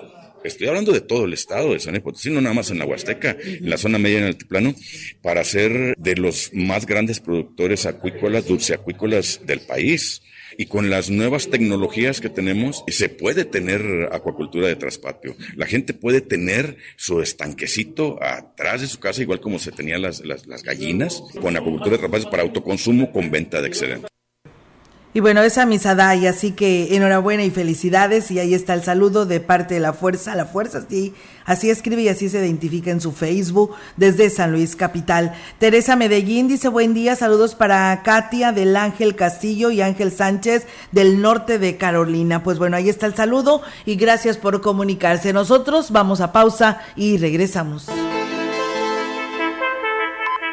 estoy 0.47 0.67
hablando 0.67 0.91
de 0.91 1.01
todo 1.01 1.25
el 1.25 1.33
estado 1.33 1.73
de 1.73 1.79
San 1.79 1.93
Luis 1.93 2.03
Potosí, 2.03 2.29
no 2.29 2.41
nada 2.41 2.55
más 2.55 2.71
en 2.71 2.79
la 2.79 2.85
Huasteca, 2.85 3.37
en 3.41 3.69
la 3.69 3.77
zona 3.77 3.99
media 3.99 4.17
en 4.17 4.23
el 4.23 4.29
altiplano, 4.29 4.73
para 5.21 5.43
ser 5.43 5.95
de 5.97 6.15
los 6.15 6.51
más 6.53 6.85
grandes 6.85 7.19
productores 7.19 7.85
acuícolas, 7.85 8.47
dulceacuícolas 8.47 9.41
del 9.45 9.61
país. 9.61 10.21
Y 10.59 10.65
con 10.65 10.89
las 10.89 11.11
nuevas 11.11 11.49
tecnologías 11.49 12.19
que 12.19 12.29
tenemos, 12.29 12.83
se 12.87 13.09
puede 13.09 13.45
tener 13.45 14.09
acuacultura 14.11 14.67
de 14.67 14.75
traspatio. 14.75 15.35
La 15.55 15.67
gente 15.67 15.93
puede 15.93 16.21
tener 16.21 16.77
su 16.95 17.21
estanquecito 17.21 18.17
atrás 18.23 18.81
de 18.81 18.87
su 18.87 18.99
casa, 18.99 19.21
igual 19.21 19.39
como 19.39 19.59
se 19.59 19.71
tenían 19.71 20.01
las, 20.01 20.25
las, 20.25 20.47
las 20.47 20.63
gallinas, 20.63 21.21
con 21.41 21.55
acuacultura 21.55 21.91
de 21.91 21.99
traspatio 21.99 22.31
para 22.31 22.43
autoconsumo 22.43 23.11
con 23.11 23.29
venta 23.29 23.61
de 23.61 23.67
excedente. 23.67 24.07
Y 25.17 25.19
bueno, 25.19 25.41
esa 25.41 25.67
y 26.15 26.27
así 26.27 26.51
que 26.51 26.95
enhorabuena 26.95 27.43
y 27.43 27.49
felicidades. 27.49 28.29
Y 28.29 28.37
ahí 28.37 28.53
está 28.53 28.75
el 28.75 28.83
saludo 28.83 29.25
de 29.25 29.39
parte 29.39 29.73
de 29.73 29.79
la 29.79 29.91
fuerza, 29.93 30.35
la 30.35 30.45
fuerza, 30.45 30.85
sí, 30.87 31.15
así 31.43 31.71
escribe 31.71 32.03
y 32.03 32.09
así 32.09 32.29
se 32.29 32.37
identifica 32.37 32.91
en 32.91 33.01
su 33.01 33.11
Facebook 33.11 33.73
desde 33.95 34.29
San 34.29 34.51
Luis 34.51 34.75
Capital. 34.75 35.33
Teresa 35.57 35.95
Medellín 35.95 36.47
dice 36.47 36.67
buen 36.67 36.93
día, 36.93 37.15
saludos 37.15 37.55
para 37.55 38.03
Katia 38.03 38.51
del 38.51 38.75
Ángel 38.75 39.15
Castillo 39.15 39.71
y 39.71 39.81
Ángel 39.81 40.11
Sánchez 40.11 40.67
del 40.91 41.19
norte 41.19 41.57
de 41.57 41.77
Carolina. 41.77 42.43
Pues 42.43 42.59
bueno, 42.59 42.77
ahí 42.77 42.87
está 42.87 43.07
el 43.07 43.15
saludo 43.15 43.63
y 43.87 43.95
gracias 43.95 44.37
por 44.37 44.61
comunicarse. 44.61 45.33
Nosotros 45.33 45.89
vamos 45.89 46.21
a 46.21 46.31
pausa 46.31 46.81
y 46.95 47.17
regresamos. 47.17 47.87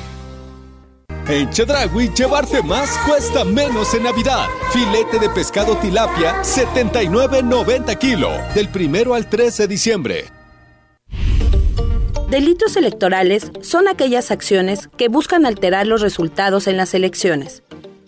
En 1.31 1.49
Chedragui, 1.49 2.09
llevarte 2.09 2.61
más 2.61 2.89
cuesta 3.07 3.45
menos 3.45 3.93
en 3.93 4.03
Navidad. 4.03 4.47
Filete 4.73 5.17
de 5.17 5.29
pescado 5.29 5.77
tilapia, 5.77 6.41
79.90 6.41 7.97
kilo. 7.97 8.31
Del 8.53 8.67
primero 8.67 9.13
al 9.13 9.29
13 9.29 9.63
de 9.63 9.67
diciembre. 9.69 10.25
Delitos 12.29 12.75
electorales 12.75 13.49
son 13.61 13.87
aquellas 13.87 14.29
acciones 14.29 14.89
que 14.97 15.07
buscan 15.07 15.45
alterar 15.45 15.87
los 15.87 16.01
resultados 16.01 16.67
en 16.67 16.75
las 16.75 16.93
elecciones. 16.93 17.63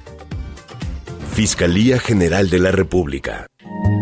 Fiscalía 1.35 1.99
General 1.99 2.49
de 2.49 2.61
la 2.61 2.71
República. 2.71 3.49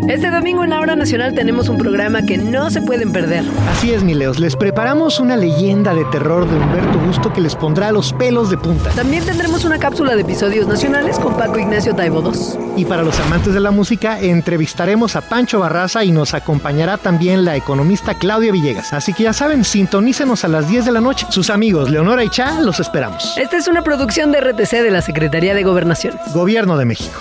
Este 0.09 0.31
domingo 0.31 0.65
en 0.65 0.71
la 0.71 0.81
Hora 0.81 0.97
Nacional 0.97 1.33
tenemos 1.33 1.69
un 1.69 1.79
programa 1.79 2.23
que 2.23 2.37
no 2.37 2.71
se 2.71 2.83
pueden 2.83 3.13
perder. 3.13 3.45
Así 3.71 3.93
es, 3.93 4.03
Mileos. 4.03 4.41
Les 4.41 4.57
preparamos 4.57 5.21
una 5.21 5.37
leyenda 5.37 5.95
de 5.95 6.05
terror 6.07 6.47
de 6.47 6.57
Humberto 6.57 6.99
Gusto 7.07 7.33
que 7.33 7.41
les 7.41 7.55
pondrá 7.55 7.93
los 7.93 8.13
pelos 8.13 8.51
de 8.51 8.59
punta. 8.59 8.91
También 8.91 9.25
tendremos 9.25 9.65
una 9.65 9.79
cápsula 9.79 10.17
de 10.17 10.23
episodios 10.23 10.67
nacionales 10.67 11.19
con 11.19 11.37
Paco 11.37 11.59
Ignacio 11.59 11.95
Taibo 11.95 12.21
II. 12.21 12.73
Y 12.77 12.85
para 12.85 13.05
los 13.05 13.19
amantes 13.21 13.55
de 13.55 13.61
la 13.61 13.71
música, 13.71 14.21
entrevistaremos 14.21 15.15
a 15.15 15.21
Pancho 15.23 15.61
Barraza 15.61 16.05
y 16.05 16.11
nos 16.11 16.35
acompañará 16.35 16.99
también 16.99 17.45
la 17.45 17.57
economista 17.57 18.15
Claudia 18.15 18.51
Villegas. 18.53 18.93
Así 18.93 19.15
que 19.15 19.23
ya 19.23 19.33
saben, 19.33 19.65
sintonícenos 19.65 20.45
a 20.45 20.49
las 20.49 20.69
10 20.69 20.85
de 20.85 20.93
la 20.93 21.01
noche. 21.01 21.27
Sus 21.31 21.49
amigos 21.49 21.91
Leonora 21.91 22.25
y 22.25 22.29
Cha 22.29 22.61
los 22.61 22.81
esperamos. 22.81 23.39
Esta 23.39 23.57
es 23.57 23.69
una 23.69 23.83
producción 23.83 24.33
de 24.33 24.41
RTC 24.41 24.83
de 24.83 24.91
la 24.91 25.01
Secretaría 25.01 25.55
de 25.55 25.63
Gobernación. 25.63 26.19
Gobierno 26.35 26.77
de 26.77 26.85
México. 26.87 27.21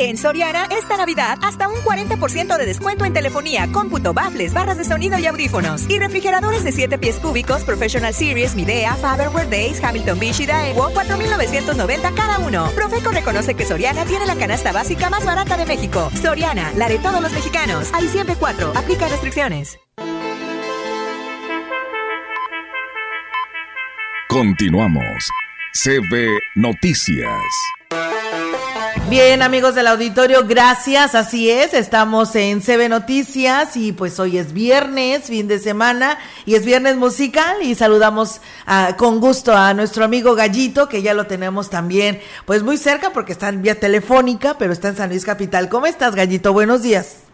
En 0.00 0.16
Soriana, 0.16 0.68
esta 0.70 0.96
Navidad, 0.96 1.38
hasta 1.42 1.68
un 1.68 1.74
40% 1.80 2.56
de 2.56 2.66
descuento 2.66 3.04
en 3.04 3.12
telefonía, 3.12 3.68
cómputo, 3.72 4.14
baffles, 4.14 4.54
barras 4.54 4.78
de 4.78 4.84
sonido 4.84 5.18
y 5.18 5.26
audífonos. 5.26 5.90
Y 5.90 5.98
refrigeradores 5.98 6.62
de 6.62 6.70
7 6.70 6.98
pies 6.98 7.16
cúbicos, 7.16 7.64
Professional 7.64 8.14
Series, 8.14 8.54
Midea, 8.54 8.94
Faberware 8.94 9.50
Days, 9.50 9.82
Hamilton 9.82 10.20
Beach 10.20 10.38
y 10.38 10.46
Daewoo, 10.46 10.92
4,990 10.92 12.12
cada 12.12 12.38
uno. 12.38 12.70
Profeco 12.76 13.10
reconoce 13.10 13.54
que 13.54 13.66
Soriana 13.66 14.04
tiene 14.04 14.24
la 14.24 14.36
canasta 14.36 14.70
básica 14.70 15.10
más 15.10 15.24
barata 15.24 15.56
de 15.56 15.66
México. 15.66 16.12
Soriana, 16.22 16.72
la 16.76 16.88
de 16.88 16.98
todos 16.98 17.20
los 17.20 17.32
mexicanos. 17.32 17.90
A 17.92 18.00
diciembre 18.00 18.36
4, 18.38 18.74
aplica 18.76 19.08
restricciones. 19.08 19.80
Continuamos. 24.28 25.28
CB 25.72 26.38
Noticias. 26.54 27.77
Bien, 29.10 29.40
amigos 29.40 29.74
del 29.74 29.86
auditorio, 29.86 30.40
gracias. 30.46 31.14
Así 31.14 31.48
es, 31.48 31.72
estamos 31.72 32.36
en 32.36 32.60
CB 32.60 32.90
Noticias 32.90 33.74
y 33.74 33.92
pues 33.92 34.20
hoy 34.20 34.36
es 34.36 34.52
viernes, 34.52 35.28
fin 35.28 35.48
de 35.48 35.58
semana 35.58 36.18
y 36.44 36.56
es 36.56 36.66
viernes 36.66 36.98
musical 36.98 37.56
y 37.62 37.74
saludamos 37.74 38.42
con 38.98 39.18
gusto 39.18 39.56
a 39.56 39.72
nuestro 39.72 40.04
amigo 40.04 40.34
Gallito, 40.34 40.90
que 40.90 41.00
ya 41.00 41.14
lo 41.14 41.26
tenemos 41.26 41.70
también 41.70 42.20
pues 42.44 42.62
muy 42.62 42.76
cerca 42.76 43.08
porque 43.14 43.32
está 43.32 43.48
en 43.48 43.62
vía 43.62 43.80
telefónica, 43.80 44.56
pero 44.58 44.74
está 44.74 44.88
en 44.88 44.96
San 44.96 45.08
Luis 45.08 45.24
Capital. 45.24 45.70
¿Cómo 45.70 45.86
estás, 45.86 46.14
Gallito? 46.14 46.52
Buenos 46.52 46.82
días. 46.82 47.24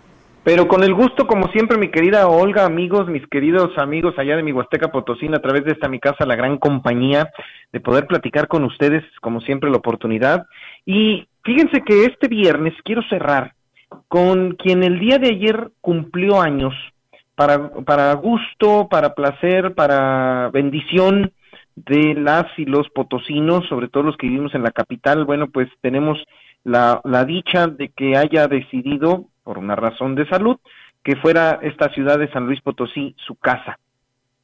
Pero 0.45 0.69
con 0.69 0.85
el 0.85 0.95
gusto, 0.95 1.27
como 1.27 1.49
siempre, 1.49 1.77
mi 1.77 1.91
querida 1.91 2.29
Olga, 2.29 2.67
amigos, 2.67 3.09
mis 3.09 3.27
queridos 3.27 3.77
amigos 3.79 4.15
allá 4.17 4.37
de 4.37 4.45
mi 4.45 4.53
Huasteca 4.53 4.93
Potosina, 4.93 5.39
a 5.39 5.43
través 5.43 5.65
de 5.65 5.73
esta 5.73 5.89
mi 5.89 5.99
casa, 5.99 6.25
la 6.25 6.37
gran 6.37 6.59
compañía, 6.59 7.33
de 7.73 7.81
poder 7.81 8.07
platicar 8.07 8.47
con 8.47 8.63
ustedes, 8.63 9.03
como 9.21 9.41
siempre, 9.41 9.71
la 9.71 9.79
oportunidad. 9.79 10.47
Y 10.87 11.27
Fíjense 11.45 11.83
que 11.83 12.07
este 12.07 12.27
viernes 12.29 12.73
quiero 12.85 13.03
cerrar 13.09 13.53
con 14.09 14.55
quien 14.55 14.83
el 14.83 14.99
día 14.99 15.19
de 15.19 15.29
ayer 15.29 15.71
cumplió 15.81 16.41
años, 16.41 16.75
para, 17.35 17.71
para 17.85 18.15
gusto, 18.15 18.89
para 18.89 19.15
placer, 19.15 19.75
para 19.75 20.51
bendición 20.53 21.33
de 21.77 22.15
las 22.15 22.47
y 22.57 22.65
los 22.65 22.89
potosinos, 22.91 23.67
sobre 23.69 23.89
todo 23.89 24.05
los 24.05 24.17
que 24.17 24.29
vivimos 24.29 24.55
en 24.55 24.63
la 24.63 24.71
capital, 24.71 25.25
bueno, 25.25 25.49
pues 25.49 25.69
tenemos 25.81 26.23
la, 26.63 27.01
la 27.05 27.25
dicha 27.25 27.67
de 27.67 27.89
que 27.89 28.17
haya 28.17 28.47
decidido, 28.47 29.27
por 29.43 29.59
una 29.59 29.77
razón 29.77 30.15
de 30.15 30.27
salud, 30.29 30.57
que 31.03 31.17
fuera 31.17 31.59
esta 31.63 31.91
ciudad 31.91 32.19
de 32.19 32.31
San 32.33 32.47
Luis 32.47 32.61
Potosí 32.63 33.15
su 33.27 33.35
casa. 33.35 33.79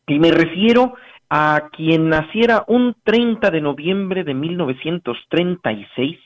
Y 0.07 0.19
me 0.19 0.33
refiero 0.33 0.95
a 1.31 1.69
quien 1.73 2.09
naciera 2.09 2.65
un 2.67 2.95
30 3.05 3.51
de 3.51 3.61
noviembre 3.61 4.25
de 4.25 4.35
1936 4.35 6.19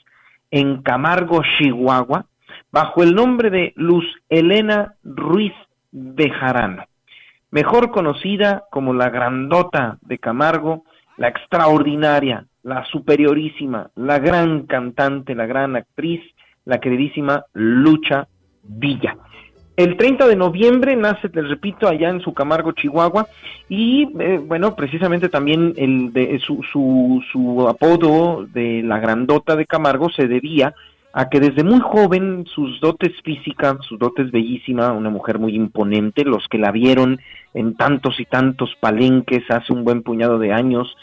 en 0.55 0.83
Camargo, 0.83 1.43
Chihuahua, 1.59 2.27
bajo 2.71 3.03
el 3.03 3.13
nombre 3.13 3.51
de 3.51 3.73
Luz 3.75 4.05
Elena 4.29 4.95
Ruiz 5.03 5.53
Bejarano, 5.91 6.85
mejor 7.51 7.91
conocida 7.91 8.63
como 8.71 8.95
la 8.95 9.11
grandota 9.11 9.99
de 10.03 10.19
Camargo, 10.19 10.85
la 11.17 11.27
extraordinaria, 11.27 12.47
la 12.63 12.85
superiorísima, 12.85 13.91
la 13.97 14.21
gran 14.21 14.67
cantante, 14.67 15.35
la 15.35 15.47
gran 15.47 15.75
actriz, 15.75 16.23
la 16.65 16.79
queridísima 16.79 17.47
Lucha 17.53 18.29
Villa. 18.63 19.17
El 19.77 19.97
30 19.97 20.29
de 20.29 20.37
noviembre 20.37 20.95
nace, 20.95 21.29
les 21.33 21.49
repito, 21.49 21.89
allá 21.89 22.09
en 22.09 22.21
su 22.21 22.33
Camargo, 22.33 22.73
Chihuahua, 22.73 23.27
y 23.69 24.09
eh, 24.21 24.39
bueno, 24.39 24.77
precisamente 24.77 25.29
también 25.29 25.75
el 25.77 26.13
de, 26.13 26.39
su, 26.39 26.63
su, 26.73 27.21
su 27.33 27.67
apodo 27.69 28.47
de 28.47 28.83
la 28.85 29.01
grandota 29.01 29.57
de 29.57 29.67
Camargo 29.67 30.11
se 30.11 30.29
debía 30.29 30.75
a 31.13 31.29
que 31.29 31.41
desde 31.41 31.65
muy 31.65 31.81
joven 31.81 32.45
sus 32.47 32.81
dotes 32.81 33.13
físicas, 33.25 33.77
sus 33.89 33.99
dotes 33.99 34.31
bellísima, 34.31 34.93
una 34.93 35.11
mujer 35.11 35.39
muy 35.39 35.55
imponente, 35.55 36.25
los 36.25 36.47
que 36.49 36.59
la 36.59 36.73
vieron 36.73 37.21
en 37.53 37.77
tantos 37.77 38.19
y 38.21 38.25
tantos 38.25 38.75
palenques 38.81 39.43
hace 39.49 39.73
un 39.73 39.85
buen 39.85 40.03
puñado 40.03 40.39
de 40.39 40.53
años, 40.53 40.97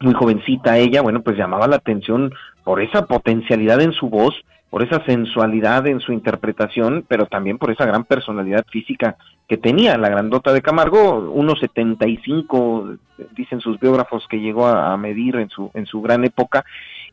muy 0.00 0.14
jovencita 0.14 0.78
ella, 0.78 1.02
bueno, 1.02 1.22
pues 1.22 1.36
llamaba 1.36 1.68
la 1.68 1.76
atención 1.76 2.32
por 2.64 2.80
esa 2.80 3.06
potencialidad 3.06 3.80
en 3.80 3.92
su 3.92 4.08
voz, 4.08 4.34
por 4.70 4.84
esa 4.84 5.04
sensualidad 5.04 5.86
en 5.88 5.98
su 5.98 6.12
interpretación, 6.12 7.04
pero 7.06 7.26
también 7.26 7.58
por 7.58 7.72
esa 7.72 7.84
gran 7.84 8.04
personalidad 8.04 8.64
física 8.70 9.16
que 9.48 9.56
tenía 9.56 9.98
la 9.98 10.08
grandota 10.08 10.52
de 10.52 10.62
Camargo, 10.62 11.34
1.75, 11.34 12.98
dicen 13.36 13.60
sus 13.60 13.80
biógrafos 13.80 14.26
que 14.28 14.38
llegó 14.38 14.68
a, 14.68 14.96
medir 14.96 15.36
en 15.36 15.48
su, 15.50 15.72
en 15.74 15.86
su 15.86 16.00
gran 16.00 16.24
época, 16.24 16.64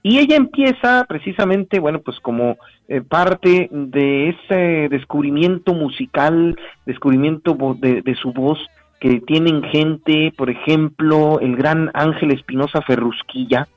y 0.03 0.19
ella 0.19 0.35
empieza 0.35 1.05
precisamente, 1.09 1.79
bueno, 1.79 1.99
pues 1.99 2.19
como 2.19 2.57
eh, 2.87 3.01
parte 3.01 3.67
de 3.71 4.29
ese 4.29 4.87
descubrimiento 4.89 5.73
musical, 5.73 6.55
descubrimiento 6.85 7.57
de, 7.79 8.03
de 8.03 8.15
su 8.15 8.31
voz, 8.33 8.59
que 8.99 9.19
tienen 9.21 9.63
gente, 9.63 10.31
por 10.37 10.51
ejemplo, 10.51 11.39
el 11.39 11.55
gran 11.55 11.89
Ángel 11.95 12.31
Espinosa 12.31 12.81
Ferrusquilla, 12.83 13.67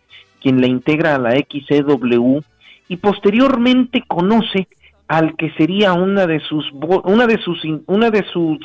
quien 0.42 0.60
la 0.60 0.66
integra 0.66 1.14
a 1.14 1.18
la 1.18 1.32
XCW, 1.32 2.40
y 2.90 2.96
posteriormente 2.96 4.02
conoce 4.04 4.66
al 5.06 5.36
que 5.36 5.52
sería 5.52 5.92
una 5.92 6.26
de 6.26 6.40
sus 6.40 6.68
una 7.04 7.28
de 7.28 7.38
sus 7.38 7.64
una 7.86 8.10
de 8.10 8.24
sus 8.32 8.58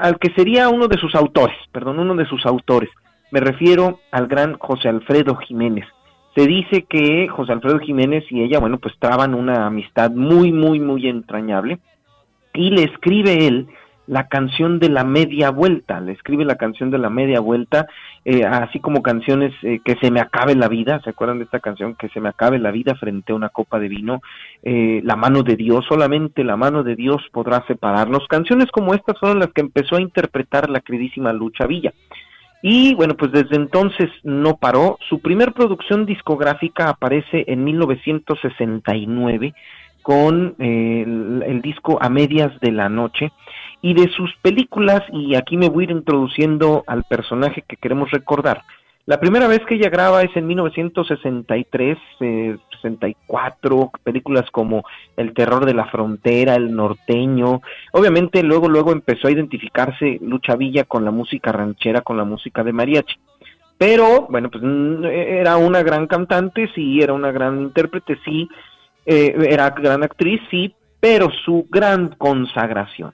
al 0.00 0.18
que 0.18 0.32
sería 0.34 0.68
uno 0.68 0.88
de 0.88 0.98
sus 0.98 1.14
autores, 1.14 1.56
perdón, 1.70 2.00
uno 2.00 2.16
de 2.16 2.26
sus 2.26 2.44
autores. 2.44 2.90
Me 3.30 3.38
refiero 3.38 4.00
al 4.10 4.26
gran 4.26 4.58
José 4.58 4.88
Alfredo 4.88 5.36
Jiménez. 5.36 5.86
Se 6.34 6.44
dice 6.44 6.86
que 6.88 7.28
José 7.28 7.52
Alfredo 7.52 7.78
Jiménez 7.78 8.24
y 8.30 8.42
ella, 8.42 8.58
bueno, 8.58 8.78
pues 8.78 8.94
traban 8.98 9.34
una 9.34 9.66
amistad 9.66 10.10
muy, 10.10 10.50
muy, 10.50 10.80
muy 10.80 11.06
entrañable 11.06 11.78
y 12.52 12.70
le 12.70 12.82
escribe 12.82 13.46
él 13.46 13.68
la 14.06 14.28
canción 14.28 14.78
de 14.78 14.88
la 14.88 15.04
media 15.04 15.50
vuelta, 15.50 16.00
le 16.00 16.12
escribe 16.12 16.44
la 16.44 16.56
canción 16.56 16.90
de 16.90 16.98
la 16.98 17.10
media 17.10 17.40
vuelta, 17.40 17.86
eh, 18.24 18.44
así 18.44 18.80
como 18.80 19.02
canciones 19.02 19.52
eh, 19.62 19.80
que 19.84 19.96
se 19.96 20.10
me 20.10 20.20
acabe 20.20 20.54
la 20.54 20.68
vida, 20.68 21.00
¿se 21.02 21.10
acuerdan 21.10 21.38
de 21.38 21.44
esta 21.44 21.60
canción? 21.60 21.94
Que 21.94 22.08
se 22.10 22.20
me 22.20 22.28
acabe 22.28 22.58
la 22.58 22.70
vida 22.70 22.94
frente 22.94 23.32
a 23.32 23.36
una 23.36 23.48
copa 23.48 23.78
de 23.78 23.88
vino, 23.88 24.20
eh, 24.62 25.00
la 25.04 25.16
mano 25.16 25.42
de 25.42 25.56
Dios, 25.56 25.84
solamente 25.88 26.44
la 26.44 26.56
mano 26.56 26.82
de 26.82 26.96
Dios 26.96 27.22
podrá 27.32 27.64
separarnos. 27.66 28.26
Canciones 28.28 28.70
como 28.70 28.94
estas 28.94 29.18
fueron 29.18 29.38
las 29.38 29.52
que 29.52 29.62
empezó 29.62 29.96
a 29.96 30.02
interpretar 30.02 30.68
la 30.68 30.80
queridísima 30.80 31.32
Lucha 31.32 31.66
Villa. 31.66 31.92
Y 32.66 32.94
bueno, 32.94 33.14
pues 33.14 33.30
desde 33.30 33.56
entonces 33.56 34.08
no 34.22 34.56
paró. 34.56 34.96
Su 35.10 35.20
primer 35.20 35.52
producción 35.52 36.06
discográfica 36.06 36.88
aparece 36.88 37.44
en 37.46 37.62
1969 37.62 39.52
con 40.04 40.54
el, 40.58 41.42
el 41.46 41.62
disco 41.62 41.98
A 41.98 42.10
Medias 42.10 42.52
de 42.60 42.72
la 42.72 42.90
Noche 42.90 43.32
y 43.80 43.94
de 43.94 44.08
sus 44.10 44.30
películas, 44.42 45.02
y 45.10 45.34
aquí 45.34 45.56
me 45.56 45.70
voy 45.70 45.84
a 45.84 45.86
ir 45.86 45.90
introduciendo 45.92 46.84
al 46.86 47.04
personaje 47.04 47.64
que 47.66 47.78
queremos 47.78 48.10
recordar. 48.10 48.62
La 49.06 49.18
primera 49.18 49.48
vez 49.48 49.60
que 49.66 49.76
ella 49.76 49.88
graba 49.90 50.22
es 50.22 50.34
en 50.36 50.46
1963, 50.46 51.98
64, 52.18 53.82
eh, 53.82 53.98
películas 54.02 54.50
como 54.50 54.84
El 55.16 55.32
terror 55.32 55.64
de 55.66 55.74
la 55.74 55.86
frontera, 55.86 56.54
El 56.54 56.74
norteño. 56.74 57.60
Obviamente 57.92 58.42
luego 58.42 58.68
luego 58.68 58.92
empezó 58.92 59.28
a 59.28 59.32
identificarse 59.32 60.18
Lucha 60.22 60.56
Villa 60.56 60.84
con 60.84 61.04
la 61.04 61.10
música 61.10 61.50
ranchera, 61.50 62.02
con 62.02 62.18
la 62.18 62.24
música 62.24 62.62
de 62.62 62.72
mariachi. 62.72 63.16
Pero 63.76 64.26
bueno, 64.30 64.50
pues 64.50 64.64
mm, 64.64 65.04
era 65.04 65.56
una 65.56 65.82
gran 65.82 66.06
cantante, 66.06 66.70
sí, 66.74 67.02
era 67.02 67.12
una 67.12 67.32
gran 67.32 67.60
intérprete, 67.60 68.18
sí, 68.24 68.48
eh, 69.06 69.34
era 69.50 69.70
gran 69.70 70.02
actriz, 70.02 70.40
sí, 70.50 70.74
pero 71.00 71.30
su 71.44 71.66
gran 71.70 72.14
consagración 72.16 73.12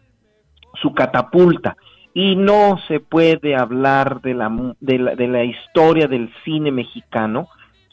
su 0.81 0.93
catapulta. 0.93 1.77
Y 2.13 2.35
no 2.37 2.79
se 2.89 3.01
puede 3.01 3.55
hablar 3.55 4.21
de 4.21 4.35
la, 4.35 4.75
de 4.81 4.99
la, 4.99 5.15
de 5.15 5.29
la 5.29 5.45
historia 5.45 6.09
del 6.09 6.33
cine 6.45 6.73
mexicano 6.73 7.49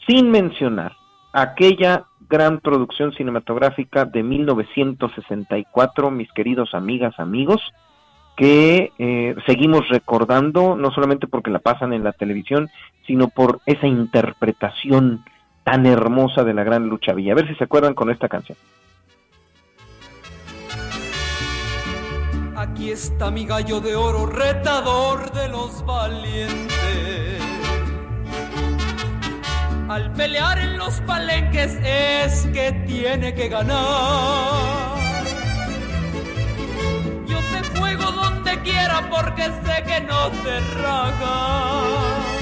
sin 0.06 0.30
mencionar 0.30 0.96
aquella 1.32 2.04
gran 2.28 2.58
producción 2.60 3.12
cinematográfica 3.12 4.04
de 4.04 4.22
1964, 4.22 6.10
mis 6.10 6.32
queridos 6.32 6.74
amigas, 6.74 7.14
amigos, 7.18 7.60
que 8.36 8.92
eh, 8.98 9.36
seguimos 9.46 9.88
recordando, 9.88 10.76
no 10.76 10.90
solamente 10.90 11.26
porque 11.26 11.50
la 11.50 11.60
pasan 11.60 11.92
en 11.92 12.04
la 12.04 12.12
televisión, 12.12 12.68
sino 13.06 13.28
por 13.28 13.60
esa 13.66 13.86
interpretación 13.86 15.24
tan 15.68 15.84
hermosa 15.84 16.44
de 16.44 16.54
la 16.54 16.64
gran 16.64 16.88
lucha 16.88 17.12
villa. 17.12 17.32
A 17.32 17.34
ver 17.34 17.46
si 17.46 17.54
se 17.56 17.64
acuerdan 17.64 17.92
con 17.92 18.08
esta 18.10 18.26
canción. 18.26 18.56
Aquí 22.56 22.90
está 22.90 23.30
mi 23.30 23.44
gallo 23.44 23.78
de 23.80 23.94
oro, 23.94 24.24
retador 24.24 25.30
de 25.32 25.48
los 25.48 25.84
valientes. 25.84 27.42
Al 29.90 30.10
pelear 30.14 30.58
en 30.58 30.78
los 30.78 31.02
palenques 31.02 31.78
es 31.84 32.46
que 32.46 32.72
tiene 32.86 33.34
que 33.34 33.48
ganar. 33.48 34.96
Yo 37.26 37.38
te 37.52 37.78
juego 37.78 38.10
donde 38.12 38.58
quiera 38.62 39.06
porque 39.10 39.42
sé 39.42 39.82
que 39.86 40.00
no 40.00 40.30
te 40.30 40.60
raga. 40.82 42.37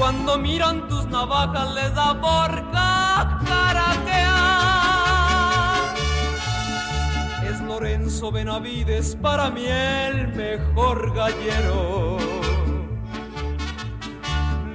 Cuando 0.00 0.38
miran 0.38 0.88
tus 0.88 1.04
navajas 1.08 1.74
les 1.74 1.94
da 1.94 2.18
por 2.18 2.70
Lorenzo 7.68 8.32
Benavides, 8.32 9.14
para 9.16 9.50
mí 9.50 9.66
el 9.66 10.28
mejor 10.28 11.14
gallero. 11.14 12.16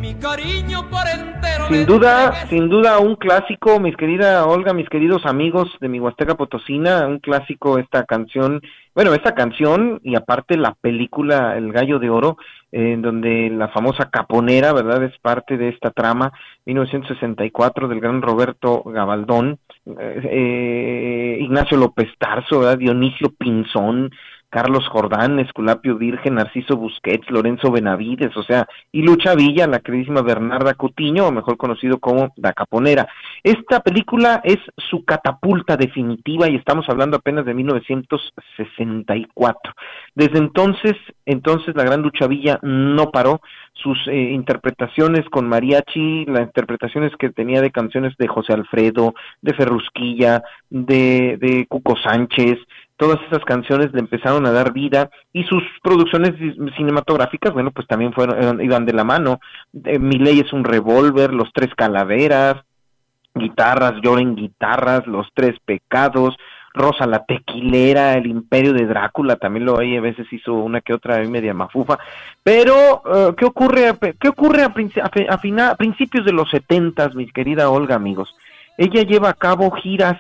Mi 0.06 0.14
cariño 0.14 0.88
por 0.92 1.02
entero. 1.08 1.68
Sin 1.68 1.88
duda, 1.88 2.32
sin 2.48 2.70
duda 2.70 3.00
un 3.00 3.16
clásico, 3.16 3.80
mis 3.80 3.98
querida 3.98 4.46
Olga, 4.46 4.72
mis 4.72 4.88
queridos 4.88 5.26
amigos 5.26 5.68
de 5.82 5.90
mi 5.90 6.00
Huasteca 6.00 6.36
Potosina, 6.36 7.08
un 7.08 7.18
clásico 7.18 7.80
esta 7.80 8.04
canción, 8.04 8.62
bueno, 8.94 9.16
esta 9.16 9.34
canción 9.34 10.00
y 10.04 10.16
aparte 10.16 10.58
la 10.58 10.76
película 10.76 11.58
El 11.58 11.72
Gallo 11.72 11.98
de 11.98 12.12
Oro, 12.12 12.38
en 12.72 13.02
donde 13.02 13.50
la 13.50 13.70
famosa 13.70 14.12
caponera, 14.12 14.74
¿verdad? 14.74 15.02
Es 15.02 15.18
parte 15.18 15.58
de 15.58 15.70
esta 15.70 15.90
trama, 15.90 16.32
1964 16.66 17.88
del 17.88 18.00
gran 18.00 18.22
Roberto 18.22 18.84
Gabaldón, 18.84 19.58
eh, 19.88 21.40
Ignacio 21.42 21.78
López 21.78 22.10
Tarso, 22.20 22.76
Dionisio 22.78 23.32
Pinzón, 23.36 24.12
Carlos 24.56 24.88
Jordán, 24.88 25.40
Esculapio 25.40 25.98
Virgen, 25.98 26.36
Narciso 26.36 26.78
Busquets, 26.78 27.30
Lorenzo 27.30 27.72
Benavides, 27.72 28.38
o 28.38 28.44
sea, 28.44 28.66
y 28.90 29.02
Lucha 29.02 29.36
Villa, 29.36 29.68
la 29.68 29.82
queridísima 29.82 30.22
Bernarda 30.22 30.76
Cutiño, 30.76 31.28
o 31.28 31.32
mejor 31.34 31.58
conocido 31.58 32.00
como 32.00 32.32
Da 32.38 32.54
Caponera. 32.54 33.06
Esta 33.44 33.82
película 33.82 34.40
es 34.46 34.60
su 34.78 35.04
catapulta 35.04 35.76
definitiva 35.76 36.48
y 36.48 36.56
estamos 36.56 36.88
hablando 36.88 37.18
apenas 37.18 37.46
de 37.46 37.54
1964. 37.54 39.74
Desde 40.16 40.38
entonces, 40.38 40.94
entonces 41.26 41.76
la 41.76 41.84
Gran 41.84 42.02
Lucha 42.02 42.28
Villa 42.28 42.58
no 42.62 43.12
paró 43.12 43.42
sus 43.74 44.08
eh, 44.08 44.32
interpretaciones 44.32 45.26
con 45.30 45.50
mariachi, 45.50 46.24
las 46.28 46.44
interpretaciones 46.44 47.12
que 47.20 47.30
tenía 47.30 47.60
de 47.60 47.72
canciones 47.72 48.16
de 48.18 48.30
José 48.30 48.54
Alfredo, 48.54 49.16
de 49.42 49.54
Ferrusquilla, 49.54 50.44
de, 50.70 51.38
de 51.42 51.66
Cuco 51.68 51.98
Sánchez, 51.98 52.58
todas 52.98 53.20
esas 53.28 53.44
canciones 53.44 53.94
le 53.94 54.00
empezaron 54.00 54.46
a 54.46 54.52
dar 54.52 54.72
vida 54.72 55.10
y 55.34 55.44
sus 55.44 55.64
producciones 55.84 56.34
cinematográficas, 56.76 57.54
bueno, 57.54 57.72
pues 57.72 57.88
también 57.88 58.14
fueron 58.14 58.62
iban 58.62 58.86
de 58.86 58.94
la 58.94 59.04
mano. 59.04 59.40
Mi 59.74 60.18
ley 60.18 60.40
es 60.40 60.54
un 60.54 60.64
revólver, 60.64 61.34
Los 61.34 61.52
Tres 61.54 61.74
Calaveras, 61.76 62.64
Guitarras, 63.34 63.96
Lloren 64.02 64.36
Guitarras, 64.36 65.06
Los 65.08 65.28
Tres 65.34 65.56
Pecados, 65.66 66.36
Rosa 66.76 67.06
la 67.08 67.24
Tequilera, 67.26 68.14
El 68.14 68.28
Imperio 68.28 68.74
de 68.74 68.86
Drácula, 68.86 69.38
también 69.38 69.66
lo 69.66 69.80
hay, 69.80 69.96
a 69.96 70.02
veces 70.02 70.28
hizo 70.32 70.54
una 70.54 70.82
que 70.82 70.94
otra 70.94 71.18
media 71.24 71.54
mafufa. 71.54 71.98
Pero, 72.44 73.02
eh, 73.06 73.34
¿qué 73.38 73.46
ocurre, 73.46 73.96
qué 74.20 74.28
ocurre 74.28 74.64
a, 74.64 74.74
a, 74.74 75.76
principios 75.76 76.26
de 76.26 76.34
los 76.34 76.50
setentas, 76.50 77.16
mi 77.16 77.28
querida 77.28 77.70
Olga, 77.70 77.96
amigos? 77.96 78.36
Ella 78.78 79.04
lleva 79.04 79.30
a 79.30 79.34
cabo 79.34 79.72
giras 79.72 80.20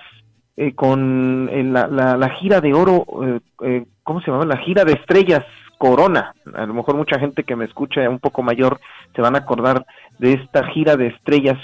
eh, 0.58 0.74
con 0.74 1.50
eh, 1.52 1.64
la, 1.66 1.88
la, 1.88 2.30
gira 2.30 2.62
de 2.62 2.74
oro, 2.74 3.06
eh, 3.62 3.86
¿cómo 4.04 4.22
se 4.22 4.32
llama? 4.32 4.46
La 4.46 4.56
gira 4.58 4.86
de 4.86 4.94
estrellas 4.94 5.44
Corona. 5.78 6.34
A 6.54 6.66
lo 6.66 6.74
mejor 6.74 6.96
mucha 6.96 7.20
gente 7.20 7.44
que 7.44 7.58
me 7.58 7.66
escucha 7.66 8.10
un 8.10 8.20
poco 8.20 8.42
mayor 8.42 8.80
se 9.14 9.22
van 9.22 9.36
a 9.36 9.40
acordar 9.40 9.86
de 10.18 10.32
esta 10.32 10.66
gira 10.68 10.96
de 10.96 11.08
estrellas 11.08 11.58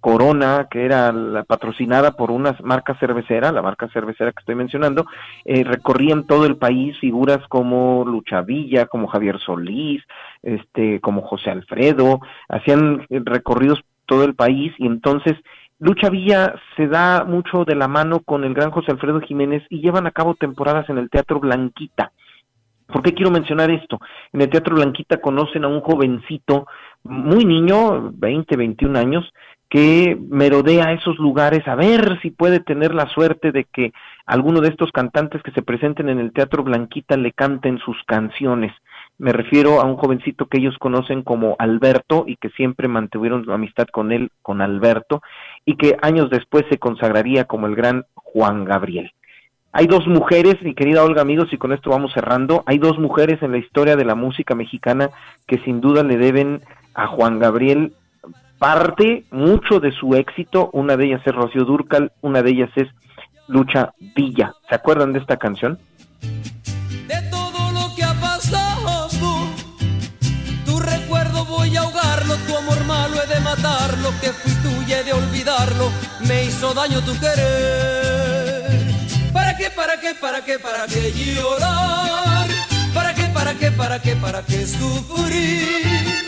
Corona, 0.00 0.68
que 0.70 0.86
era 0.86 1.12
la 1.12 1.42
patrocinada 1.42 2.12
por 2.12 2.30
una 2.30 2.56
marca 2.62 2.94
cervecera, 2.98 3.52
la 3.52 3.60
marca 3.60 3.88
cervecera 3.88 4.32
que 4.32 4.40
estoy 4.40 4.54
mencionando, 4.54 5.04
recorrían 5.44 6.26
todo 6.26 6.46
el 6.46 6.56
país 6.56 6.98
figuras 6.98 7.46
como 7.48 8.06
Lucha 8.06 8.40
Villa, 8.40 8.86
como 8.86 9.06
Javier 9.06 9.38
Solís, 9.40 10.02
este, 10.42 10.98
como 11.00 11.20
José 11.20 11.50
Alfredo, 11.50 12.20
hacían 12.48 13.04
recorridos 13.10 13.84
todo 14.06 14.24
el 14.24 14.34
país 14.34 14.72
y 14.78 14.86
entonces 14.86 15.34
Lucha 15.84 16.08
Villa 16.08 16.54
se 16.78 16.88
da 16.88 17.24
mucho 17.24 17.66
de 17.66 17.74
la 17.74 17.88
mano 17.88 18.20
con 18.20 18.42
el 18.44 18.54
gran 18.54 18.70
José 18.70 18.90
Alfredo 18.90 19.20
Jiménez 19.20 19.62
y 19.68 19.82
llevan 19.82 20.06
a 20.06 20.12
cabo 20.12 20.34
temporadas 20.34 20.88
en 20.88 20.96
el 20.96 21.10
Teatro 21.10 21.40
Blanquita. 21.40 22.10
¿Por 22.86 23.02
qué 23.02 23.12
quiero 23.12 23.30
mencionar 23.30 23.70
esto? 23.70 24.00
En 24.32 24.40
el 24.40 24.48
Teatro 24.48 24.76
Blanquita 24.76 25.18
conocen 25.20 25.62
a 25.62 25.68
un 25.68 25.82
jovencito, 25.82 26.66
muy 27.02 27.44
niño, 27.44 28.12
20, 28.14 28.56
21 28.56 28.98
años, 28.98 29.30
que 29.68 30.16
merodea 30.30 30.92
esos 30.92 31.18
lugares 31.18 31.68
a 31.68 31.74
ver 31.74 32.18
si 32.22 32.30
puede 32.30 32.60
tener 32.60 32.94
la 32.94 33.06
suerte 33.10 33.52
de 33.52 33.64
que 33.64 33.92
alguno 34.24 34.62
de 34.62 34.70
estos 34.70 34.90
cantantes 34.90 35.42
que 35.42 35.50
se 35.50 35.60
presenten 35.60 36.08
en 36.08 36.18
el 36.18 36.32
Teatro 36.32 36.62
Blanquita 36.62 37.18
le 37.18 37.32
canten 37.32 37.76
sus 37.80 38.02
canciones. 38.04 38.72
Me 39.18 39.32
refiero 39.32 39.80
a 39.80 39.84
un 39.84 39.96
jovencito 39.96 40.46
que 40.46 40.58
ellos 40.58 40.76
conocen 40.78 41.22
como 41.22 41.54
Alberto 41.58 42.24
y 42.26 42.36
que 42.36 42.50
siempre 42.50 42.88
mantuvieron 42.88 43.48
amistad 43.50 43.86
con 43.92 44.10
él, 44.10 44.30
con 44.42 44.60
Alberto, 44.60 45.22
y 45.64 45.76
que 45.76 45.96
años 46.02 46.30
después 46.30 46.64
se 46.68 46.78
consagraría 46.78 47.44
como 47.44 47.66
el 47.66 47.76
gran 47.76 48.04
Juan 48.14 48.64
Gabriel. 48.64 49.12
Hay 49.72 49.86
dos 49.86 50.06
mujeres, 50.06 50.62
mi 50.62 50.74
querida 50.74 51.02
Olga, 51.02 51.22
amigos, 51.22 51.52
y 51.52 51.58
con 51.58 51.72
esto 51.72 51.90
vamos 51.90 52.12
cerrando, 52.12 52.62
hay 52.66 52.78
dos 52.78 52.98
mujeres 52.98 53.42
en 53.42 53.52
la 53.52 53.58
historia 53.58 53.96
de 53.96 54.04
la 54.04 54.14
música 54.14 54.54
mexicana 54.54 55.10
que 55.46 55.58
sin 55.58 55.80
duda 55.80 56.02
le 56.02 56.16
deben 56.16 56.60
a 56.94 57.06
Juan 57.08 57.38
Gabriel 57.38 57.92
parte 58.58 59.24
mucho 59.30 59.80
de 59.80 59.92
su 59.92 60.14
éxito, 60.14 60.70
una 60.72 60.96
de 60.96 61.06
ellas 61.06 61.22
es 61.24 61.34
Rocío 61.34 61.64
Durcal, 61.64 62.12
una 62.20 62.42
de 62.42 62.50
ellas 62.50 62.70
es 62.76 62.88
Lucha 63.48 63.92
Villa. 64.14 64.54
¿Se 64.68 64.74
acuerdan 64.74 65.12
de 65.12 65.18
esta 65.18 65.36
canción? 65.36 65.78
Matarlo, 74.04 74.20
que 74.20 74.32
fui 74.32 74.52
tuya 74.62 75.00
he 75.00 75.04
de 75.04 75.12
olvidarlo, 75.12 75.90
me 76.26 76.44
hizo 76.44 76.74
daño 76.74 77.00
tu 77.02 77.18
querer. 77.18 78.64
¿Para 79.32 79.56
qué, 79.56 79.70
para 79.70 80.00
qué, 80.00 80.14
para 80.20 80.44
qué, 80.44 80.58
para 80.58 80.86
qué 80.86 81.12
llorar? 81.12 82.46
¿Para 82.92 83.14
qué, 83.14 83.24
para 83.24 83.54
qué, 83.54 83.70
para 83.70 83.98
qué, 84.00 84.16
para 84.16 84.42
qué 84.42 84.66
sufrir? 84.66 86.24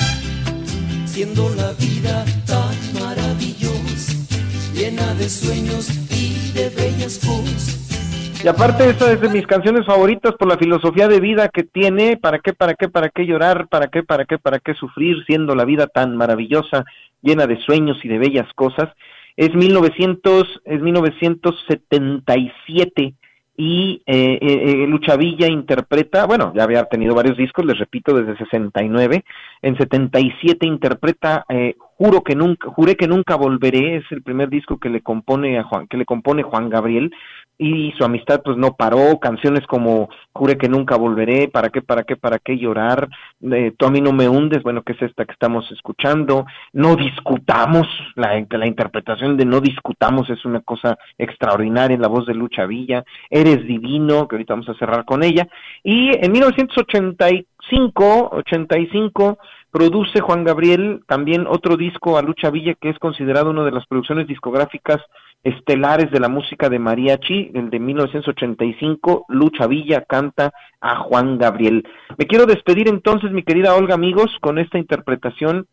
Siendo 1.06 1.48
la 1.54 1.72
vida 1.72 2.24
tan 2.46 2.76
maravillosa, 3.00 4.12
llena 4.74 5.14
de 5.14 5.28
sueños 5.28 5.88
y 6.10 6.52
de 6.52 6.68
bellas 6.70 7.18
cosas 7.18 7.86
y 8.46 8.48
aparte 8.48 8.88
esta 8.88 9.10
es 9.10 9.20
de 9.20 9.28
mis 9.28 9.44
canciones 9.44 9.84
favoritas 9.86 10.34
por 10.38 10.46
la 10.46 10.56
filosofía 10.56 11.08
de 11.08 11.18
vida 11.18 11.48
que 11.48 11.64
tiene, 11.64 12.16
¿para 12.16 12.38
qué, 12.38 12.52
para 12.52 12.74
qué, 12.74 12.88
para 12.88 13.08
qué 13.08 13.26
llorar? 13.26 13.66
¿Para 13.66 13.88
qué, 13.88 14.04
para 14.04 14.24
qué, 14.24 14.38
para 14.38 14.60
qué 14.60 14.74
sufrir 14.74 15.16
siendo 15.26 15.56
la 15.56 15.64
vida 15.64 15.88
tan 15.88 16.16
maravillosa, 16.16 16.84
llena 17.22 17.46
de 17.46 17.60
sueños 17.60 18.04
y 18.04 18.08
de 18.08 18.18
bellas 18.18 18.52
cosas? 18.54 18.88
Es 19.36 19.54
1900, 19.54 20.62
es 20.64 20.80
1977 20.80 23.14
y 23.58 24.02
eh, 24.06 24.38
eh, 24.40 24.82
eh, 24.82 24.86
Lucha 24.86 25.16
Villa 25.16 25.48
interpreta, 25.48 26.26
bueno, 26.26 26.52
ya 26.54 26.64
había 26.64 26.84
tenido 26.84 27.14
varios 27.14 27.38
discos, 27.38 27.64
les 27.64 27.78
repito, 27.78 28.14
desde 28.14 28.36
69, 28.36 29.24
en 29.62 29.76
77 29.76 30.66
interpreta 30.66 31.44
eh, 31.48 31.74
Juro 31.98 32.22
que 32.22 32.34
nunca, 32.34 32.68
juré 32.68 32.94
que 32.94 33.08
nunca 33.08 33.36
volveré, 33.36 33.96
es 33.96 34.04
el 34.10 34.22
primer 34.22 34.50
disco 34.50 34.78
que 34.78 34.90
le 34.90 35.00
compone 35.00 35.58
a 35.58 35.62
Juan, 35.62 35.86
que 35.86 35.96
le 35.96 36.04
compone 36.04 36.42
Juan 36.42 36.68
Gabriel, 36.68 37.10
y 37.58 37.92
su 37.92 38.04
amistad 38.04 38.42
pues 38.44 38.56
no 38.56 38.74
paró, 38.74 39.18
canciones 39.18 39.66
como 39.66 40.08
Jure 40.32 40.58
que 40.58 40.68
nunca 40.68 40.96
volveré, 40.96 41.48
para 41.48 41.70
qué, 41.70 41.80
para 41.82 42.04
qué, 42.04 42.16
para 42.16 42.38
qué 42.38 42.58
llorar, 42.58 43.08
eh, 43.40 43.72
tú 43.76 43.86
a 43.86 43.90
mí 43.90 44.00
no 44.00 44.12
me 44.12 44.28
hundes, 44.28 44.62
bueno, 44.62 44.82
que 44.82 44.92
es 44.92 45.02
esta 45.02 45.24
que 45.24 45.32
estamos 45.32 45.70
escuchando, 45.72 46.46
no 46.72 46.96
discutamos, 46.96 47.86
la, 48.14 48.44
la 48.50 48.66
interpretación 48.66 49.36
de 49.36 49.46
no 49.46 49.60
discutamos 49.60 50.28
es 50.30 50.44
una 50.44 50.60
cosa 50.60 50.98
extraordinaria 51.16 51.94
en 51.94 52.02
la 52.02 52.08
voz 52.08 52.26
de 52.26 52.34
Lucha 52.34 52.66
Villa, 52.66 53.04
Eres 53.30 53.66
Divino, 53.66 54.28
que 54.28 54.36
ahorita 54.36 54.54
vamos 54.54 54.68
a 54.68 54.74
cerrar 54.74 55.04
con 55.04 55.22
ella, 55.22 55.48
y 55.82 56.10
en 56.14 56.32
1985, 56.32 58.30
85, 58.32 59.38
produce 59.70 60.20
Juan 60.20 60.44
Gabriel 60.44 61.02
también 61.06 61.46
otro 61.46 61.76
disco 61.76 62.16
a 62.16 62.22
Lucha 62.22 62.50
Villa 62.50 62.74
que 62.80 62.88
es 62.88 62.98
considerado 62.98 63.50
una 63.50 63.64
de 63.64 63.72
las 63.72 63.86
producciones 63.86 64.26
discográficas 64.26 65.02
estelares 65.46 66.10
de 66.10 66.18
la 66.18 66.28
música 66.28 66.68
de 66.68 66.80
mariachi, 66.80 67.52
el 67.54 67.70
de 67.70 67.78
1985, 67.78 69.26
Lucha 69.28 69.68
Villa 69.68 70.02
canta 70.02 70.52
a 70.80 70.96
Juan 70.96 71.38
Gabriel. 71.38 71.86
Me 72.18 72.26
quiero 72.26 72.46
despedir 72.46 72.88
entonces, 72.88 73.30
mi 73.30 73.44
querida 73.44 73.76
Olga, 73.76 73.94
amigos, 73.94 74.36
con 74.40 74.58
esta 74.58 74.76
interpretación 74.76 75.68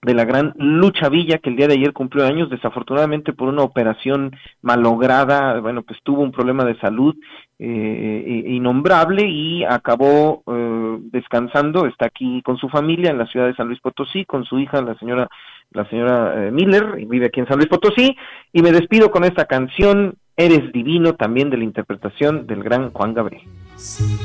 de 0.00 0.14
la 0.14 0.24
gran 0.24 0.54
Lucha 0.56 1.10
Villa, 1.10 1.38
que 1.38 1.50
el 1.50 1.56
día 1.56 1.68
de 1.68 1.74
ayer 1.74 1.92
cumplió 1.92 2.24
años, 2.24 2.48
desafortunadamente 2.48 3.34
por 3.34 3.48
una 3.48 3.62
operación 3.62 4.34
malograda, 4.62 5.60
bueno, 5.60 5.82
pues 5.82 6.00
tuvo 6.02 6.22
un 6.22 6.32
problema 6.32 6.64
de 6.64 6.78
salud 6.78 7.14
eh, 7.58 8.44
innombrable 8.48 9.28
y 9.28 9.62
acabó 9.62 10.42
eh, 10.46 10.98
descansando, 11.12 11.86
está 11.86 12.06
aquí 12.06 12.40
con 12.42 12.56
su 12.56 12.68
familia 12.70 13.10
en 13.10 13.18
la 13.18 13.26
ciudad 13.26 13.46
de 13.46 13.54
San 13.54 13.68
Luis 13.68 13.80
Potosí, 13.80 14.24
con 14.24 14.44
su 14.44 14.58
hija, 14.58 14.80
la 14.80 14.98
señora, 14.98 15.28
la 15.74 15.88
señora 15.88 16.46
eh, 16.46 16.50
Miller, 16.50 16.96
y 16.98 17.04
vive 17.04 17.26
aquí 17.26 17.40
en 17.40 17.46
San 17.46 17.56
Luis 17.56 17.68
Potosí, 17.68 18.16
y 18.52 18.62
me 18.62 18.72
despido 18.72 19.10
con 19.10 19.24
esta 19.24 19.46
canción, 19.46 20.14
Eres 20.36 20.72
Divino, 20.72 21.14
también 21.14 21.50
de 21.50 21.58
la 21.58 21.64
interpretación 21.64 22.46
del 22.46 22.62
gran 22.62 22.90
Juan 22.92 23.14
Gabriel. 23.14 23.42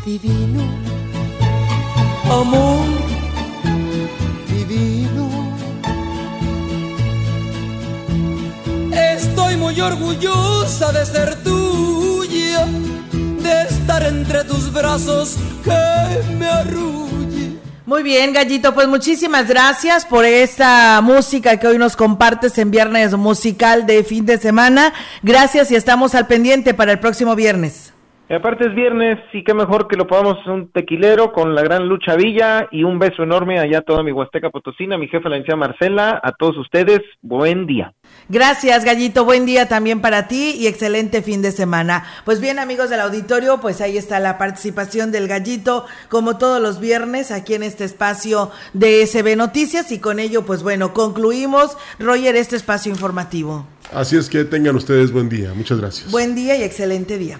Divino, 0.06 0.64
amor, 2.32 2.86
divino 4.48 5.48
Estoy 9.14 9.58
muy 9.58 9.80
orgullosa 9.80 10.92
de 10.92 11.06
ser 11.06 11.44
tuya, 11.44 12.66
de 13.14 13.62
estar 13.70 14.04
entre 14.04 14.44
tus 14.44 14.74
brazos 14.74 15.38
que 15.64 16.36
me 16.36 16.48
arrulle. 16.48 17.27
Muy 17.88 18.04
bien, 18.04 18.34
Gallito, 18.34 18.74
pues 18.74 18.86
muchísimas 18.90 19.48
gracias 19.48 20.04
por 20.04 20.26
esta 20.26 21.00
música 21.02 21.56
que 21.56 21.68
hoy 21.68 21.78
nos 21.78 21.96
compartes 21.96 22.58
en 22.58 22.70
Viernes 22.70 23.16
Musical 23.16 23.86
de 23.86 24.04
fin 24.04 24.26
de 24.26 24.38
semana. 24.38 24.94
Gracias 25.24 25.72
y 25.72 25.76
estamos 25.76 26.14
al 26.14 26.28
pendiente 26.28 26.74
para 26.74 26.92
el 26.92 27.00
próximo 27.00 27.34
viernes. 27.34 27.94
Y 28.30 28.34
aparte 28.34 28.68
es 28.68 28.76
viernes 28.76 29.20
y 29.32 29.42
qué 29.46 29.54
mejor 29.54 29.88
que 29.88 29.96
lo 29.96 30.06
podamos 30.06 30.46
un 30.48 30.70
tequilero 30.74 31.32
con 31.32 31.56
la 31.56 31.62
gran 31.62 31.88
Lucha 31.88 32.18
Villa 32.18 32.68
y 32.72 32.84
un 32.84 33.00
beso 33.00 33.24
enorme 33.24 33.58
allá 33.58 33.78
a 33.78 33.82
toda 33.84 34.04
mi 34.04 34.12
Huasteca 34.12 34.50
Potosina, 34.50 34.98
mi 34.98 35.08
jefa 35.08 35.30
la 35.30 35.56
Marcela, 35.56 36.20
a 36.22 36.34
todos 36.34 36.58
ustedes, 36.58 37.00
buen 37.22 37.66
día. 37.68 37.94
Gracias, 38.28 38.84
Gallito, 38.84 39.24
buen 39.24 39.46
día 39.46 39.70
también 39.70 40.02
para 40.02 40.28
ti 40.28 40.56
y 40.60 40.68
excelente 40.68 41.22
fin 41.22 41.42
de 41.42 41.54
semana. 41.54 42.04
Pues 42.26 42.42
bien, 42.42 42.60
amigos 42.60 42.90
del 42.90 43.00
auditorio, 43.00 43.62
pues 43.62 43.80
ahí 43.80 43.96
está 43.96 44.20
la 44.20 44.38
participación 44.38 45.14
del 45.14 45.30
Gallito, 45.30 45.86
como 46.10 46.38
todos 46.38 46.62
los 46.62 46.82
viernes, 46.82 47.32
aquí 47.32 47.54
en 47.54 47.64
este 47.64 47.86
espacio 47.86 48.52
de 48.74 49.08
SB 49.08 49.38
Noticias 49.38 49.90
y 49.94 50.00
con 50.00 50.20
ello, 50.20 50.46
pues 50.46 50.64
bueno, 50.64 50.94
concluimos, 50.94 51.78
Roger, 51.98 52.36
este 52.36 52.58
espacio 52.58 52.92
informativo. 52.92 53.66
Así 53.94 54.18
es 54.18 54.28
que 54.28 54.44
tengan 54.44 54.76
ustedes 54.76 55.14
buen 55.14 55.30
día. 55.30 55.54
Muchas 55.56 55.80
gracias. 55.80 56.12
Buen 56.12 56.36
día 56.36 56.58
y 56.58 56.64
excelente 56.64 57.18
día. 57.18 57.40